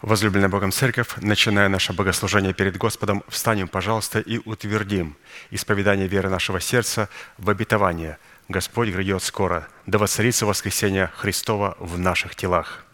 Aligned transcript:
Возлюбленная 0.00 0.48
Богом 0.48 0.70
Церковь, 0.70 1.08
начиная 1.16 1.68
наше 1.68 1.92
богослужение 1.92 2.54
перед 2.54 2.76
Господом, 2.76 3.24
встанем, 3.26 3.66
пожалуйста, 3.66 4.20
и 4.20 4.38
утвердим 4.44 5.16
исповедание 5.50 6.06
веры 6.06 6.28
нашего 6.30 6.60
сердца 6.60 7.08
в 7.36 7.50
обетование. 7.50 8.18
Господь 8.48 8.90
грядет 8.90 9.24
скоро. 9.24 9.66
Да 9.86 9.98
воцарится 9.98 10.46
воскресение 10.46 11.10
Христова 11.16 11.76
в 11.80 11.98
наших 11.98 12.36
телах. 12.36 12.84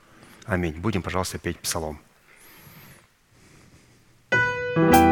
Аминь. 0.47 0.75
Будем, 0.77 1.03
пожалуйста, 1.03 1.39
петь 1.39 1.59
псалом. 1.59 2.01
thank 4.77 4.95
you 4.97 5.04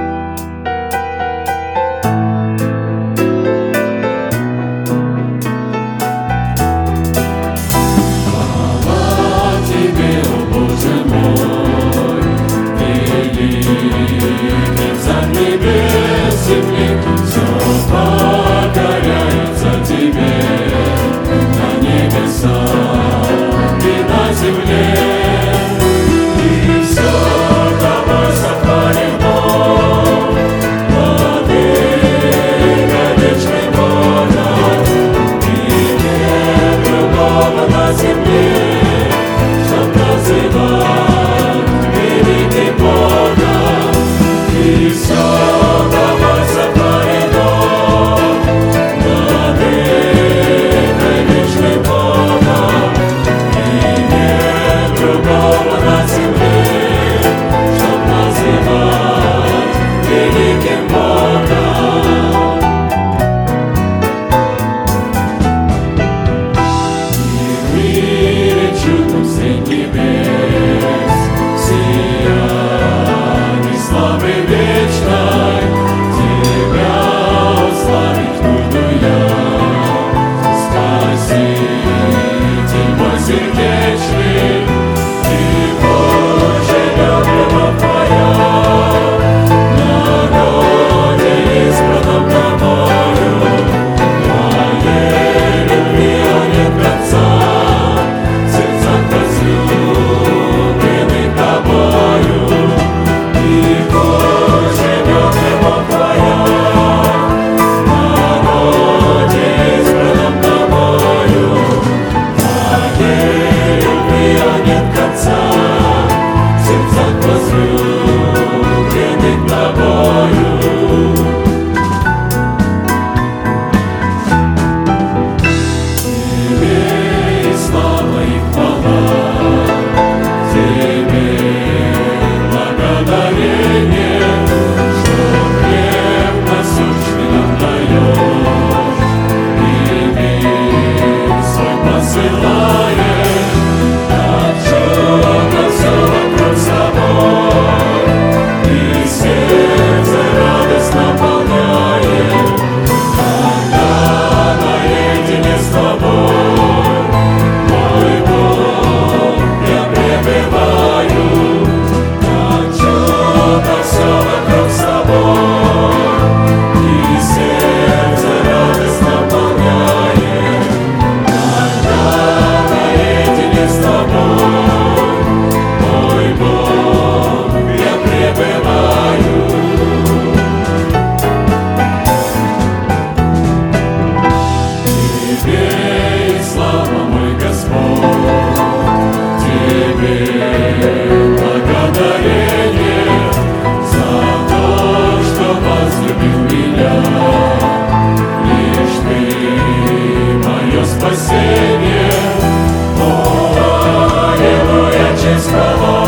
человеческого. 205.22 206.06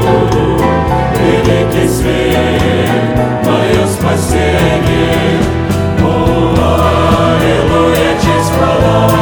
великий 1.19 1.89
свет, 1.89 3.17
мое 3.47 3.87
спасение. 3.87 5.39
О, 6.01 6.07
аллилуйя, 7.39 8.13
честь 8.21 8.53
хвала. 8.53 9.22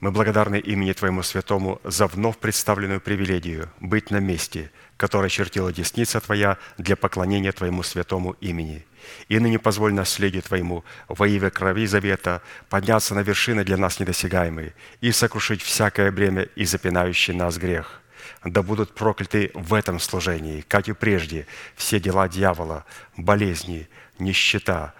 мы 0.00 0.10
благодарны 0.10 0.58
имени 0.58 0.92
Твоему 0.92 1.22
Святому 1.22 1.80
за 1.84 2.06
вновь 2.06 2.38
представленную 2.38 3.00
привилегию 3.00 3.70
быть 3.80 4.10
на 4.10 4.16
месте, 4.16 4.70
которое 4.96 5.28
чертила 5.28 5.72
десница 5.72 6.20
Твоя 6.20 6.56
для 6.78 6.96
поклонения 6.96 7.52
Твоему 7.52 7.82
святому 7.82 8.32
имени. 8.40 8.86
И 9.28 9.38
ныне 9.38 9.58
позволь 9.58 9.92
наследию 9.92 10.42
Твоему 10.42 10.84
во 11.08 11.28
имя 11.28 11.50
крови 11.50 11.86
завета 11.86 12.42
подняться 12.70 13.14
на 13.14 13.20
вершины 13.20 13.62
для 13.62 13.76
нас 13.76 14.00
недосягаемые 14.00 14.74
и 15.02 15.12
сокрушить 15.12 15.62
всякое 15.62 16.10
бремя 16.10 16.42
и 16.56 16.64
запинающий 16.64 17.34
нас 17.34 17.58
грех. 17.58 18.00
Да 18.42 18.62
будут 18.62 18.94
прокляты 18.94 19.50
в 19.52 19.74
этом 19.74 20.00
служении, 20.00 20.62
как 20.62 20.88
и 20.88 20.92
прежде, 20.94 21.46
все 21.76 22.00
дела 22.00 22.26
дьявола, 22.26 22.86
болезни, 23.16 23.86
нищета– 24.18 24.94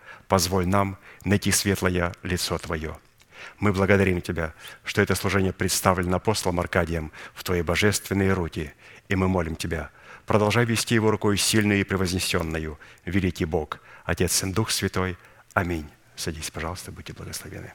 позволь 0.31 0.65
нам 0.65 0.97
найти 1.25 1.51
светлое 1.51 2.13
лицо 2.23 2.57
Твое. 2.57 2.97
Мы 3.59 3.73
благодарим 3.73 4.21
Тебя, 4.21 4.53
что 4.85 5.01
это 5.01 5.13
служение 5.13 5.51
представлено 5.51 6.15
апостолом 6.15 6.61
Аркадием 6.61 7.11
в 7.33 7.43
Твои 7.43 7.61
божественные 7.63 8.31
руки, 8.31 8.73
и 9.09 9.15
мы 9.17 9.27
молим 9.27 9.57
Тебя, 9.57 9.89
продолжай 10.25 10.63
вести 10.63 10.95
его 10.95 11.11
рукой 11.11 11.37
сильную 11.37 11.81
и 11.81 11.83
превознесенную, 11.83 12.79
великий 13.03 13.43
Бог, 13.43 13.81
Отец 14.05 14.41
и 14.43 14.53
Дух 14.53 14.71
Святой. 14.71 15.17
Аминь. 15.53 15.89
Садись, 16.15 16.49
пожалуйста, 16.49 16.93
будьте 16.93 17.11
благословены. 17.11 17.73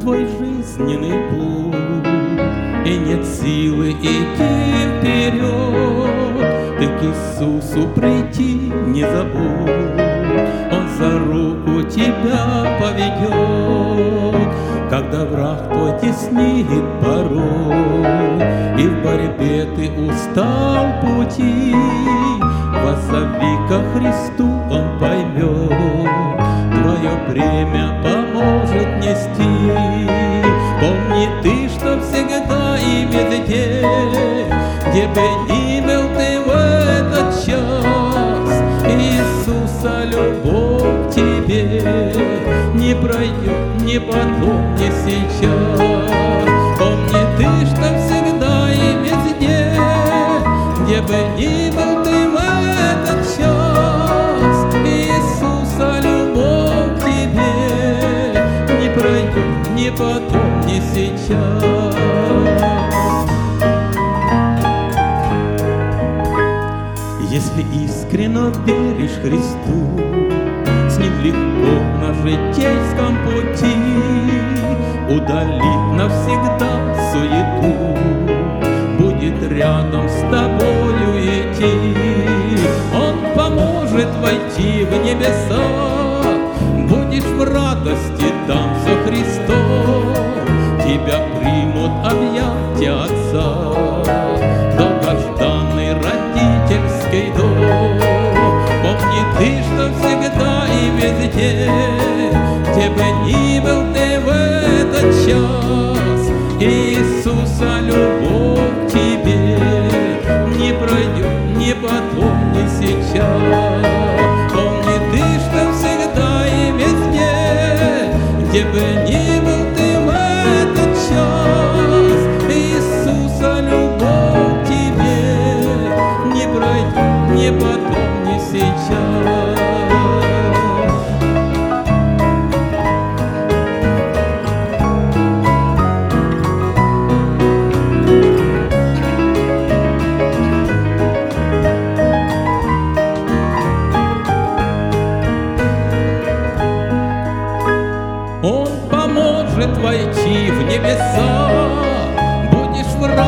твой 0.00 0.26
жизненный 0.26 1.30
путь, 1.30 1.43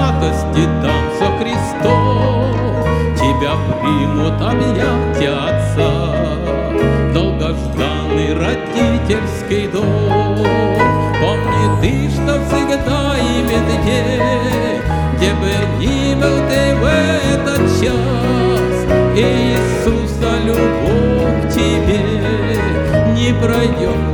радости 0.06 0.64
там 0.82 0.82
танца 0.82 1.26
Христом, 1.38 2.54
Тебя 3.16 3.54
примут 3.80 4.40
объятия 4.40 5.30
Отца, 5.30 6.14
Долгожданный 7.12 8.34
родительский 8.34 9.68
дом. 9.68 9.84
Помни 11.20 11.80
ты, 11.80 12.10
что 12.10 12.40
всегда 12.46 13.16
именно 13.18 13.76
те, 13.84 14.82
Где 15.16 15.32
бы 15.34 15.50
ни 15.78 16.14
был 16.14 16.36
ты 16.48 16.74
в 16.76 16.84
этот 16.84 17.62
час, 17.80 18.76
И 19.16 19.54
Иисуса 19.54 20.30
любовь 20.44 21.54
тебе 21.54 22.00
не 23.14 23.32
пройдет 23.32 24.05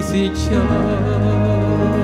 miss 0.00 0.14
each 0.14 0.50
other. 0.52 1.99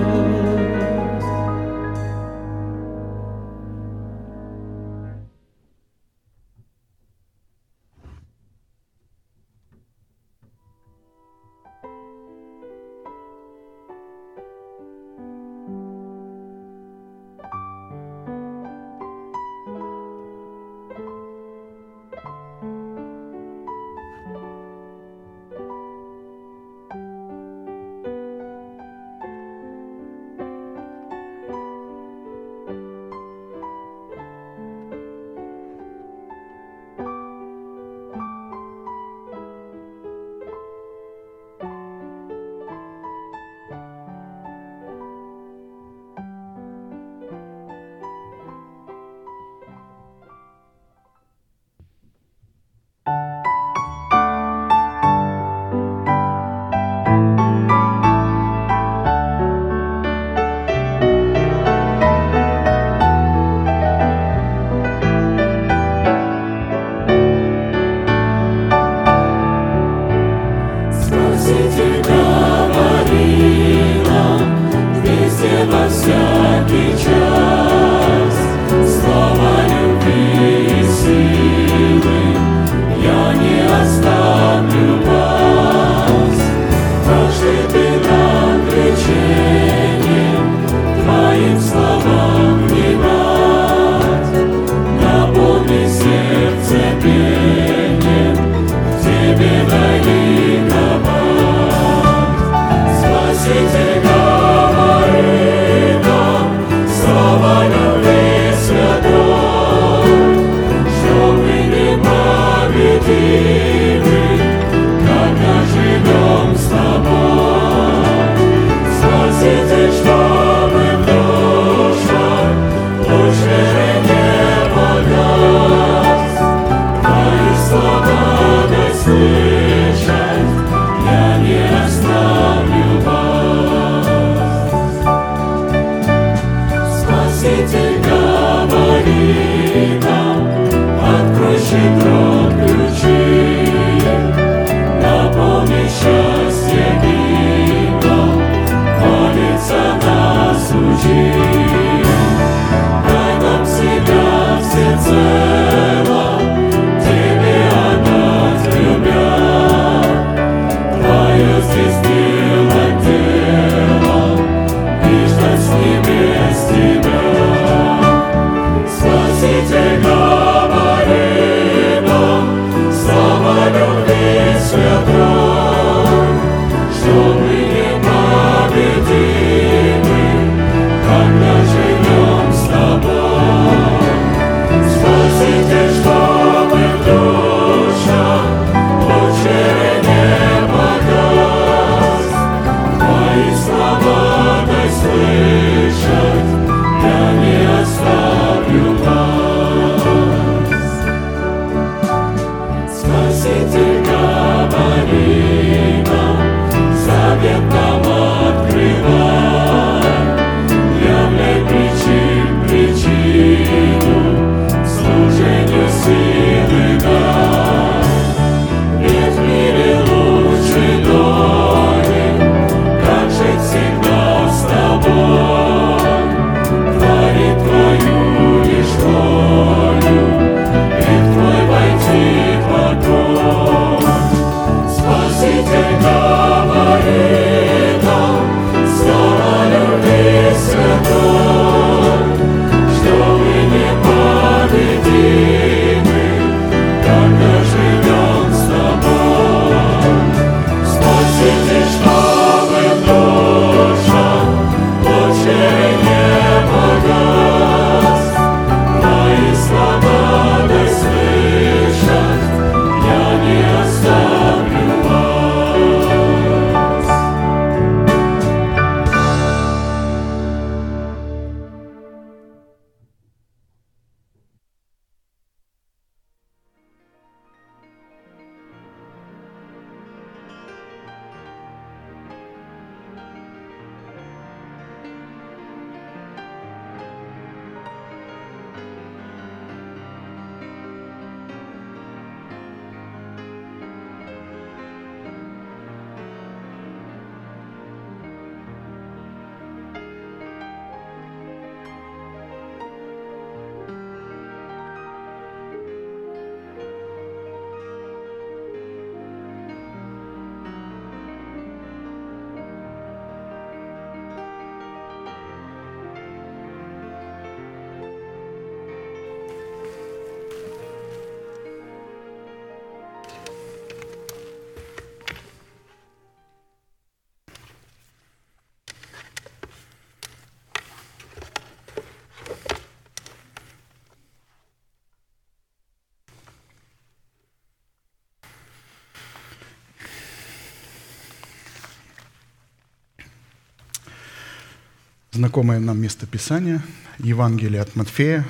Знакомое 345.46 345.78
нам 345.78 346.00
местописание, 346.00 346.82
Евангелие 347.18 347.80
от 347.80 347.94
Матфея, 347.94 348.44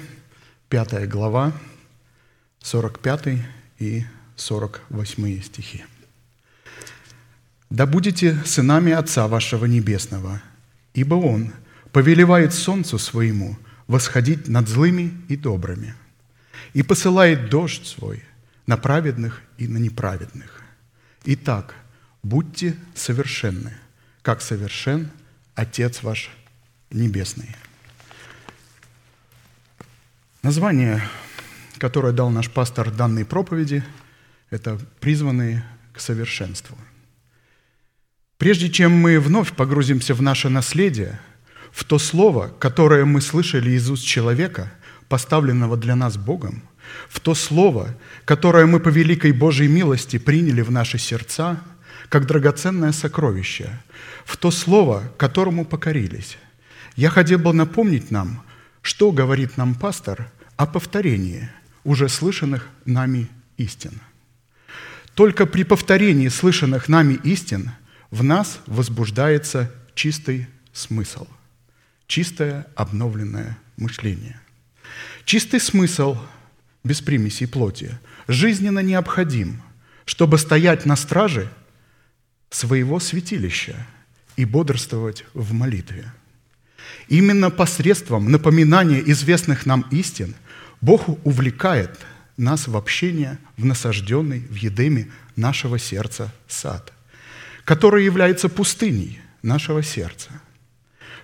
5 0.71 1.07
глава, 1.07 1.53
45 2.63 3.39
и 3.79 4.07
48 4.35 5.43
стихи. 5.43 5.85
«Да 7.69 7.85
будете 7.85 8.43
сынами 8.47 8.93
Отца 8.93 9.29
вашего 9.29 9.67
Небесного, 9.67 10.41
ибо 10.95 11.17
Он 11.17 11.53
повелевает 11.93 12.55
солнцу 12.55 12.99
своему 12.99 13.59
восходить 13.89 14.49
над 14.49 14.67
злыми 14.67 15.13
и 15.29 15.37
добрыми, 15.37 15.95
и 16.73 16.83
посылает 16.83 17.51
дождь 17.51 17.87
свой 17.87 18.25
на 18.67 18.79
праведных 18.79 19.43
и 19.59 19.69
на 19.69 19.77
неправедных. 19.77 20.63
Итак, 21.27 21.75
будьте 22.23 22.75
совершенны, 22.95 23.75
как 24.23 24.41
совершен 24.41 25.11
Отец 25.55 26.03
ваш 26.03 26.31
Небесный». 26.31 26.46
Название, 30.43 31.03
которое 31.77 32.13
дал 32.13 32.31
наш 32.31 32.51
пастор 32.51 32.91
данной 32.91 33.27
проповеди, 33.27 33.85
это 34.49 34.79
«Призванные 35.01 35.63
к 35.93 36.01
совершенству». 36.01 36.77
Прежде 38.39 38.71
чем 38.71 38.93
мы 38.93 39.21
вновь 39.21 39.53
погрузимся 39.53 40.15
в 40.15 40.23
наше 40.23 40.49
наследие, 40.49 41.21
в 41.71 41.85
то 41.85 41.99
слово, 41.99 42.49
которое 42.59 43.05
мы 43.05 43.21
слышали 43.21 43.73
из 43.73 43.91
уст 43.91 44.05
человека, 44.05 44.73
поставленного 45.11 45.77
для 45.77 45.97
нас 45.97 46.17
Богом, 46.17 46.63
в 47.11 47.21
то 47.21 47.35
слово, 47.35 47.95
которое 48.25 48.65
мы 48.65 48.81
по 48.81 48.89
великой 48.89 49.33
Божьей 49.33 49.69
милости 49.69 50.19
приняли 50.19 50.63
в 50.63 50.71
наши 50.71 50.97
сердца, 50.97 51.61
как 52.09 52.27
драгоценное 52.27 52.93
сокровище, 52.93 53.69
в 54.25 54.37
то 54.37 54.51
слово, 54.51 55.03
которому 55.19 55.67
покорились. 55.67 56.39
Я 56.97 57.11
хотел 57.11 57.39
бы 57.39 57.53
напомнить 57.53 58.11
нам, 58.11 58.43
что 58.81 59.13
говорит 59.13 59.59
нам 59.59 59.75
пастор 59.75 60.31
о 60.57 60.67
повторении 60.67 61.51
уже 61.85 62.09
слышанных 62.09 62.69
нами 62.87 63.29
истин. 63.59 64.01
Только 65.15 65.45
при 65.47 65.63
повторении 65.63 66.29
слышанных 66.29 66.89
нами 66.89 67.21
истин 67.23 67.71
в 68.11 68.23
нас 68.23 68.61
возбуждается 68.67 69.71
чистый 69.95 70.47
смысл, 70.73 71.27
чистое 72.07 72.67
обновленное 72.75 73.59
мышление. 73.77 74.41
Чистый 75.27 75.61
смысл 75.61 76.17
без 76.83 77.03
примесей 77.03 77.47
плоти 77.47 77.99
жизненно 78.27 78.79
необходим, 78.79 79.63
чтобы 80.07 80.39
стоять 80.39 80.87
на 80.87 80.97
страже 80.97 81.53
своего 82.49 83.01
святилища 83.01 83.87
и 84.37 84.47
бодрствовать 84.47 85.25
в 85.35 85.53
молитве. 85.53 86.11
Именно 87.09 87.51
посредством 87.51 88.31
напоминания 88.31 89.03
известных 89.07 89.67
нам 89.67 89.87
истин 89.91 90.35
Бог 90.81 91.09
увлекает 91.25 91.99
нас 92.37 92.69
в 92.69 92.77
общение 92.77 93.39
в 93.57 93.65
насажденный 93.65 94.41
в 94.41 94.55
Едеме 94.55 95.11
нашего 95.37 95.79
сердца 95.79 96.33
сад, 96.49 96.93
который 97.65 98.05
является 98.05 98.49
пустыней 98.49 99.21
нашего 99.43 99.83
сердца, 99.83 100.31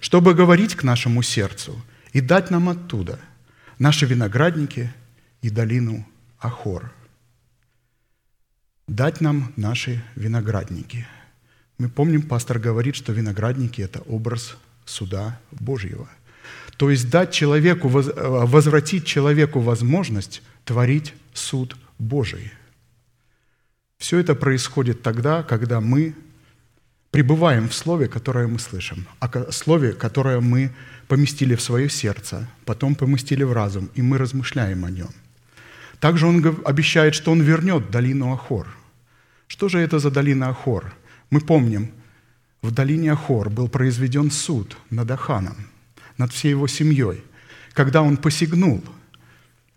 чтобы 0.01 0.35
говорить 0.35 0.75
к 0.75 0.83
нашему 0.83 1.23
сердцу 1.23 1.81
и 2.13 2.21
дать 2.21 2.51
нам 2.51 2.69
оттуда 2.69 3.19
наши 3.79 4.07
виноградники 4.07 4.93
и 5.43 5.51
долину 5.51 6.07
Ахор. 6.41 6.93
Дать 8.89 9.21
нам 9.21 9.53
наши 9.57 10.03
виноградники. 10.17 11.07
Мы 11.79 11.89
помним, 11.89 12.23
пастор 12.23 12.59
говорит, 12.59 12.95
что 12.95 13.13
виноградники– 13.13 13.81
это 13.83 14.01
образ 14.01 14.57
суда 14.85 15.39
Божьего. 15.51 16.09
То 16.77 16.91
есть 16.91 17.11
дать 17.11 17.33
человеку, 17.33 17.89
э, 17.89 18.47
возвратить 18.47 19.05
человеку 19.05 19.61
возможность 19.61 20.43
творить 20.65 21.15
суд 21.33 21.77
Божий. 21.99 22.53
Все 23.99 24.19
это 24.19 24.35
происходит 24.35 25.03
тогда, 25.03 25.43
когда 25.43 25.81
мы 25.81 26.15
пребываем 27.13 27.69
в 27.69 27.75
слове, 27.75 28.09
которое 28.09 28.49
мы 28.49 28.59
слышим, 28.59 29.07
о 29.21 29.29
ко- 29.29 29.53
слове, 29.53 29.93
которое 29.93 30.41
мы 30.41 30.73
поместили 31.07 31.55
в 31.55 31.61
свое 31.61 31.89
сердце, 31.89 32.49
потом 32.65 32.95
поместили 32.95 33.45
в 33.45 33.53
разум, 33.53 33.91
и 33.95 34.03
мы 34.03 34.19
размышляем 34.19 34.85
о 34.85 34.91
нем. 34.91 35.11
Также 36.01 36.27
он 36.27 36.45
обещает, 36.65 37.15
что 37.15 37.31
он 37.31 37.43
вернет 37.43 37.91
долину 37.91 38.33
Ахор. 38.33 38.67
Что 39.47 39.69
же 39.69 39.79
это 39.79 39.99
за 40.01 40.11
долина 40.11 40.49
Ахор? 40.49 40.93
Мы 41.31 41.41
помним, 41.41 41.93
в 42.63 42.71
долине 42.71 43.13
Ахор 43.13 43.51
был 43.51 43.69
произведен 43.69 44.31
суд 44.31 44.77
над 44.91 45.11
Аханом, 45.11 45.57
над 46.17 46.33
всей 46.33 46.51
его 46.51 46.69
семьей, 46.69 47.23
когда 47.73 48.03
он 48.03 48.17
посягнул, 48.17 48.83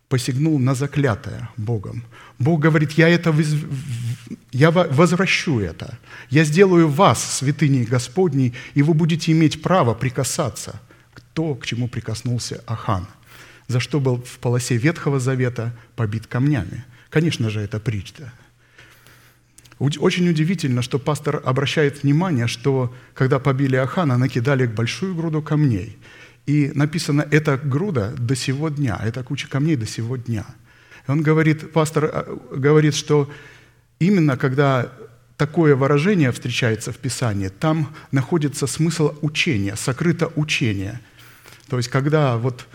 посягнул 0.07 0.59
на 0.59 0.75
заклятое 0.75 1.49
Богом. 1.57 2.03
Бог 2.39 2.61
говорит, 2.61 2.91
я 2.91 3.09
это 3.09 3.33
я 4.51 4.71
во- 4.71 4.88
возвращу 4.88 5.59
это. 5.59 5.97
Я 6.29 6.43
сделаю 6.43 6.88
вас 6.88 7.38
святыней 7.38 7.86
Господней, 7.86 8.53
и 8.75 8.83
вы 8.83 8.93
будете 8.93 9.31
иметь 9.31 9.61
право 9.61 9.93
прикасаться 9.93 10.79
к 11.13 11.21
то, 11.33 11.55
к 11.55 11.65
чему 11.65 11.88
прикоснулся 11.88 12.63
Ахан. 12.67 13.07
за 13.67 13.79
что 13.79 13.99
был 13.99 14.21
в 14.21 14.38
полосе 14.39 14.77
Ветхого 14.77 15.19
Завета 15.19 15.73
побит 15.95 16.27
камнями. 16.27 16.86
Конечно 17.09 17.49
же, 17.49 17.61
это 17.61 17.79
притча. 17.79 18.31
Очень 19.80 20.30
удивительно, 20.30 20.82
что 20.82 20.99
пастор 20.99 21.41
обращает 21.43 22.03
внимание, 22.03 22.47
что 22.47 22.93
когда 23.13 23.39
побили 23.39 23.76
Ахана, 23.76 24.17
накидали 24.17 24.65
большую 24.65 25.15
груду 25.15 25.41
камней. 25.41 25.97
И 26.45 26.71
написано, 26.76 27.28
эта 27.30 27.57
груда 27.57 28.13
до 28.17 28.36
сего 28.36 28.69
дня, 28.69 29.01
эта 29.03 29.23
куча 29.23 29.49
камней 29.49 29.76
до 29.76 29.86
сего 29.86 30.15
дня. 30.15 30.45
И 31.07 31.11
он 31.11 31.21
говорит, 31.21 31.73
пастор 31.73 32.05
э, 32.05 32.38
говорит, 32.55 32.95
что 32.95 33.30
именно 33.99 34.38
когда 34.38 34.91
такое 35.38 35.76
выражение 35.76 36.32
встречается 36.32 36.91
в 36.91 36.97
Писании, 36.97 37.49
там 37.49 37.93
находится 38.11 38.67
смысл 38.67 39.13
учения, 39.21 39.76
сокрыто 39.76 40.32
учение. 40.36 41.01
То 41.67 41.78
есть, 41.78 41.89
когда 41.89 42.38
вот 42.38 42.67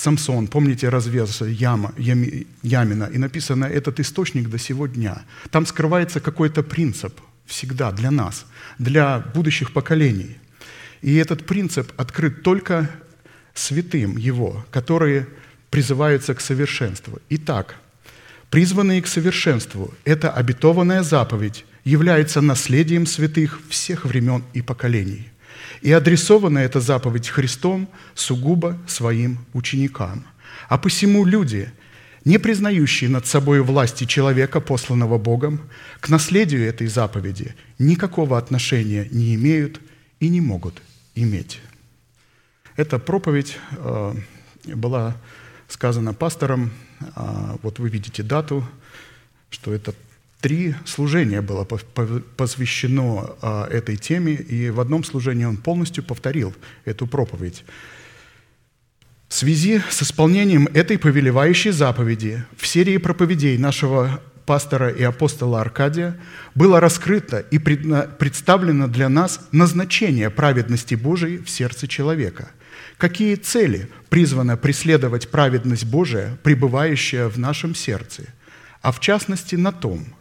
Самсон, 0.00 0.46
помните, 0.46 0.88
развез 0.88 1.42
яма, 1.42 1.92
ями, 1.98 2.46
Ямина, 2.62 3.04
и 3.04 3.18
написано 3.18 3.66
«этот 3.66 4.00
источник 4.00 4.48
до 4.48 4.58
сего 4.58 4.86
дня». 4.86 5.22
Там 5.50 5.66
скрывается 5.66 6.20
какой-то 6.20 6.62
принцип 6.62 7.20
всегда 7.44 7.92
для 7.92 8.10
нас, 8.10 8.46
для 8.78 9.18
будущих 9.18 9.72
поколений. 9.74 10.38
И 11.02 11.16
этот 11.16 11.44
принцип 11.44 11.92
открыт 11.98 12.42
только 12.42 12.88
святым 13.52 14.16
его, 14.16 14.64
которые 14.70 15.26
призываются 15.68 16.34
к 16.34 16.40
совершенству. 16.40 17.18
Итак, 17.28 17.76
призванные 18.48 19.02
к 19.02 19.06
совершенству– 19.06 19.92
это 20.04 20.30
обетованная 20.30 21.02
заповедь, 21.02 21.66
является 21.84 22.40
наследием 22.40 23.04
святых 23.04 23.60
всех 23.68 24.06
времен 24.06 24.44
и 24.54 24.62
поколений. 24.62 25.29
И 25.82 25.92
адресована 25.92 26.58
эта 26.58 26.80
заповедь 26.80 27.28
Христом 27.28 27.88
сугубо 28.14 28.78
своим 28.86 29.38
ученикам. 29.52 30.24
А 30.68 30.78
посему 30.78 31.24
люди, 31.24 31.72
не 32.24 32.38
признающие 32.38 33.08
над 33.08 33.26
собой 33.26 33.62
власти 33.62 34.04
человека, 34.04 34.60
посланного 34.60 35.18
Богом, 35.18 35.60
к 36.00 36.08
наследию 36.08 36.66
этой 36.66 36.86
заповеди 36.86 37.54
никакого 37.78 38.36
отношения 38.36 39.08
не 39.10 39.34
имеют 39.34 39.80
и 40.20 40.28
не 40.28 40.40
могут 40.40 40.82
иметь. 41.14 41.60
Эта 42.76 42.98
проповедь 42.98 43.58
э, 43.72 44.14
была 44.66 45.16
сказана 45.68 46.12
пастором. 46.14 46.70
А, 47.14 47.56
вот 47.62 47.78
вы 47.78 47.88
видите 47.88 48.22
дату, 48.22 48.64
что 49.50 49.72
это 49.72 49.94
Три 50.40 50.74
служения 50.86 51.42
было 51.42 51.64
посвящено 51.64 53.36
а, 53.42 53.68
этой 53.68 53.96
теме, 53.96 54.32
и 54.32 54.70
в 54.70 54.80
одном 54.80 55.04
служении 55.04 55.44
он 55.44 55.58
полностью 55.58 56.02
повторил 56.02 56.54
эту 56.86 57.06
проповедь. 57.06 57.62
В 59.28 59.34
связи 59.34 59.82
с 59.90 60.02
исполнением 60.02 60.66
этой 60.72 60.98
повелевающей 60.98 61.72
заповеди 61.72 62.42
в 62.56 62.66
серии 62.66 62.96
проповедей 62.96 63.58
нашего 63.58 64.22
пастора 64.46 64.88
и 64.88 65.02
апостола 65.02 65.60
Аркадия 65.60 66.16
было 66.54 66.80
раскрыто 66.80 67.40
и 67.40 67.58
представлено 67.58 68.88
для 68.88 69.10
нас 69.10 69.46
назначение 69.52 70.30
праведности 70.30 70.94
Божией 70.94 71.38
в 71.38 71.50
сердце 71.50 71.86
человека. 71.86 72.48
Какие 72.96 73.34
цели 73.34 73.90
призвано 74.08 74.56
преследовать 74.56 75.30
праведность 75.30 75.84
Божия, 75.84 76.38
пребывающая 76.42 77.28
в 77.28 77.38
нашем 77.38 77.74
сердце, 77.74 78.24
а 78.80 78.90
в 78.90 79.00
частности 79.00 79.54
на 79.54 79.70
том– 79.70 80.06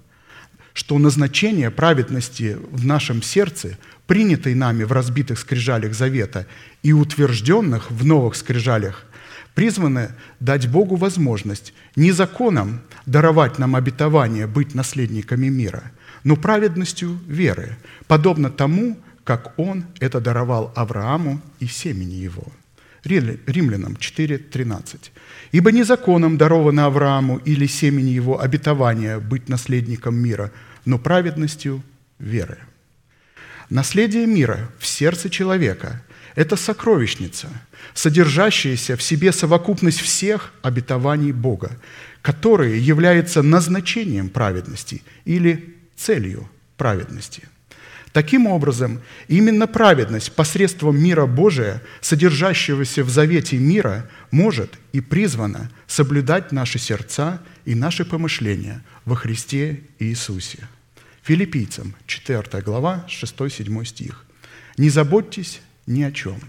что 0.79 0.97
назначение 0.97 1.71
праведности 1.71 2.57
в 2.71 2.85
нашем 2.85 3.21
сердце, 3.21 3.77
принятой 4.07 4.55
нами 4.55 4.85
в 4.85 4.93
разбитых 4.93 5.37
скрижалях 5.37 5.93
завета 5.93 6.47
и 6.83 6.93
утвержденных 6.93 7.91
в 7.91 8.05
новых 8.05 8.35
скрижалях, 8.35 9.03
призваны 9.55 10.11
дать 10.39 10.69
Богу 10.69 10.95
возможность 10.95 11.73
не 11.97 12.13
законом 12.13 12.79
даровать 13.05 13.59
нам 13.59 13.75
обетование 13.75 14.47
быть 14.47 14.73
наследниками 14.73 15.49
мира, 15.49 15.91
но 16.23 16.37
праведностью 16.37 17.19
веры, 17.27 17.75
подобно 18.07 18.49
тому, 18.49 18.97
как 19.25 19.59
Он 19.59 19.83
это 19.99 20.21
даровал 20.21 20.71
Аврааму 20.77 21.41
и 21.59 21.67
семени 21.67 22.13
его. 22.13 22.47
Римлянам 23.03 23.97
4.13. 23.99 25.11
«Ибо 25.51 25.73
не 25.73 25.83
законом 25.83 26.37
даровано 26.37 26.85
Аврааму 26.85 27.37
или 27.43 27.65
семени 27.67 28.11
его 28.11 28.39
обетование 28.39 29.19
быть 29.19 29.49
наследником 29.49 30.15
мира– 30.15 30.53
но 30.85 30.97
праведностью 30.97 31.83
веры. 32.19 32.57
Наследие 33.69 34.25
мира 34.25 34.71
в 34.79 34.85
сердце 34.85 35.29
человека– 35.29 36.03
это 36.35 36.55
сокровищница, 36.55 37.49
содержащаяся 37.93 38.95
в 38.95 39.03
себе 39.03 39.31
совокупность 39.31 40.01
всех 40.01 40.53
обетований 40.61 41.31
Бога, 41.31 41.77
которые 42.21 42.79
являются 42.79 43.43
назначением 43.43 44.29
праведности 44.29 45.03
или 45.25 45.75
целью 45.95 46.49
праведности. 46.77 47.43
Таким 48.11 48.47
образом, 48.47 49.01
именно 49.27 49.67
праведность 49.67 50.31
посредством 50.31 50.99
мира 50.99 51.27
Божия, 51.27 51.81
содержащегося 52.01 53.03
в 53.03 53.09
завете 53.09 53.57
мира, 53.57 54.09
может 54.31 54.73
и 54.93 54.99
призвана 54.99 55.69
соблюдать 55.85 56.51
наши 56.51 56.79
сердца 56.79 57.39
и 57.69 57.75
наши 57.75 58.03
помышления 58.03 58.83
во 59.05 59.15
Христе 59.15 59.81
Иисусе. 59.99 60.67
Филиппийцам, 61.21 61.93
4 62.07 62.63
глава, 62.63 63.05
6-7 63.07 63.85
стих. 63.85 64.25
«Не 64.77 64.89
заботьтесь 64.89 65.61
ни 65.85 66.01
о 66.01 66.11
чем, 66.11 66.39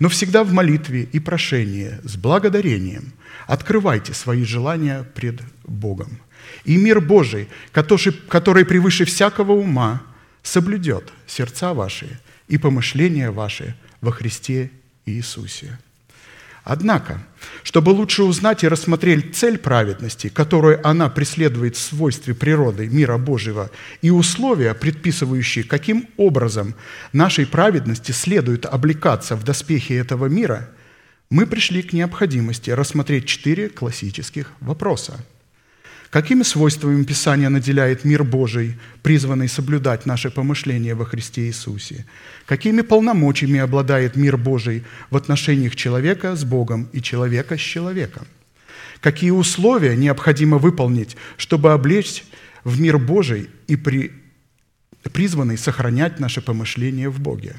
но 0.00 0.08
всегда 0.08 0.42
в 0.42 0.52
молитве 0.52 1.04
и 1.04 1.20
прошении 1.20 2.00
с 2.02 2.16
благодарением 2.16 3.12
открывайте 3.46 4.12
свои 4.12 4.42
желания 4.42 5.04
пред 5.14 5.40
Богом. 5.62 6.18
И 6.64 6.76
мир 6.76 7.00
Божий, 7.00 7.48
который, 7.70 8.64
превыше 8.64 9.04
всякого 9.04 9.52
ума, 9.52 10.02
соблюдет 10.42 11.12
сердца 11.28 11.74
ваши 11.74 12.18
и 12.48 12.58
помышления 12.58 13.30
ваши 13.30 13.76
во 14.00 14.10
Христе 14.10 14.72
Иисусе». 15.06 15.78
Однако, 16.64 17.20
чтобы 17.62 17.90
лучше 17.90 18.22
узнать 18.22 18.64
и 18.64 18.68
рассмотреть 18.68 19.34
цель 19.34 19.58
праведности, 19.58 20.28
которую 20.28 20.86
она 20.86 21.08
преследует 21.08 21.76
в 21.76 21.80
свойстве 21.80 22.34
природы 22.34 22.88
мира 22.88 23.16
Божьего, 23.18 23.70
и 24.02 24.10
условия, 24.10 24.74
предписывающие, 24.74 25.64
каким 25.64 26.08
образом 26.16 26.74
нашей 27.12 27.46
праведности 27.46 28.12
следует 28.12 28.66
облекаться 28.66 29.36
в 29.36 29.44
доспехи 29.44 29.94
этого 29.94 30.26
мира, 30.26 30.68
мы 31.30 31.46
пришли 31.46 31.82
к 31.82 31.92
необходимости 31.92 32.70
рассмотреть 32.70 33.26
четыре 33.26 33.68
классических 33.68 34.52
вопроса– 34.60 35.24
Какими 36.10 36.42
свойствами 36.42 37.04
Писание 37.04 37.48
наделяет 37.50 38.04
мир 38.04 38.24
Божий, 38.24 38.76
призванный 39.00 39.48
соблюдать 39.48 40.06
наши 40.06 40.28
помышления 40.28 40.96
во 40.96 41.04
Христе 41.04 41.42
Иисусе? 41.46 42.04
Какими 42.46 42.80
полномочиями 42.80 43.60
обладает 43.60 44.16
мир 44.16 44.36
Божий 44.36 44.82
в 45.10 45.16
отношениях 45.16 45.76
человека 45.76 46.34
с 46.34 46.42
Богом 46.44 46.88
и 46.92 47.00
человека 47.00 47.56
с 47.56 47.60
человеком? 47.60 48.26
Какие 49.00 49.30
условия 49.30 49.94
необходимо 49.94 50.58
выполнить, 50.58 51.16
чтобы 51.36 51.72
облечь 51.72 52.24
в 52.64 52.80
мир 52.80 52.98
Божий 52.98 53.48
и 53.68 53.76
при... 53.76 54.10
призванный 55.12 55.56
сохранять 55.56 56.18
наши 56.18 56.42
помышления 56.42 57.08
в 57.08 57.20
Боге? 57.20 57.54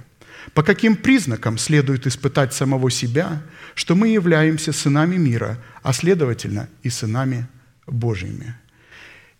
По 0.53 0.61
каким 0.61 0.97
признакам 0.97 1.57
следует 1.57 2.05
испытать 2.05 2.53
самого 2.53 2.91
себя, 2.91 3.43
что 3.75 3.95
мы 3.95 4.09
являемся 4.09 4.73
сынами 4.73 5.15
мира, 5.15 5.57
а 5.83 5.93
следовательно 5.93 6.67
и 6.83 6.89
сынами 6.89 7.47
Божьими. 7.87 8.55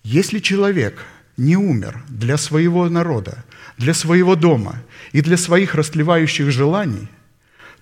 Если 0.03 0.39
человек 0.39 1.05
не 1.37 1.57
умер 1.57 2.03
для 2.09 2.37
своего 2.37 2.89
народа, 2.89 3.43
для 3.77 3.93
своего 3.93 4.35
дома 4.35 4.81
и 5.11 5.21
для 5.21 5.37
своих 5.37 5.75
растлевающих 5.75 6.51
желаний, 6.51 7.07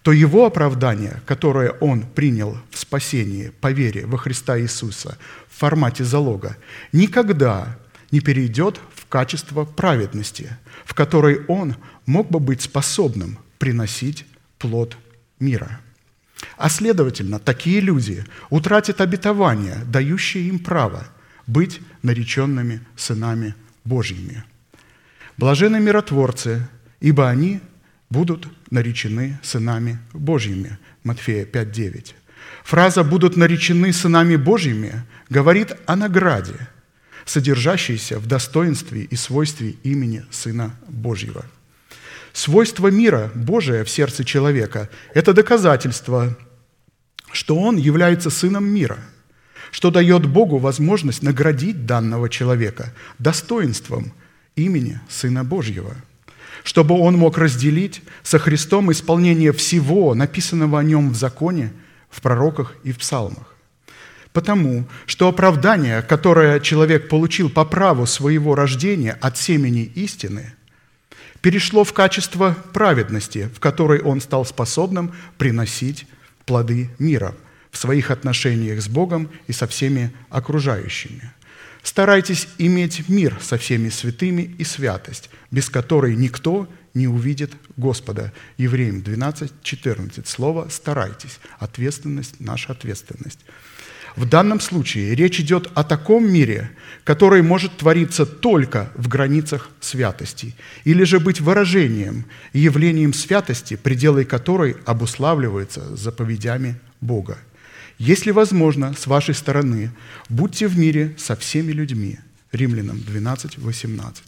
то 0.01 0.11
его 0.11 0.45
оправдание, 0.45 1.21
которое 1.25 1.71
он 1.71 2.03
принял 2.03 2.57
в 2.71 2.77
спасении 2.77 3.49
по 3.61 3.71
вере 3.71 4.05
во 4.05 4.17
Христа 4.17 4.59
Иисуса 4.59 5.17
в 5.49 5.59
формате 5.59 6.03
залога, 6.03 6.57
никогда 6.93 7.77
не 8.11 8.21
перейдет 8.21 8.79
в 8.95 9.05
качество 9.07 9.65
праведности, 9.65 10.57
в 10.85 10.93
которой 10.93 11.45
он 11.47 11.75
мог 12.05 12.29
бы 12.29 12.39
быть 12.39 12.61
способным 12.61 13.37
приносить 13.57 14.25
плод 14.57 14.97
мира. 15.39 15.79
А 16.57 16.69
следовательно, 16.69 17.39
такие 17.39 17.79
люди 17.79 18.25
утратят 18.49 19.01
обетование, 19.01 19.77
дающее 19.85 20.47
им 20.47 20.59
право 20.59 21.05
быть 21.47 21.81
нареченными 22.03 22.81
сынами 22.95 23.55
Божьими. 23.83 24.43
Блажены 25.37 25.79
миротворцы, 25.79 26.67
ибо 26.99 27.29
они 27.29 27.61
будут 28.09 28.47
наречены 28.71 29.39
сынами 29.41 29.99
Божьими. 30.13 30.77
Матфея 31.03 31.45
5.9. 31.45 32.13
Фраза 32.63 33.03
«будут 33.03 33.35
наречены 33.37 33.93
сынами 33.93 34.35
Божьими» 34.35 35.03
говорит 35.29 35.75
о 35.85 35.95
награде, 35.95 36.55
содержащейся 37.25 38.19
в 38.19 38.27
достоинстве 38.27 39.03
и 39.03 39.15
свойстве 39.15 39.71
имени 39.83 40.25
Сына 40.31 40.75
Божьего– 40.87 41.45
Свойство 42.33 42.87
мира 42.87 43.31
Божия 43.35 43.83
в 43.83 43.89
сердце 43.89 44.23
человека– 44.23 44.89
это 45.13 45.33
доказательство 45.33 46.35
что 47.31 47.57
Он 47.57 47.77
является 47.77 48.29
Сыном 48.29 48.65
мира, 48.65 48.99
что 49.71 49.91
дает 49.91 50.25
Богу 50.25 50.57
возможность 50.57 51.21
наградить 51.21 51.85
данного 51.85 52.29
человека 52.29 52.93
достоинством 53.17 54.13
имени 54.55 54.99
Сына 55.09 55.43
Божьего, 55.43 55.95
чтобы 56.63 56.99
Он 56.99 57.17
мог 57.17 57.37
разделить 57.37 58.01
со 58.23 58.39
Христом 58.39 58.91
исполнение 58.91 59.53
всего, 59.53 60.13
написанного 60.15 60.79
о 60.79 60.83
Нем 60.83 61.11
в 61.11 61.15
законе, 61.15 61.71
в 62.09 62.21
пророках 62.21 62.75
и 62.83 62.91
в 62.91 62.97
псалмах. 62.97 63.55
Потому 64.33 64.87
что 65.05 65.27
оправдание, 65.27 66.01
которое 66.01 66.59
человек 66.59 67.09
получил 67.09 67.49
по 67.49 67.65
праву 67.65 68.05
своего 68.05 68.53
рождения 68.53 69.17
от 69.21 69.37
семени 69.37 69.83
истины, 69.83 70.53
перешло 71.41 71.83
в 71.83 71.93
качество 71.93 72.55
праведности, 72.73 73.49
в 73.55 73.59
которой 73.59 74.01
он 74.01 74.21
стал 74.21 74.45
способным 74.45 75.13
приносить 75.37 76.05
плоды 76.45 76.89
мира 76.99 77.35
в 77.71 77.77
своих 77.77 78.11
отношениях 78.11 78.81
с 78.81 78.87
Богом 78.87 79.29
и 79.47 79.53
со 79.53 79.67
всеми 79.67 80.11
окружающими. 80.29 81.31
Старайтесь 81.83 82.47
иметь 82.57 83.07
мир 83.07 83.37
со 83.41 83.57
всеми 83.57 83.89
святыми 83.89 84.41
и 84.57 84.63
святость, 84.63 85.29
без 85.49 85.69
которой 85.69 86.15
никто 86.15 86.67
не 86.93 87.07
увидит 87.07 87.53
Господа. 87.77 88.33
Евреям 88.57 89.01
12, 89.01 89.51
14. 89.63 90.27
Слово 90.27 90.67
«старайтесь». 90.69 91.39
Ответственность, 91.57 92.39
наша 92.39 92.73
ответственность. 92.73 93.39
В 94.19 94.25
данном 94.25 94.59
случае 94.59 95.15
речь 95.15 95.39
идет 95.39 95.71
о 95.75 95.85
таком 95.85 96.29
мире, 96.29 96.71
который 97.05 97.41
может 97.41 97.77
твориться 97.77 98.25
только 98.25 98.91
в 98.95 99.07
границах 99.07 99.69
святости, 99.79 100.55
или 100.83 101.05
же 101.05 101.21
быть 101.21 101.39
выражением 101.39 102.25
и 102.51 102.59
явлением 102.59 103.13
святости, 103.13 103.77
пределы 103.77 104.25
которой 104.25 104.75
обуславливаются 104.85 105.95
заповедями 105.95 106.75
Бога. 106.99 107.37
Если 107.97 108.31
возможно, 108.31 108.93
с 108.93 109.07
вашей 109.07 109.33
стороны, 109.33 109.89
будьте 110.27 110.67
в 110.67 110.77
мире 110.77 111.15
со 111.17 111.37
всеми 111.37 111.71
людьми. 111.71 112.19
Римлянам 112.51 112.99
12, 112.99 113.57
18. 113.57 114.23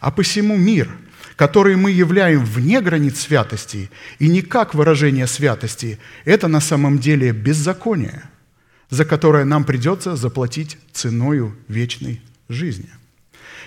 А 0.00 0.10
посему 0.10 0.58
мир, 0.58 0.90
который 1.36 1.76
мы 1.76 1.90
являем 1.90 2.44
вне 2.44 2.82
границ 2.82 3.20
святости 3.20 3.88
и 4.18 4.28
не 4.28 4.42
как 4.42 4.74
выражение 4.74 5.26
святости, 5.26 5.98
это 6.26 6.48
на 6.48 6.60
самом 6.60 6.98
деле 6.98 7.32
беззаконие– 7.32 8.24
за 8.92 9.06
которое 9.06 9.46
нам 9.46 9.64
придется 9.64 10.16
заплатить 10.16 10.76
ценою 10.92 11.56
вечной 11.66 12.20
жизни. 12.50 12.90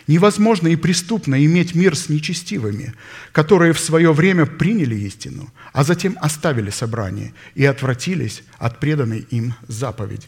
Невозможно 0.05 0.67
и 0.67 0.75
преступно 0.75 1.43
иметь 1.43 1.73
мир 1.73 1.95
с 1.95 2.09
нечестивыми, 2.09 2.93
которые 3.31 3.73
в 3.73 3.79
свое 3.79 4.13
время 4.13 4.45
приняли 4.45 4.93
истину, 4.95 5.51
а 5.73 5.83
затем 5.83 6.15
оставили 6.21 6.69
собрание 6.69 7.33
и 7.55 7.65
отвратились 7.65 8.43
от 8.59 8.79
преданной 8.79 9.25
им 9.31 9.55
заповеди. 9.67 10.27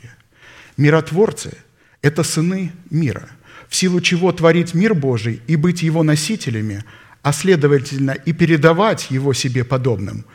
Миротворцы– 0.78 1.56
это 2.02 2.24
сыны 2.24 2.72
мира, 2.90 3.30
в 3.70 3.76
силу 3.76 4.02
чего 4.02 4.32
творить 4.32 4.74
мир 4.74 4.96
Божий 4.96 5.44
и 5.46 5.56
быть 5.58 5.84
его 5.84 6.02
носителями, 6.02 6.84
а 7.22 7.34
следовательно 7.34 8.12
и 8.14 8.34
передавать 8.34 9.12
его 9.12 9.34
себе 9.34 9.64
подобным, 9.64 10.26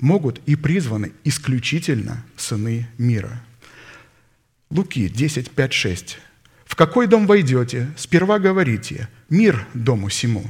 могут 0.00 0.40
и 0.46 0.56
призваны 0.56 1.12
исключительно 1.22 2.24
сыны 2.36 2.88
мира– 2.98 3.44
Луки 4.70 5.08
10, 5.08 5.50
5, 5.50 5.72
6. 5.72 6.18
«В 6.66 6.76
какой 6.76 7.06
дом 7.06 7.26
войдете, 7.26 7.90
сперва 7.96 8.38
говорите, 8.38 9.08
мир 9.30 9.66
дому 9.72 10.10
сему. 10.10 10.44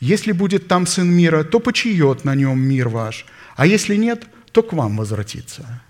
Если 0.00 0.32
будет 0.32 0.66
там 0.66 0.86
сын 0.86 1.08
мира, 1.08 1.44
то 1.44 1.60
почиет 1.60 2.24
на 2.24 2.34
нем 2.34 2.60
мир 2.60 2.88
ваш, 2.88 3.26
а 3.56 3.66
если 3.66 3.94
нет, 3.94 4.26
то 4.50 4.62
к 4.64 4.72
вам 4.72 4.96
возвратится. 4.96 5.82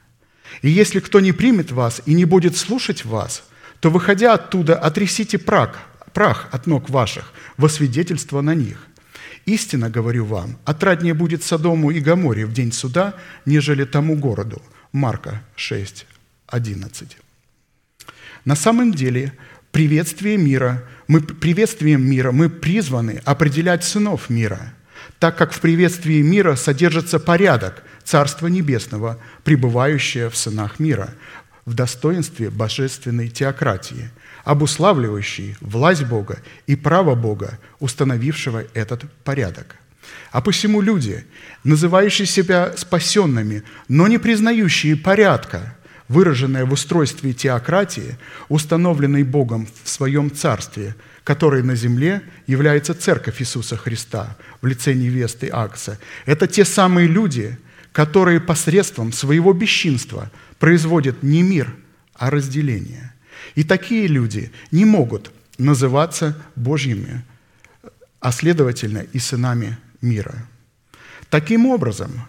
И 0.60 0.68
если 0.68 1.00
кто 1.00 1.20
не 1.20 1.32
примет 1.32 1.72
вас 1.72 2.02
и 2.04 2.12
не 2.12 2.26
будет 2.26 2.56
слушать 2.56 3.06
вас, 3.06 3.44
то, 3.80 3.90
выходя 3.90 4.34
оттуда, 4.34 4.76
отрясите 4.76 5.38
прах, 5.38 5.80
прах 6.12 6.48
от 6.52 6.66
ног 6.66 6.90
ваших 6.90 7.32
во 7.56 7.70
свидетельство 7.70 8.42
на 8.42 8.54
них. 8.54 8.86
Истинно 9.46 9.88
говорю 9.88 10.26
вам, 10.26 10.58
отраднее 10.66 11.14
будет 11.14 11.42
Содому 11.42 11.90
и 11.90 12.00
Гаморе 12.00 12.44
в 12.44 12.52
день 12.52 12.72
суда, 12.72 13.14
нежели 13.46 13.84
тому 13.84 14.16
городу». 14.16 14.60
Марка 14.92 15.42
6, 15.56 16.06
11. 16.46 17.23
На 18.44 18.56
самом 18.56 18.92
деле, 18.92 19.32
приветствие 19.72 20.36
мира, 20.36 20.84
мы, 21.08 21.20
приветствием 21.20 22.08
мира 22.08 22.30
мы 22.30 22.50
призваны 22.50 23.22
определять 23.24 23.84
сынов 23.84 24.28
мира, 24.28 24.74
так 25.18 25.36
как 25.36 25.52
в 25.52 25.60
приветствии 25.60 26.20
мира 26.20 26.54
содержится 26.54 27.18
порядок 27.18 27.82
Царства 28.04 28.48
Небесного, 28.48 29.18
пребывающее 29.44 30.28
в 30.28 30.36
сынах 30.36 30.78
мира, 30.78 31.14
в 31.64 31.72
достоинстве 31.72 32.50
божественной 32.50 33.28
теократии, 33.28 34.10
обуславливающей 34.44 35.56
власть 35.60 36.04
Бога 36.04 36.40
и 36.66 36.76
право 36.76 37.14
Бога, 37.14 37.58
установившего 37.80 38.64
этот 38.74 39.10
порядок. 39.24 39.76
А 40.30 40.42
посему 40.42 40.82
люди, 40.82 41.24
называющие 41.64 42.26
себя 42.26 42.74
спасенными, 42.76 43.62
но 43.88 44.06
не 44.06 44.18
признающие 44.18 44.96
порядка, 44.96 45.74
выраженное 46.08 46.64
в 46.64 46.72
устройстве 46.72 47.32
теократии, 47.32 48.18
установленной 48.48 49.22
Богом 49.22 49.66
в 49.82 49.88
своем 49.88 50.30
царстве, 50.30 50.94
которой 51.24 51.62
на 51.62 51.74
земле 51.74 52.22
является 52.46 52.94
Церковь 52.94 53.40
Иисуса 53.40 53.76
Христа 53.76 54.36
в 54.60 54.66
лице 54.66 54.94
невесты 54.94 55.48
Акса. 55.50 55.98
Это 56.26 56.46
те 56.46 56.64
самые 56.64 57.08
люди, 57.08 57.56
которые 57.92 58.40
посредством 58.40 59.12
своего 59.12 59.52
бесчинства 59.52 60.30
производят 60.58 61.22
не 61.22 61.42
мир, 61.42 61.74
а 62.14 62.30
разделение. 62.30 63.14
И 63.54 63.64
такие 63.64 64.06
люди 64.06 64.52
не 64.70 64.84
могут 64.84 65.30
называться 65.58 66.36
Божьими, 66.56 67.24
а 68.20 68.32
следовательно 68.32 68.98
и 69.12 69.18
сынами 69.18 69.78
мира. 70.00 70.48
Таким 71.30 71.66
образом, 71.66 72.28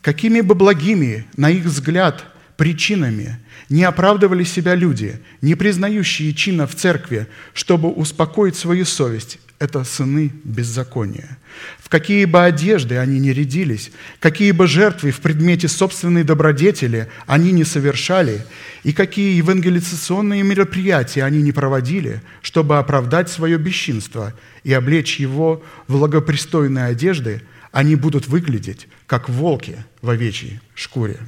какими 0.00 0.40
бы 0.40 0.54
благими, 0.54 1.26
на 1.36 1.50
их 1.50 1.64
взгляд, 1.64 2.24
причинами 2.56 3.38
не 3.68 3.84
оправдывали 3.84 4.44
себя 4.44 4.74
люди, 4.74 5.20
не 5.40 5.54
признающие 5.54 6.32
чина 6.32 6.66
в 6.66 6.74
церкви, 6.74 7.26
чтобы 7.52 7.90
успокоить 7.90 8.56
свою 8.56 8.84
совесть. 8.84 9.38
Это 9.58 9.84
сыны 9.84 10.32
беззакония. 10.44 11.38
В 11.78 11.88
какие 11.88 12.26
бы 12.26 12.44
одежды 12.44 12.98
они 12.98 13.18
не 13.18 13.32
рядились, 13.32 13.90
какие 14.20 14.52
бы 14.52 14.66
жертвы 14.66 15.12
в 15.12 15.20
предмете 15.20 15.66
собственной 15.66 16.24
добродетели 16.24 17.08
они 17.26 17.52
не 17.52 17.64
совершали, 17.64 18.44
и 18.82 18.92
какие 18.92 19.36
евангелизационные 19.38 20.42
мероприятия 20.42 21.24
они 21.24 21.40
не 21.40 21.52
проводили, 21.52 22.20
чтобы 22.42 22.78
оправдать 22.78 23.30
свое 23.30 23.56
бесчинство 23.56 24.34
и 24.62 24.74
облечь 24.74 25.18
его 25.18 25.64
в 25.88 25.94
благопристойные 25.94 26.84
одежды, 26.84 27.40
они 27.72 27.96
будут 27.96 28.28
выглядеть, 28.28 28.88
как 29.06 29.30
волки 29.30 29.78
в 30.02 30.10
овечьей 30.10 30.60
шкуре 30.74 31.18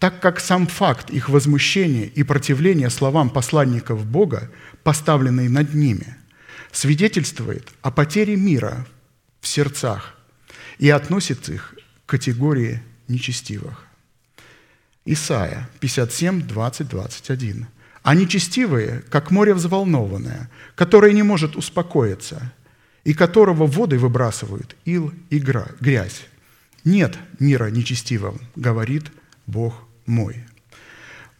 так 0.00 0.18
как 0.18 0.40
сам 0.40 0.66
факт 0.66 1.10
их 1.10 1.28
возмущения 1.28 2.06
и 2.06 2.22
противления 2.22 2.88
словам 2.88 3.28
посланников 3.28 4.06
Бога, 4.06 4.50
поставленный 4.82 5.50
над 5.50 5.74
ними, 5.74 6.16
свидетельствует 6.72 7.68
о 7.82 7.90
потере 7.90 8.34
мира 8.34 8.86
в 9.42 9.46
сердцах 9.46 10.18
и 10.78 10.88
относит 10.88 11.50
их 11.50 11.74
к 12.06 12.10
категории 12.10 12.82
нечестивых. 13.08 13.84
Исайя 15.04 15.68
57, 15.80 16.46
20, 16.46 16.88
21. 16.88 17.66
«А 18.02 18.14
нечестивые, 18.14 19.04
как 19.10 19.30
море 19.30 19.52
взволнованное, 19.52 20.50
которое 20.76 21.12
не 21.12 21.22
может 21.22 21.56
успокоиться, 21.56 22.54
и 23.04 23.12
которого 23.12 23.66
воды 23.66 23.98
выбрасывают 23.98 24.74
ил 24.86 25.12
и 25.28 25.38
грязь. 25.38 26.22
Нет 26.84 27.18
мира 27.38 27.66
нечестивым, 27.66 28.40
говорит 28.56 29.12
Бог 29.46 29.89
мой. 30.10 30.44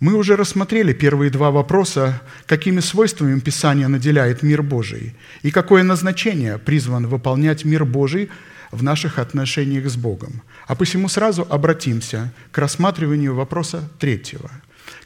Мы 0.00 0.14
уже 0.14 0.34
рассмотрели 0.36 0.94
первые 0.94 1.30
два 1.30 1.50
вопроса, 1.50 2.22
какими 2.46 2.80
свойствами 2.80 3.38
Писание 3.38 3.86
наделяет 3.86 4.42
мир 4.42 4.62
Божий 4.62 5.14
и 5.42 5.50
какое 5.50 5.82
назначение 5.82 6.56
призван 6.56 7.06
выполнять 7.06 7.66
мир 7.66 7.84
Божий 7.84 8.30
в 8.70 8.82
наших 8.82 9.18
отношениях 9.18 9.90
с 9.90 9.96
Богом. 9.96 10.42
А 10.66 10.74
посему 10.74 11.08
сразу 11.08 11.46
обратимся 11.50 12.32
к 12.50 12.56
рассматриванию 12.56 13.34
вопроса 13.34 13.90
третьего. 13.98 14.50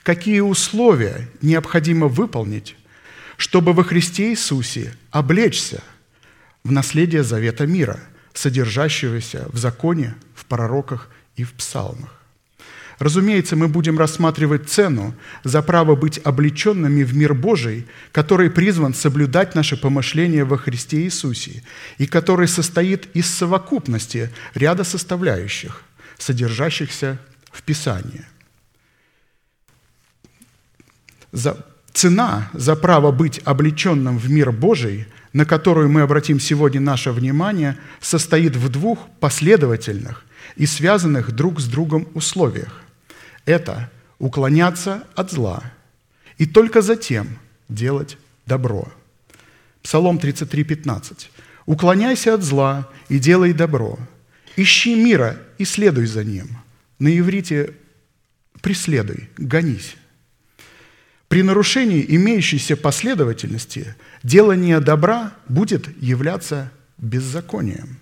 Какие 0.05 0.41
условия 0.41 1.29
необходимо 1.43 2.07
выполнить, 2.07 2.77
чтобы 3.37 3.73
во 3.73 3.83
Христе 3.83 4.31
Иисусе 4.31 4.95
облечься 5.11 5.83
в 6.63 6.71
наследие 6.71 7.25
завета 7.25 7.67
мира, 7.67 7.99
содержащегося 8.33 9.49
в 9.51 9.59
законе, 9.59 10.15
в 10.37 10.45
пророках 10.45 11.09
и 11.35 11.43
в 11.43 11.53
псалмах? 11.55 12.24
Разумеется, 12.99 13.57
мы 13.57 13.69
будем 13.69 13.99
рассматривать 13.99 14.69
цену 14.69 15.15
за 15.43 15.63
право 15.63 15.97
быть 15.97 16.21
облеченными 16.23 17.03
в 17.03 17.15
мир 17.17 17.35
Божий, 17.35 17.87
который 18.13 18.51
призван 18.51 18.95
соблюдать 18.95 19.55
наше 19.55 19.77
помышление 19.77 20.45
во 20.45 20.57
Христе 20.57 21.03
Иисусе 21.03 21.65
и 21.99 22.07
который 22.07 22.47
состоит 22.47 23.15
из 23.17 23.29
совокупности 23.29 24.31
ряда 24.55 24.85
составляющих, 24.85 25.83
содержащихся 26.19 27.19
в 27.51 27.63
Писании. 27.63 28.25
За, 31.33 31.67
цена 31.93 32.49
за 32.53 32.77
право 32.77 33.11
быть 33.11 33.41
облеченным 33.45 34.19
в 34.19 34.31
мир 34.31 34.53
Божий, 34.53 35.09
на 35.33 35.45
которую 35.45 35.89
мы 35.89 36.03
обратим 36.03 36.39
сегодня 36.39 36.81
наше 36.81 37.11
внимание, 37.11 37.77
состоит 38.01 38.55
в 38.55 38.69
двух 38.69 39.09
последовательных 39.19 40.25
и 40.55 40.65
связанных 40.65 41.33
друг 41.33 41.61
с 41.61 41.67
другом 41.67 42.07
условиях. 42.15 42.84
Это 43.45 43.91
уклоняться 44.19 45.05
от 45.15 45.31
зла 45.31 45.63
и 46.39 46.47
только 46.47 46.83
затем 46.83 47.39
делать 47.69 48.19
добро. 48.47 48.93
Псалом 49.83 50.19
33, 50.19 50.65
15. 50.65 51.31
«Уклоняйся 51.67 52.35
от 52.35 52.43
зла 52.43 52.91
и 53.09 53.19
делай 53.19 53.53
добро. 53.53 53.99
Ищи 54.57 54.95
мира 54.95 55.39
и 55.59 55.65
следуй 55.65 56.07
за 56.07 56.25
ним». 56.25 56.59
На 56.99 57.19
иврите 57.19 57.75
«преследуй», 58.61 59.31
«гонись». 59.39 59.97
При 61.29 61.43
нарушении 61.43 62.05
имеющейся 62.07 62.77
последовательности 62.77 63.95
делание 64.23 64.81
добра 64.81 65.33
будет 65.49 65.89
являться 66.03 66.71
беззаконием. 66.99 67.99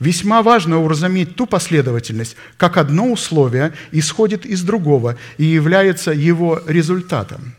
Весьма 0.00 0.42
важно 0.42 0.80
уразуметь 0.80 1.36
ту 1.36 1.46
последовательность, 1.46 2.36
как 2.56 2.76
одно 2.76 3.10
условие 3.10 3.72
исходит 3.92 4.46
из 4.46 4.62
другого 4.62 5.16
и 5.38 5.44
является 5.44 6.12
его 6.12 6.62
результатом. 6.66 7.54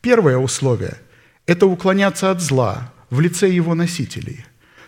Первое 0.00 0.36
условие– 0.36 0.98
это 1.46 1.66
уклоняться 1.66 2.30
от 2.30 2.40
зла 2.40 2.92
в 3.10 3.20
лице 3.20 3.50
его 3.50 3.74
носителей. 3.74 4.44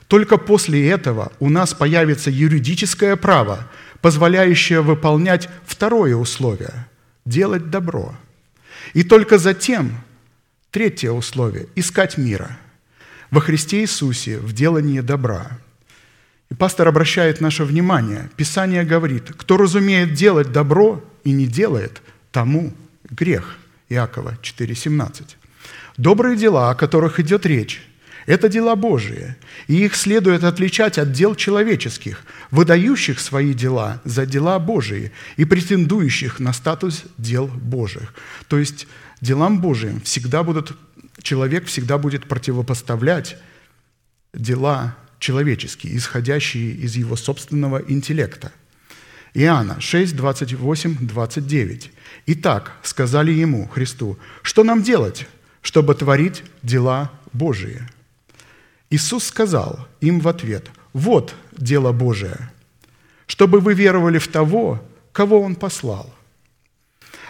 Только 0.08 0.36
после 0.36 0.88
этого 0.88 1.32
у 1.40 1.48
нас 1.48 1.74
появится 1.74 2.30
юридическое 2.30 3.16
право, 3.16 3.68
позволяющее 4.00 4.80
выполнять 4.80 5.48
второе 5.64 6.16
условие– 6.16 6.86
делать 7.24 7.70
добро– 7.70 8.14
и 8.94 9.02
только 9.02 9.38
затем, 9.38 9.92
третье 10.70 11.10
условие– 11.10 11.68
искать 11.74 12.18
мира 12.18 12.58
во 13.30 13.40
Христе 13.40 13.80
Иисусе 13.80 14.38
в 14.38 14.52
делании 14.52 15.00
добра. 15.00 15.58
И 16.50 16.54
пастор 16.54 16.88
обращает 16.88 17.40
наше 17.40 17.64
внимание. 17.64 18.30
Писание 18.36 18.84
говорит, 18.84 19.32
кто 19.36 19.56
разумеет 19.56 20.14
делать 20.14 20.52
добро 20.52 21.04
и 21.24 21.32
не 21.32 21.46
делает, 21.46 22.02
тому 22.30 22.72
грех. 23.10 23.58
Иакова 23.88 24.36
4,17. 24.42 25.36
Добрые 25.96 26.36
дела, 26.36 26.70
о 26.70 26.74
которых 26.74 27.20
идет 27.20 27.46
речь, 27.46 27.82
это 28.26 28.48
дела 28.48 28.74
Божии, 28.74 29.36
и 29.68 29.84
их 29.84 29.94
следует 29.94 30.42
отличать 30.42 30.98
от 30.98 31.12
дел 31.12 31.36
человеческих, 31.36 32.24
выдающих 32.50 33.20
свои 33.20 33.54
дела 33.54 34.00
за 34.04 34.26
дела 34.26 34.58
Божии 34.58 35.12
и 35.36 35.44
претендующих 35.44 36.40
на 36.40 36.52
статус 36.52 37.04
дел 37.18 37.46
Божьих. 37.46 38.12
То 38.48 38.58
есть 38.58 38.88
делам 39.20 39.60
Божиим 39.60 40.00
всегда 40.00 40.42
будут, 40.42 40.76
человек 41.22 41.66
всегда 41.66 41.98
будет 41.98 42.26
противопоставлять 42.26 43.36
дела 44.34 44.96
человеческие, 45.18 45.96
исходящие 45.96 46.72
из 46.72 46.96
его 46.96 47.16
собственного 47.16 47.82
интеллекта. 47.88 48.52
Иоанна 49.34 49.80
6, 49.80 50.16
28, 50.16 50.96
29. 51.00 51.92
«Итак, 52.26 52.72
сказали 52.82 53.32
ему, 53.32 53.68
Христу, 53.68 54.18
что 54.42 54.64
нам 54.64 54.82
делать, 54.82 55.26
чтобы 55.62 55.94
творить 55.94 56.42
дела 56.62 57.12
Божии?» 57.32 57.82
Иисус 58.88 59.24
сказал 59.24 59.86
им 60.00 60.20
в 60.20 60.28
ответ, 60.28 60.70
«Вот 60.92 61.34
дело 61.56 61.92
Божие, 61.92 62.50
чтобы 63.26 63.60
вы 63.60 63.74
веровали 63.74 64.18
в 64.18 64.28
того, 64.28 64.82
кого 65.12 65.40
Он 65.40 65.54
послал. 65.54 66.14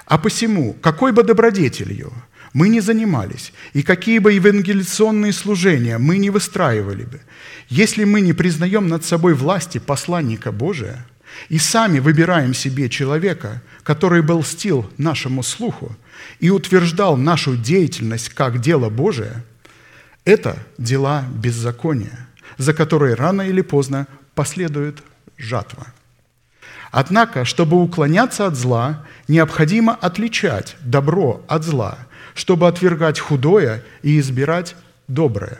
А 0.04 0.18
посему, 0.18 0.74
какой 0.74 1.12
бы 1.12 1.24
добродетелью 1.24 2.12
мы 2.56 2.70
не 2.70 2.80
занимались, 2.80 3.52
и 3.74 3.82
какие 3.82 4.18
бы 4.18 4.32
евангелиционные 4.32 5.34
служения 5.34 5.98
мы 5.98 6.16
не 6.16 6.30
выстраивали 6.30 7.04
бы, 7.04 7.20
если 7.68 8.04
мы 8.04 8.22
не 8.22 8.32
признаем 8.32 8.88
над 8.88 9.04
собой 9.04 9.34
власти 9.34 9.76
посланника 9.76 10.52
Божия 10.52 11.06
и 11.50 11.58
сами 11.58 11.98
выбираем 11.98 12.54
себе 12.54 12.88
человека, 12.88 13.60
который 13.82 14.22
был 14.22 14.42
стил 14.42 14.90
нашему 14.96 15.42
слуху 15.42 15.94
и 16.40 16.48
утверждал 16.48 17.18
нашу 17.18 17.58
деятельность 17.58 18.30
как 18.30 18.62
дело 18.62 18.88
Божие– 18.88 19.44
это 20.24 20.56
дела 20.78 21.26
беззакония, 21.28 22.26
за 22.56 22.72
которые 22.72 23.16
рано 23.16 23.42
или 23.42 23.60
поздно 23.60 24.06
последует 24.34 25.02
жатва. 25.36 25.88
Однако, 26.90 27.44
чтобы 27.44 27.82
уклоняться 27.82 28.46
от 28.46 28.56
зла, 28.56 29.04
необходимо 29.28 29.94
отличать 29.94 30.76
добро 30.80 31.44
от 31.48 31.62
зла, 31.62 31.98
чтобы 32.36 32.68
отвергать 32.68 33.18
худое 33.18 33.82
и 34.04 34.20
избирать 34.20 34.76
доброе. 35.08 35.58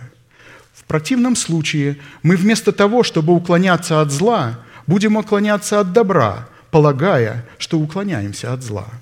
В 0.72 0.84
противном 0.84 1.34
случае 1.34 1.98
мы 2.22 2.36
вместо 2.36 2.70
того, 2.70 3.02
чтобы 3.02 3.32
уклоняться 3.32 4.00
от 4.00 4.12
зла, 4.12 4.60
будем 4.86 5.16
уклоняться 5.16 5.80
от 5.80 5.92
добра, 5.92 6.48
полагая, 6.70 7.44
что 7.58 7.80
уклоняемся 7.80 8.52
от 8.52 8.62
зла– 8.62 8.86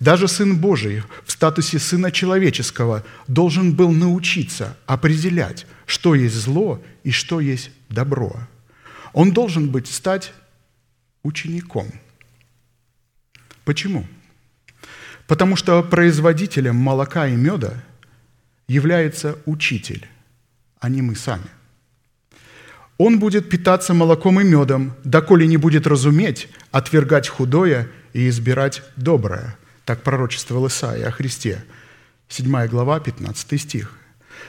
даже 0.00 0.28
Сын 0.28 0.58
Божий 0.58 1.02
в 1.24 1.32
статусе 1.32 1.78
Сына 1.78 2.10
Человеческого 2.10 3.04
должен 3.26 3.74
был 3.74 3.90
научиться 3.90 4.76
определять, 4.86 5.66
что 5.86 6.14
есть 6.14 6.34
зло 6.34 6.82
и 7.04 7.10
что 7.10 7.40
есть 7.40 7.70
добро. 7.88 8.36
Он 9.12 9.32
должен 9.32 9.70
быть 9.70 9.86
стать 9.86 10.32
учеником. 11.22 11.90
Почему? 13.64 14.06
Потому 15.26 15.56
что 15.56 15.82
производителем 15.82 16.76
молока 16.76 17.26
и 17.26 17.36
меда 17.36 17.74
является 18.68 19.38
учитель, 19.46 20.06
а 20.80 20.88
не 20.88 21.02
мы 21.02 21.16
сами. 21.16 21.46
Он 22.98 23.18
будет 23.18 23.48
питаться 23.48 23.94
молоком 23.94 24.40
и 24.40 24.44
медом, 24.44 24.94
доколе 25.02 25.46
не 25.46 25.56
будет 25.56 25.86
разуметь, 25.86 26.48
отвергать 26.70 27.28
худое 27.28 27.88
и 28.12 28.28
избирать 28.28 28.82
доброе– 28.96 29.56
так 29.84 30.02
пророчествовал 30.02 30.68
Исаия 30.68 31.08
о 31.08 31.10
Христе. 31.10 31.62
7 32.28 32.66
глава, 32.68 33.00
15 33.00 33.60
стих. 33.60 33.92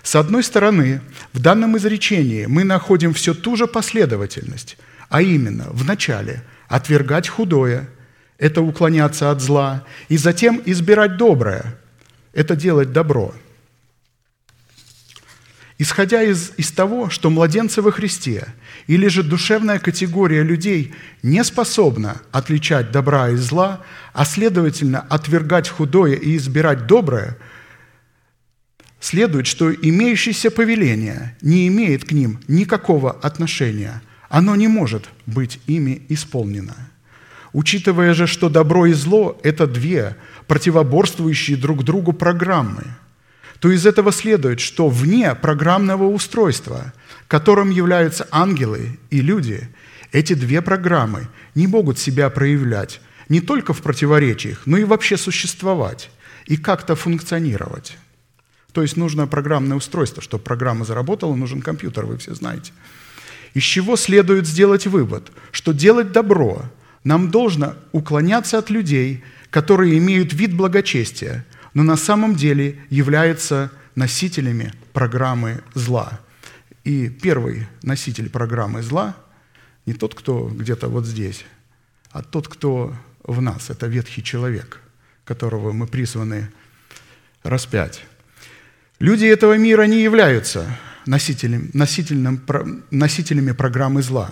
С 0.01 0.15
одной 0.15 0.43
стороны, 0.43 1.01
в 1.33 1.39
данном 1.39 1.77
изречении 1.77 2.45
мы 2.45 2.63
находим 2.63 3.13
все 3.13 3.33
ту 3.33 3.55
же 3.55 3.67
последовательность, 3.67 4.77
а 5.09 5.21
именно, 5.21 5.65
в 5.69 5.85
начале 5.85 6.43
отвергать 6.67 7.27
худое– 7.27 7.89
это 8.37 8.61
уклоняться 8.61 9.31
от 9.31 9.41
зла, 9.41 9.83
и 10.09 10.17
затем 10.17 10.61
избирать 10.65 11.17
доброе– 11.17 11.77
это 12.33 12.55
делать 12.55 12.91
добро– 12.91 13.33
Исходя 15.77 16.23
из, 16.23 16.53
из 16.55 16.71
того, 16.71 17.09
что 17.09 17.29
младенцы 17.29 17.81
во 17.81 17.91
Христе 17.91 18.47
или 18.87 19.07
же 19.07 19.23
душевная 19.23 19.79
категория 19.79 20.41
людей 20.41 20.93
не 21.21 21.43
способна 21.43 22.21
отличать 22.31 22.91
добра 22.91 23.29
и 23.29 23.35
зла, 23.35 23.81
а 24.13 24.23
следовательно 24.23 25.01
отвергать 25.01 25.67
худое 25.67 26.13
и 26.13 26.37
избирать 26.37 26.87
доброе, 26.87 27.37
следует, 29.01 29.47
что 29.47 29.73
имеющееся 29.73 30.49
повеление 30.49 31.35
не 31.41 31.67
имеет 31.67 32.05
к 32.05 32.13
ним 32.13 32.39
никакого 32.47 33.11
отношения. 33.11 34.01
Оно 34.29 34.55
не 34.55 34.69
может 34.69 35.09
быть 35.25 35.59
ими 35.67 36.05
исполнено. 36.07 36.75
Учитывая 37.55 38.13
же, 38.13 38.27
что 38.27 38.49
добро 38.49 38.85
и 38.85 38.91
зло– 38.91 39.39
это 39.43 39.65
две 39.65 40.17
противоборствующие 40.45 41.55
друг 41.55 41.85
другу 41.85 42.11
программы– 42.11 42.83
то 43.59 43.71
из 43.71 43.85
этого 43.85 44.11
следует, 44.11 44.59
что 44.59 44.89
вне 44.89 45.33
программного 45.33 46.03
устройства, 46.03 46.93
которым 47.27 47.69
являются 47.69 48.27
ангелы 48.29 48.99
и 49.09 49.21
люди, 49.21 49.69
эти 50.11 50.33
две 50.33 50.61
программы 50.61 51.29
не 51.55 51.65
могут 51.65 51.97
себя 51.97 52.29
проявлять 52.29 53.01
не 53.29 53.41
только 53.41 53.73
в 53.73 53.81
противоречиях, 53.81 54.61
но 54.65 54.77
и 54.77 54.83
вообще 54.83 55.17
существовать 55.17 56.11
и 56.45 56.57
как-то 56.57 56.95
функционировать. 56.95 57.97
То 58.71 58.81
есть 58.81 58.97
нужно 58.97 59.25
программное 59.25 59.77
устройство, 59.77 60.21
чтобы 60.21 60.43
программа 60.43 60.85
заработала, 60.85 61.33
нужен 61.33 61.61
компьютер, 61.61 62.05
вы 62.05 62.17
все 62.17 62.35
знаете. 62.35 62.73
Из 63.53 63.63
чего 63.63 63.95
следует 63.95 64.45
сделать 64.45 64.85
вывод, 64.85 65.31
что 65.51 65.71
делать 65.71 66.11
добро 66.11 66.65
нам 67.05 67.31
должно 67.31 67.75
уклоняться 67.93 68.57
от 68.57 68.69
людей, 68.69 69.23
которые 69.51 69.97
имеют 69.99 70.33
вид 70.33 70.53
благочестия, 70.53 71.45
но 71.73 71.83
на 71.83 71.95
самом 71.95 72.35
деле 72.35 72.79
являются 72.89 73.71
носителями 73.93 74.73
программы 74.91 75.63
зла. 75.75 76.19
И 76.83 77.07
первый 77.09 77.67
носитель 77.83 78.29
программы 78.29 78.81
зла 78.81 79.15
не 79.85 79.93
тот, 79.93 80.15
кто 80.15 80.49
где-то 80.49 80.87
вот 80.89 81.05
здесь, 81.05 81.45
а 82.11 82.23
тот, 82.23 82.47
кто 82.47 82.95
в 83.23 83.39
нас. 83.39 83.69
Это 83.69 83.85
ветхий 83.85 84.23
человек, 84.23 84.81
которого 85.25 85.71
мы 85.73 85.85
призваны 85.85 86.49
распять. 87.43 88.03
Люди 88.97 89.25
этого 89.25 89.57
мира 89.57 89.83
не 89.83 90.01
являются 90.01 90.75
носителями, 91.05 91.69
носителями 92.89 93.51
программы 93.51 94.01
зла. 94.01 94.31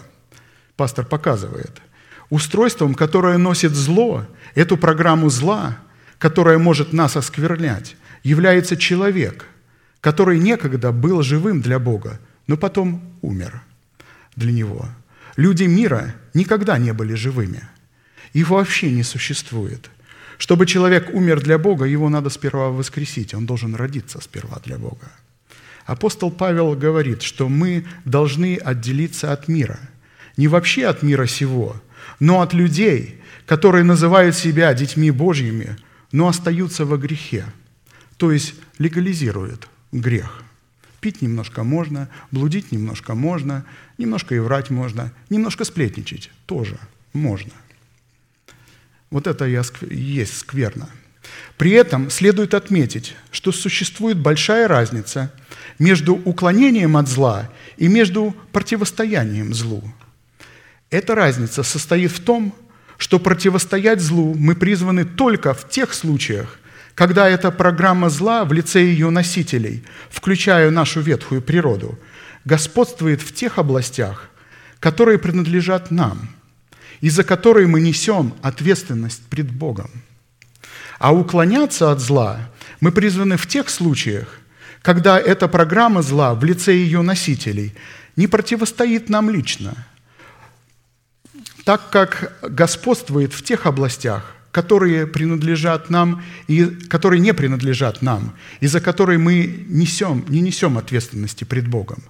Пастор 0.75 1.05
показывает. 1.05 1.81
Устройством, 2.29 2.95
которое 2.95 3.37
носит 3.37 3.73
зло, 3.73 4.25
эту 4.55 4.77
программу 4.77 5.29
зла– 5.29 5.77
которое 6.23 6.57
может 6.57 6.93
нас 6.93 7.17
осквернять, 7.17 7.97
является 8.23 8.77
человек, 8.77 9.45
который 9.99 10.39
некогда 10.39 10.93
был 10.93 11.21
живым 11.21 11.59
для 11.59 11.79
Бога, 11.79 12.17
но 12.47 12.55
потом 12.55 13.01
умер 13.21 13.61
для 14.37 14.53
Него. 14.53 14.87
Люди 15.35 15.65
мира 15.65 16.15
никогда 16.33 16.77
не 16.77 16.93
были 16.93 17.13
живыми. 17.15 17.67
Их 18.31 18.47
вообще 18.49 18.89
не 18.89 19.03
существует. 19.03 19.89
Чтобы 20.37 20.65
человек 20.65 21.09
умер 21.13 21.41
для 21.41 21.57
Бога, 21.57 21.83
его 21.83 22.07
надо 22.07 22.29
сперва 22.29 22.69
воскресить. 22.69 23.33
Он 23.33 23.45
должен 23.45 23.75
родиться 23.75 24.21
сперва 24.21 24.61
для 24.63 24.77
Бога. 24.77 25.11
Апостол 25.85 26.31
Павел 26.31 26.73
говорит, 26.73 27.21
что 27.21 27.49
мы 27.49 27.85
должны 28.05 28.55
отделиться 28.55 29.33
от 29.33 29.49
мира. 29.49 29.77
Не 30.37 30.47
вообще 30.47 30.85
от 30.85 31.03
мира 31.03 31.27
сего, 31.27 31.75
но 32.19 32.41
от 32.41 32.53
людей, 32.53 33.21
которые 33.45 33.83
называют 33.83 34.35
себя 34.35 34.73
детьми 34.73 35.11
Божьими, 35.11 35.77
но 36.11 36.27
остаются 36.27 36.85
во 36.85 36.97
грехе. 36.97 37.45
То 38.17 38.31
есть 38.31 38.55
легализируют 38.77 39.67
грех. 39.91 40.43
Пить 41.01 41.21
немножко 41.21 41.63
можно, 41.63 42.07
блудить 42.31 42.71
немножко 42.71 43.13
можно, 43.13 43.65
немножко 43.97 44.35
и 44.35 44.39
врать 44.39 44.69
можно, 44.69 45.11
немножко 45.29 45.65
сплетничать 45.65 46.31
тоже 46.45 46.77
можно. 47.11 47.51
Вот 49.09 49.27
это 49.27 49.45
и 49.45 49.95
есть 49.95 50.37
скверно. 50.37 50.89
При 51.57 51.71
этом 51.71 52.09
следует 52.09 52.53
отметить, 52.53 53.15
что 53.31 53.51
существует 53.51 54.17
большая 54.17 54.67
разница 54.67 55.31
между 55.79 56.15
уклонением 56.15 56.97
от 56.97 57.07
зла 57.07 57.49
и 57.77 57.87
между 57.87 58.35
противостоянием 58.51 59.53
злу. 59.53 59.83
Эта 60.93 61.15
разница 61.15 61.63
состоит 61.63 62.11
в 62.11 62.19
том, 62.19 62.53
что 62.99 63.17
противостоять 63.17 63.99
злу 63.99 64.35
мы 64.35 64.53
призваны 64.53 65.05
только 65.05 65.55
в 65.55 65.67
тех 65.67 65.91
случаях, 65.91 66.59
когда 66.93 67.27
эта 67.27 67.49
программа 67.49 68.11
зла 68.11 68.45
в 68.45 68.53
лице 68.53 68.83
ее 68.83 69.09
носителей, 69.09 69.83
включая 70.11 70.69
нашу 70.69 71.01
ветхую 71.01 71.41
природу, 71.41 71.97
господствует 72.45 73.23
в 73.23 73.33
тех 73.33 73.57
областях, 73.57 74.29
которые 74.79 75.17
принадлежат 75.17 75.89
нам, 75.89 76.29
и 77.01 77.09
за 77.09 77.23
которые 77.23 77.65
мы 77.65 77.81
несем 77.81 78.35
ответственность 78.43 79.23
пред 79.31 79.51
Богом. 79.51 79.89
А 80.99 81.11
уклоняться 81.11 81.91
от 81.91 82.01
зла 82.01 82.51
мы 82.81 82.91
призваны 82.91 83.37
в 83.37 83.47
тех 83.47 83.71
случаях, 83.71 84.27
когда 84.83 85.19
эта 85.19 85.47
программа 85.47 86.03
зла 86.03 86.35
в 86.35 86.43
лице 86.43 86.75
ее 86.75 87.01
носителей 87.01 87.73
не 88.15 88.27
противостоит 88.27 89.09
нам 89.09 89.31
лично, 89.31 89.73
так 91.63 91.89
как 91.89 92.37
господствует 92.41 93.33
в 93.33 93.43
тех 93.43 93.65
областях, 93.65 94.33
которые 94.51 95.07
принадлежат 95.07 95.89
нам 95.89 96.23
и 96.47 96.65
которые 96.65 97.19
не 97.19 97.33
принадлежат 97.33 98.01
нам, 98.01 98.35
и 98.59 98.67
за 98.67 98.81
которые 98.81 99.17
мы 99.17 99.65
несем, 99.67 100.25
не 100.27 100.41
несем 100.41 100.77
ответственности 100.77 101.43
пред 101.43 101.67
Богом. 101.67 102.03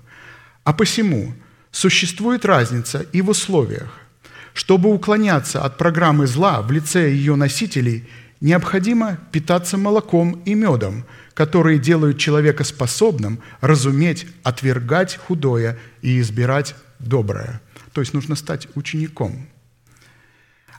А 0.63 0.73
посему 0.73 1.33
существует 1.71 2.45
разница 2.45 3.05
и 3.13 3.21
в 3.21 3.29
условиях. 3.29 3.99
Чтобы 4.53 4.93
уклоняться 4.93 5.63
от 5.63 5.77
программы 5.77 6.27
зла 6.27 6.61
в 6.61 6.71
лице 6.71 7.11
ее 7.11 7.35
носителей, 7.35 8.07
необходимо 8.41 9.17
питаться 9.31 9.77
молоком 9.77 10.41
и 10.45 10.53
медом, 10.53 11.05
которые 11.33 11.79
делают 11.79 12.19
человека 12.19 12.63
способным 12.63 13.39
разуметь, 13.61 14.27
отвергать 14.43 15.17
худое 15.17 15.79
и 16.01 16.19
избирать 16.19 16.75
доброе. 16.99 17.61
То 17.93 18.01
есть 18.01 18.13
нужно 18.13 18.35
стать 18.35 18.67
учеником– 18.75 19.47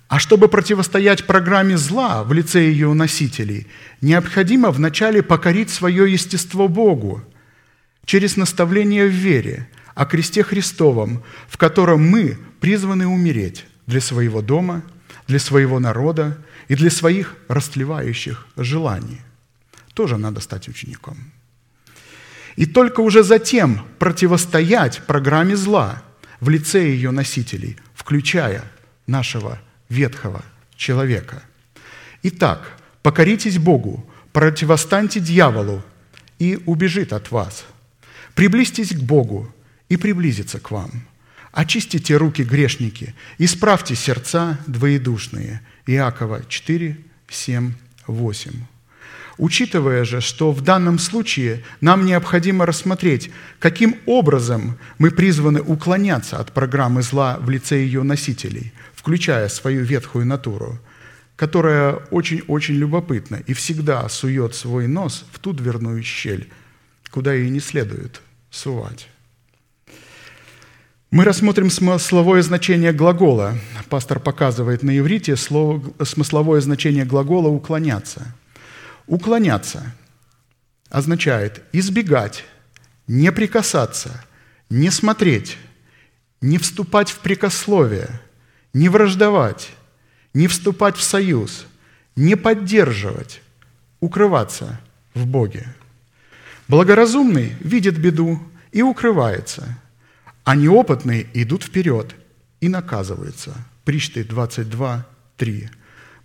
а 0.08 0.18
чтобы 0.18 0.48
противостоять 0.48 1.26
программе 1.26 1.76
зла 1.76 2.24
в 2.24 2.32
лице 2.32 2.66
ее 2.66 2.92
носителей, 2.92 3.66
необходимо 4.00 4.70
вначале 4.70 5.22
покорить 5.22 5.70
свое 5.70 6.12
естество 6.12 6.68
Богу 6.68 7.24
через 8.04 8.36
наставление 8.36 9.06
в 9.06 9.12
вере 9.12 9.68
о 9.94 10.04
кресте 10.04 10.42
Христовом, 10.42 11.22
в 11.48 11.56
котором 11.56 12.08
мы 12.08 12.38
призваны 12.60 13.06
умереть 13.06 13.64
для 13.86 14.00
своего 14.00 14.42
дома, 14.42 14.82
для 15.26 15.38
своего 15.38 15.80
народа 15.80 16.38
и 16.68 16.74
для 16.74 16.90
своих 16.90 17.36
растлевающих 17.48 18.46
желаний. 18.56 19.20
Тоже 19.94 20.16
надо 20.16 20.40
стать 20.40 20.68
учеником. 20.68 21.16
И 22.56 22.66
только 22.66 23.00
уже 23.00 23.22
затем 23.24 23.80
противостоять 23.98 25.02
программе 25.06 25.56
зла 25.56 26.02
в 26.44 26.50
лице 26.50 26.90
ее 26.90 27.10
носителей, 27.10 27.78
включая 27.94 28.62
нашего 29.06 29.58
ветхого 29.88 30.44
человека. 30.76 31.42
Итак, 32.22 32.70
покоритесь 33.02 33.56
Богу, 33.56 34.04
противостаньте 34.34 35.20
дьяволу, 35.20 35.82
и 36.38 36.58
убежит 36.66 37.14
от 37.14 37.30
вас. 37.30 37.64
Приблизьтесь 38.34 38.90
к 38.90 39.00
Богу, 39.00 39.54
и 39.88 39.96
приблизится 39.96 40.60
к 40.60 40.70
вам. 40.70 40.90
Очистите 41.50 42.14
руки 42.18 42.42
грешники, 42.42 43.14
исправьте 43.38 43.94
сердца 43.94 44.58
двоедушные. 44.66 45.62
Иакова 45.86 46.44
4, 46.46 46.98
7, 47.26 47.72
8. 48.06 48.52
Учитывая 49.36 50.04
же, 50.04 50.20
что 50.20 50.52
в 50.52 50.60
данном 50.60 50.98
случае 50.98 51.64
нам 51.80 52.06
необходимо 52.06 52.66
рассмотреть, 52.66 53.30
каким 53.58 53.96
образом 54.06 54.78
мы 54.98 55.10
призваны 55.10 55.60
уклоняться 55.60 56.38
от 56.38 56.52
программы 56.52 57.02
зла 57.02 57.38
в 57.40 57.50
лице 57.50 57.78
ее 57.78 58.02
носителей– 58.02 58.72
включая 59.04 59.50
свою 59.50 59.84
ветхую 59.84 60.24
натуру, 60.24 60.78
которая 61.36 61.96
очень-очень 62.10 62.76
любопытна 62.76 63.42
и 63.46 63.52
всегда 63.52 64.08
сует 64.08 64.54
свой 64.54 64.86
нос 64.86 65.26
в 65.30 65.38
ту 65.40 65.52
дверную 65.52 66.02
щель, 66.02 66.48
куда 67.10 67.34
ей 67.34 67.50
не 67.50 67.60
следует 67.60 68.22
сувать. 68.50 69.08
Мы 71.10 71.24
рассмотрим 71.24 71.68
смысловое 71.68 72.40
значение 72.40 72.94
глагола. 72.94 73.58
Пастор 73.90 74.20
показывает 74.20 74.82
на 74.82 74.96
иврите 74.98 75.36
слово, 75.36 75.82
смысловое 76.02 76.62
значение 76.62 77.04
глагола 77.04 77.48
«уклоняться». 77.48 78.34
«Уклоняться» 79.06 79.94
означает 80.88 81.62
избегать, 81.72 82.44
не 83.06 83.30
прикасаться, 83.32 84.24
не 84.70 84.90
смотреть, 84.90 85.58
не 86.40 86.58
вступать 86.58 87.10
в 87.10 87.18
прикословие– 87.20 88.20
не 88.74 88.88
враждовать, 88.88 89.70
не 90.34 90.48
вступать 90.48 90.96
в 90.96 91.02
союз, 91.02 91.66
не 92.16 92.36
поддерживать, 92.36 93.40
укрываться 94.00 94.80
в 95.14 95.26
Боге. 95.26 95.74
Благоразумный 96.68 97.54
видит 97.60 97.98
беду 97.98 98.40
и 98.72 98.82
укрывается, 98.82 99.78
а 100.42 100.56
неопытные 100.56 101.26
идут 101.34 101.62
вперед 101.62 102.14
и 102.60 102.68
наказываются. 102.68 103.54
Причты 103.84 104.24
22, 104.24 105.06
3. 105.36 105.70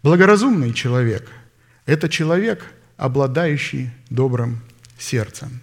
Благоразумный 0.01 0.73
человек– 0.73 1.29
это 1.85 2.09
человек, 2.09 2.65
обладающий 2.97 3.91
добрым 4.09 4.61
сердцем. 4.97 5.61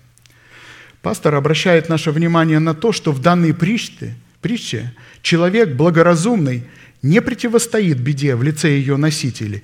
Пастор 1.02 1.34
обращает 1.36 1.88
наше 1.88 2.10
внимание 2.10 2.58
на 2.58 2.74
то, 2.74 2.92
что 2.92 3.12
в 3.12 3.20
данной 3.20 3.54
притче, 3.54 4.16
притче 4.40 4.94
человек 5.22 5.76
благоразумный 5.76 6.64
не 7.02 7.20
противостоит 7.20 7.98
беде 7.98 8.34
в 8.34 8.42
лице 8.42 8.70
ее 8.70 8.96
носителей, 8.96 9.62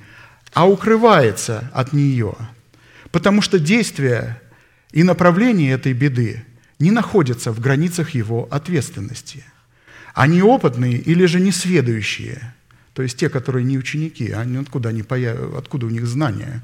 а 0.52 0.68
укрывается 0.68 1.70
от 1.72 1.92
нее, 1.92 2.34
потому 3.10 3.42
что 3.42 3.58
действия 3.58 4.40
и 4.92 5.02
направление 5.02 5.72
этой 5.72 5.94
беды 5.94 6.44
не 6.78 6.90
находятся 6.90 7.52
в 7.52 7.60
границах 7.60 8.10
его 8.10 8.46
ответственности. 8.50 9.44
Они 10.14 10.42
опытные 10.42 10.98
или 10.98 11.24
же 11.24 11.40
несведущие, 11.40 12.54
то 12.94 13.02
есть 13.02 13.16
те, 13.16 13.28
которые 13.28 13.64
не 13.64 13.78
ученики, 13.78 14.30
они 14.30 14.56
откуда, 14.56 14.90
они 14.90 15.02
появ... 15.02 15.54
откуда 15.56 15.86
у 15.86 15.90
них 15.90 16.06
знания 16.06 16.62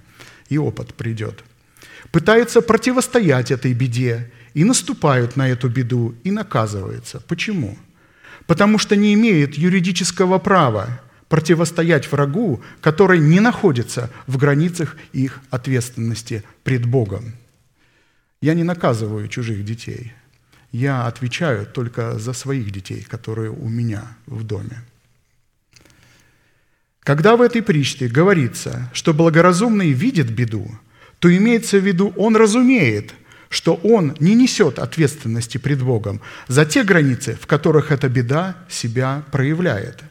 и 0.49 0.59
опыт 0.59 0.95
придет, 0.95 1.45
пытаются 2.11 2.61
противостоять 2.61 3.51
этой 3.51 3.73
беде 3.75 4.31
и 4.55 4.65
наступают 4.65 5.37
на 5.37 5.49
эту 5.49 5.69
беду 5.69 6.15
и 6.25 6.31
наказываются. 6.31 7.21
Почему? 7.21 7.79
потому 8.49 8.79
что 8.79 8.97
не 8.97 9.13
имеют 9.15 9.55
юридического 9.55 10.39
права 10.39 11.01
противостоять 11.29 12.11
врагу, 12.11 12.63
который 12.81 13.21
не 13.21 13.41
находится 13.41 14.11
в 14.27 14.39
границах 14.39 14.97
их 15.13 15.41
ответственности 15.51 16.43
пред 16.65 16.87
Богом. 16.87 17.35
Я 18.41 18.55
не 18.55 18.65
наказываю 18.65 19.29
чужих 19.29 19.65
детей. 19.65 20.15
Я 20.73 21.07
отвечаю 21.07 21.67
только 21.67 22.19
за 22.19 22.33
своих 22.33 22.71
детей, 22.71 23.03
которые 23.03 23.51
у 23.51 23.69
меня 23.69 24.17
в 24.27 24.45
доме. 24.45 24.83
Когда 27.09 27.37
в 27.37 27.41
этой 27.41 27.63
притче 27.63 28.07
говорится, 28.07 28.91
что 28.93 29.15
благоразумный 29.15 29.93
видит 29.93 30.31
беду, 30.31 30.71
то 31.21 31.35
имеется 31.35 31.79
в 31.79 31.87
виду, 31.87 32.13
он 32.17 32.37
разумеет– 32.37 33.15
что 33.49 33.77
он 33.77 34.15
не 34.21 34.35
несет 34.35 34.79
ответственности 34.79 35.57
пред 35.57 35.83
Богом 35.83 36.21
за 36.49 36.67
те 36.67 36.85
границы, 36.85 37.39
в 37.41 37.47
которых 37.47 37.91
эта 37.93 38.11
беда 38.11 38.57
себя 38.69 39.23
проявляет. 39.33 40.05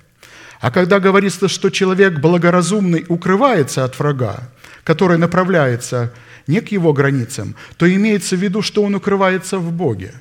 А 0.59 0.71
когда 0.71 0.99
говорится, 0.99 1.47
что 1.47 1.69
человек 1.69 2.17
благоразумный 2.19 3.05
укрывается 3.07 3.83
от 3.83 3.99
врага, 3.99 4.49
который 4.83 5.19
направляется 5.19 6.11
не 6.47 6.61
к 6.61 6.71
его 6.71 6.93
границам, 6.93 7.55
то 7.77 7.85
имеется 7.85 8.35
в 8.35 8.39
виду, 8.39 8.63
что 8.63 8.81
он 8.81 8.95
укрывается 8.95 9.59
в 9.59 9.71
Боге. 9.71 10.15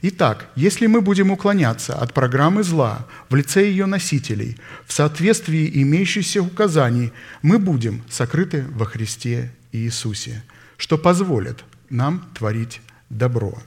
Итак, 0.00 0.48
если 0.54 0.86
мы 0.86 1.00
будем 1.00 1.32
уклоняться 1.32 1.96
от 1.96 2.14
программы 2.14 2.62
зла 2.62 3.06
в 3.28 3.34
лице 3.34 3.68
ее 3.68 3.86
носителей 3.86 4.56
в 4.86 4.92
соответствии 4.92 5.70
имеющихся 5.82 6.40
указаний, 6.40 7.12
мы 7.42 7.58
будем 7.58 8.02
сокрыты 8.08 8.64
во 8.70 8.86
Христе 8.86 9.52
Иисусе, 9.72 10.44
что 10.76 10.98
позволит 10.98 11.64
нам 11.90 12.28
творить 12.34 12.80
добро. 13.10 13.58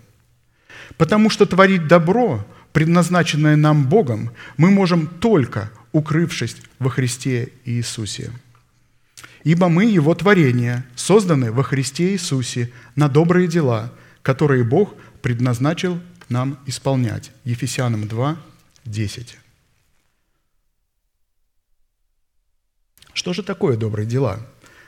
Потому 0.98 1.30
что 1.30 1.46
творить 1.46 1.88
добро, 1.88 2.48
предназначенное 2.72 3.58
нам 3.58 3.88
Богом, 3.90 4.32
мы 4.56 4.72
можем 4.72 5.08
только 5.08 5.70
укрывшись 5.92 6.56
во 6.80 6.90
Христе 6.90 7.50
Иисусе. 7.66 8.32
Ибо 9.44 9.68
мы 9.68 9.84
Его 9.84 10.16
творение, 10.16 10.86
созданы 10.96 11.52
во 11.52 11.64
Христе 11.64 12.14
Иисусе 12.14 12.72
на 12.96 13.10
добрые 13.10 13.50
дела, 13.50 13.92
которые 14.22 14.64
Бог 14.64 14.94
предназначил 15.22 16.00
нам 16.32 16.58
исполнять. 16.66 17.32
Ефесянам 17.44 18.08
2, 18.08 18.38
10. 18.86 19.38
Что 23.14 23.34
же 23.34 23.44
такое 23.44 23.78
добрые 23.78 24.08
дела? 24.08 24.40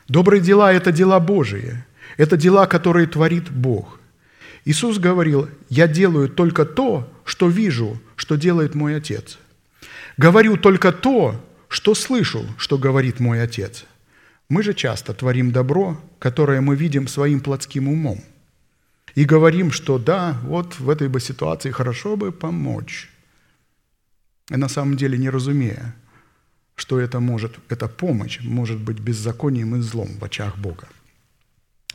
Добрые 0.08 0.42
дела– 0.42 0.74
это 0.74 0.92
дела 0.92 1.20
Божии. 1.20 1.84
Это 2.18 2.38
дела, 2.38 2.66
которые 2.68 3.08
творит 3.08 3.52
Бог. 3.52 4.00
Иисус 4.66 4.98
говорил, 4.98 5.50
«Я 5.70 5.88
делаю 5.88 6.30
только 6.30 6.66
то, 6.66 7.12
что 7.26 7.50
вижу, 7.50 8.02
что 8.16 8.36
делает 8.36 8.76
мой 8.76 8.96
Отец. 8.96 9.38
Говорю 10.18 10.58
только 10.58 10.92
то, 10.92 11.44
что 11.68 11.96
слышу, 11.96 12.46
что 12.58 12.78
говорит 12.78 13.20
мой 13.20 13.42
Отец». 13.42 13.86
Мы 14.50 14.62
же 14.62 14.74
часто 14.74 15.14
творим 15.14 15.52
добро, 15.52 16.00
которое 16.20 16.62
мы 16.62 16.76
видим 16.76 17.08
своим 17.08 17.40
плотским 17.40 17.88
умом. 17.88 18.24
И 19.16 19.26
говорим, 19.26 19.72
что 19.72 20.00
да, 20.00 20.38
вот 20.44 20.80
в 20.80 20.90
этой 20.90 21.08
бы 21.08 21.20
ситуации 21.20 21.72
хорошо 21.72 22.16
бы 22.16 22.32
помочь. 22.32 23.10
И 24.50 24.58
на 24.58 24.68
самом 24.68 24.98
деле 24.98 25.18
не 25.18 25.30
разумея, 25.30 25.96
что 26.76 27.00
это 27.00 27.20
может, 27.20 27.54
эта 27.70 27.88
помощь 27.88 28.40
может 28.42 28.80
быть 28.80 29.00
беззаконием 29.00 29.76
и 29.76 29.82
злом 29.82 30.10
в 30.20 30.24
очах 30.24 30.58
Бога. 30.58 30.88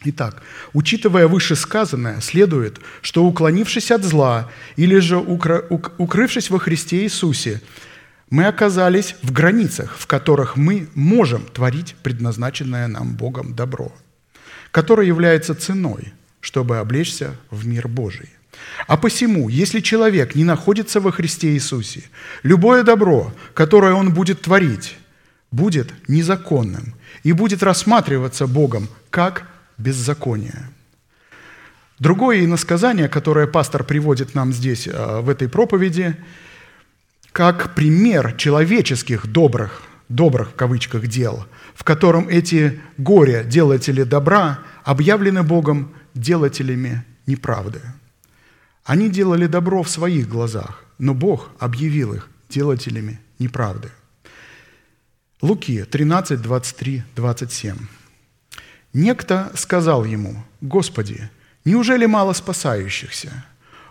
Итак, 0.04 0.42
учитывая 0.72 1.26
вышесказанное, 1.26 2.20
следует, 2.20 2.78
что 3.02 3.24
уклонившись 3.24 3.90
от 3.90 4.04
зла 4.04 4.48
или 4.76 5.00
же 5.00 5.16
укрывшись 5.18 6.50
во 6.50 6.60
Христе 6.60 7.02
Иисусе, 7.02 7.60
мы 8.30 8.44
оказались 8.44 9.16
в 9.22 9.32
границах, 9.32 9.96
в 9.96 10.06
которых 10.06 10.56
мы 10.56 10.88
можем 10.94 11.44
творить 11.46 11.96
предназначенное 12.02 12.86
нам 12.86 13.16
Богом 13.16 13.54
добро, 13.54 13.92
которое 14.70 15.06
является 15.06 15.54
ценой, 15.56 16.12
чтобы 16.40 16.78
облечься 16.78 17.36
в 17.50 17.66
мир 17.66 17.88
Божий. 17.88 18.28
А 18.86 18.96
посему, 18.96 19.48
если 19.48 19.80
человек 19.80 20.34
не 20.34 20.44
находится 20.44 21.00
во 21.00 21.12
Христе 21.12 21.52
Иисусе, 21.52 22.02
любое 22.42 22.82
добро, 22.82 23.32
которое 23.54 23.92
он 23.94 24.12
будет 24.12 24.42
творить, 24.42 24.96
будет 25.50 25.92
незаконным 26.08 26.94
и 27.22 27.32
будет 27.32 27.62
рассматриваться 27.62 28.46
Богом 28.46 28.88
как 29.10 29.48
беззаконие. 29.76 30.70
Другое 31.98 32.44
иносказание, 32.44 33.08
которое 33.08 33.46
пастор 33.46 33.82
приводит 33.82 34.34
нам 34.34 34.52
здесь, 34.52 34.86
э, 34.86 35.20
в 35.20 35.28
этой 35.28 35.48
проповеди, 35.48 36.16
как 37.32 37.74
пример 37.74 38.34
человеческих 38.36 39.26
добрых, 39.26 39.82
добрых 40.08 40.50
в 40.50 40.54
кавычках 40.54 41.06
дел, 41.08 41.46
в 41.74 41.84
котором 41.84 42.28
эти 42.28 42.80
горе 42.98 43.44
делатели 43.44 44.04
добра 44.04 44.60
объявлены 44.84 45.42
Богом 45.42 45.92
делателями 46.14 47.04
неправды. 47.26 47.80
Они 48.84 49.10
делали 49.10 49.46
добро 49.46 49.82
в 49.82 49.90
своих 49.90 50.28
глазах, 50.28 50.84
но 50.98 51.14
Бог 51.14 51.50
объявил 51.58 52.14
их 52.14 52.28
делателями 52.48 53.20
неправды. 53.38 53.90
Луки 55.40 55.84
13, 55.84 56.40
23, 56.40 57.04
27. 57.14 57.76
Некто 58.92 59.52
сказал 59.54 60.04
ему, 60.04 60.44
«Господи, 60.60 61.30
неужели 61.64 62.06
мало 62.06 62.32
спасающихся?» 62.32 63.44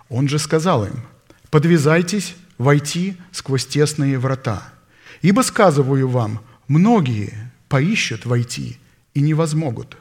Он 0.10 0.28
же 0.28 0.40
сказал 0.40 0.86
им, 0.86 1.04
«Подвязайтесь 1.50 2.36
войти 2.58 3.18
сквозь 3.32 3.66
тесные 3.66 4.18
врата. 4.18 4.74
Ибо, 5.22 5.42
сказываю 5.42 6.10
вам, 6.10 6.42
многие 6.68 7.52
поищут 7.70 8.26
войти 8.26 8.78
и 9.14 9.22
не 9.22 9.34
возмогут. 9.34 9.98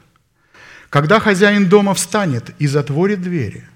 Когда 0.89 1.19
хозяин 1.19 1.67
дома 1.67 1.93
встанет 1.93 2.51
и 2.59 2.67
затворит 2.67 3.21
двери, 3.21 3.67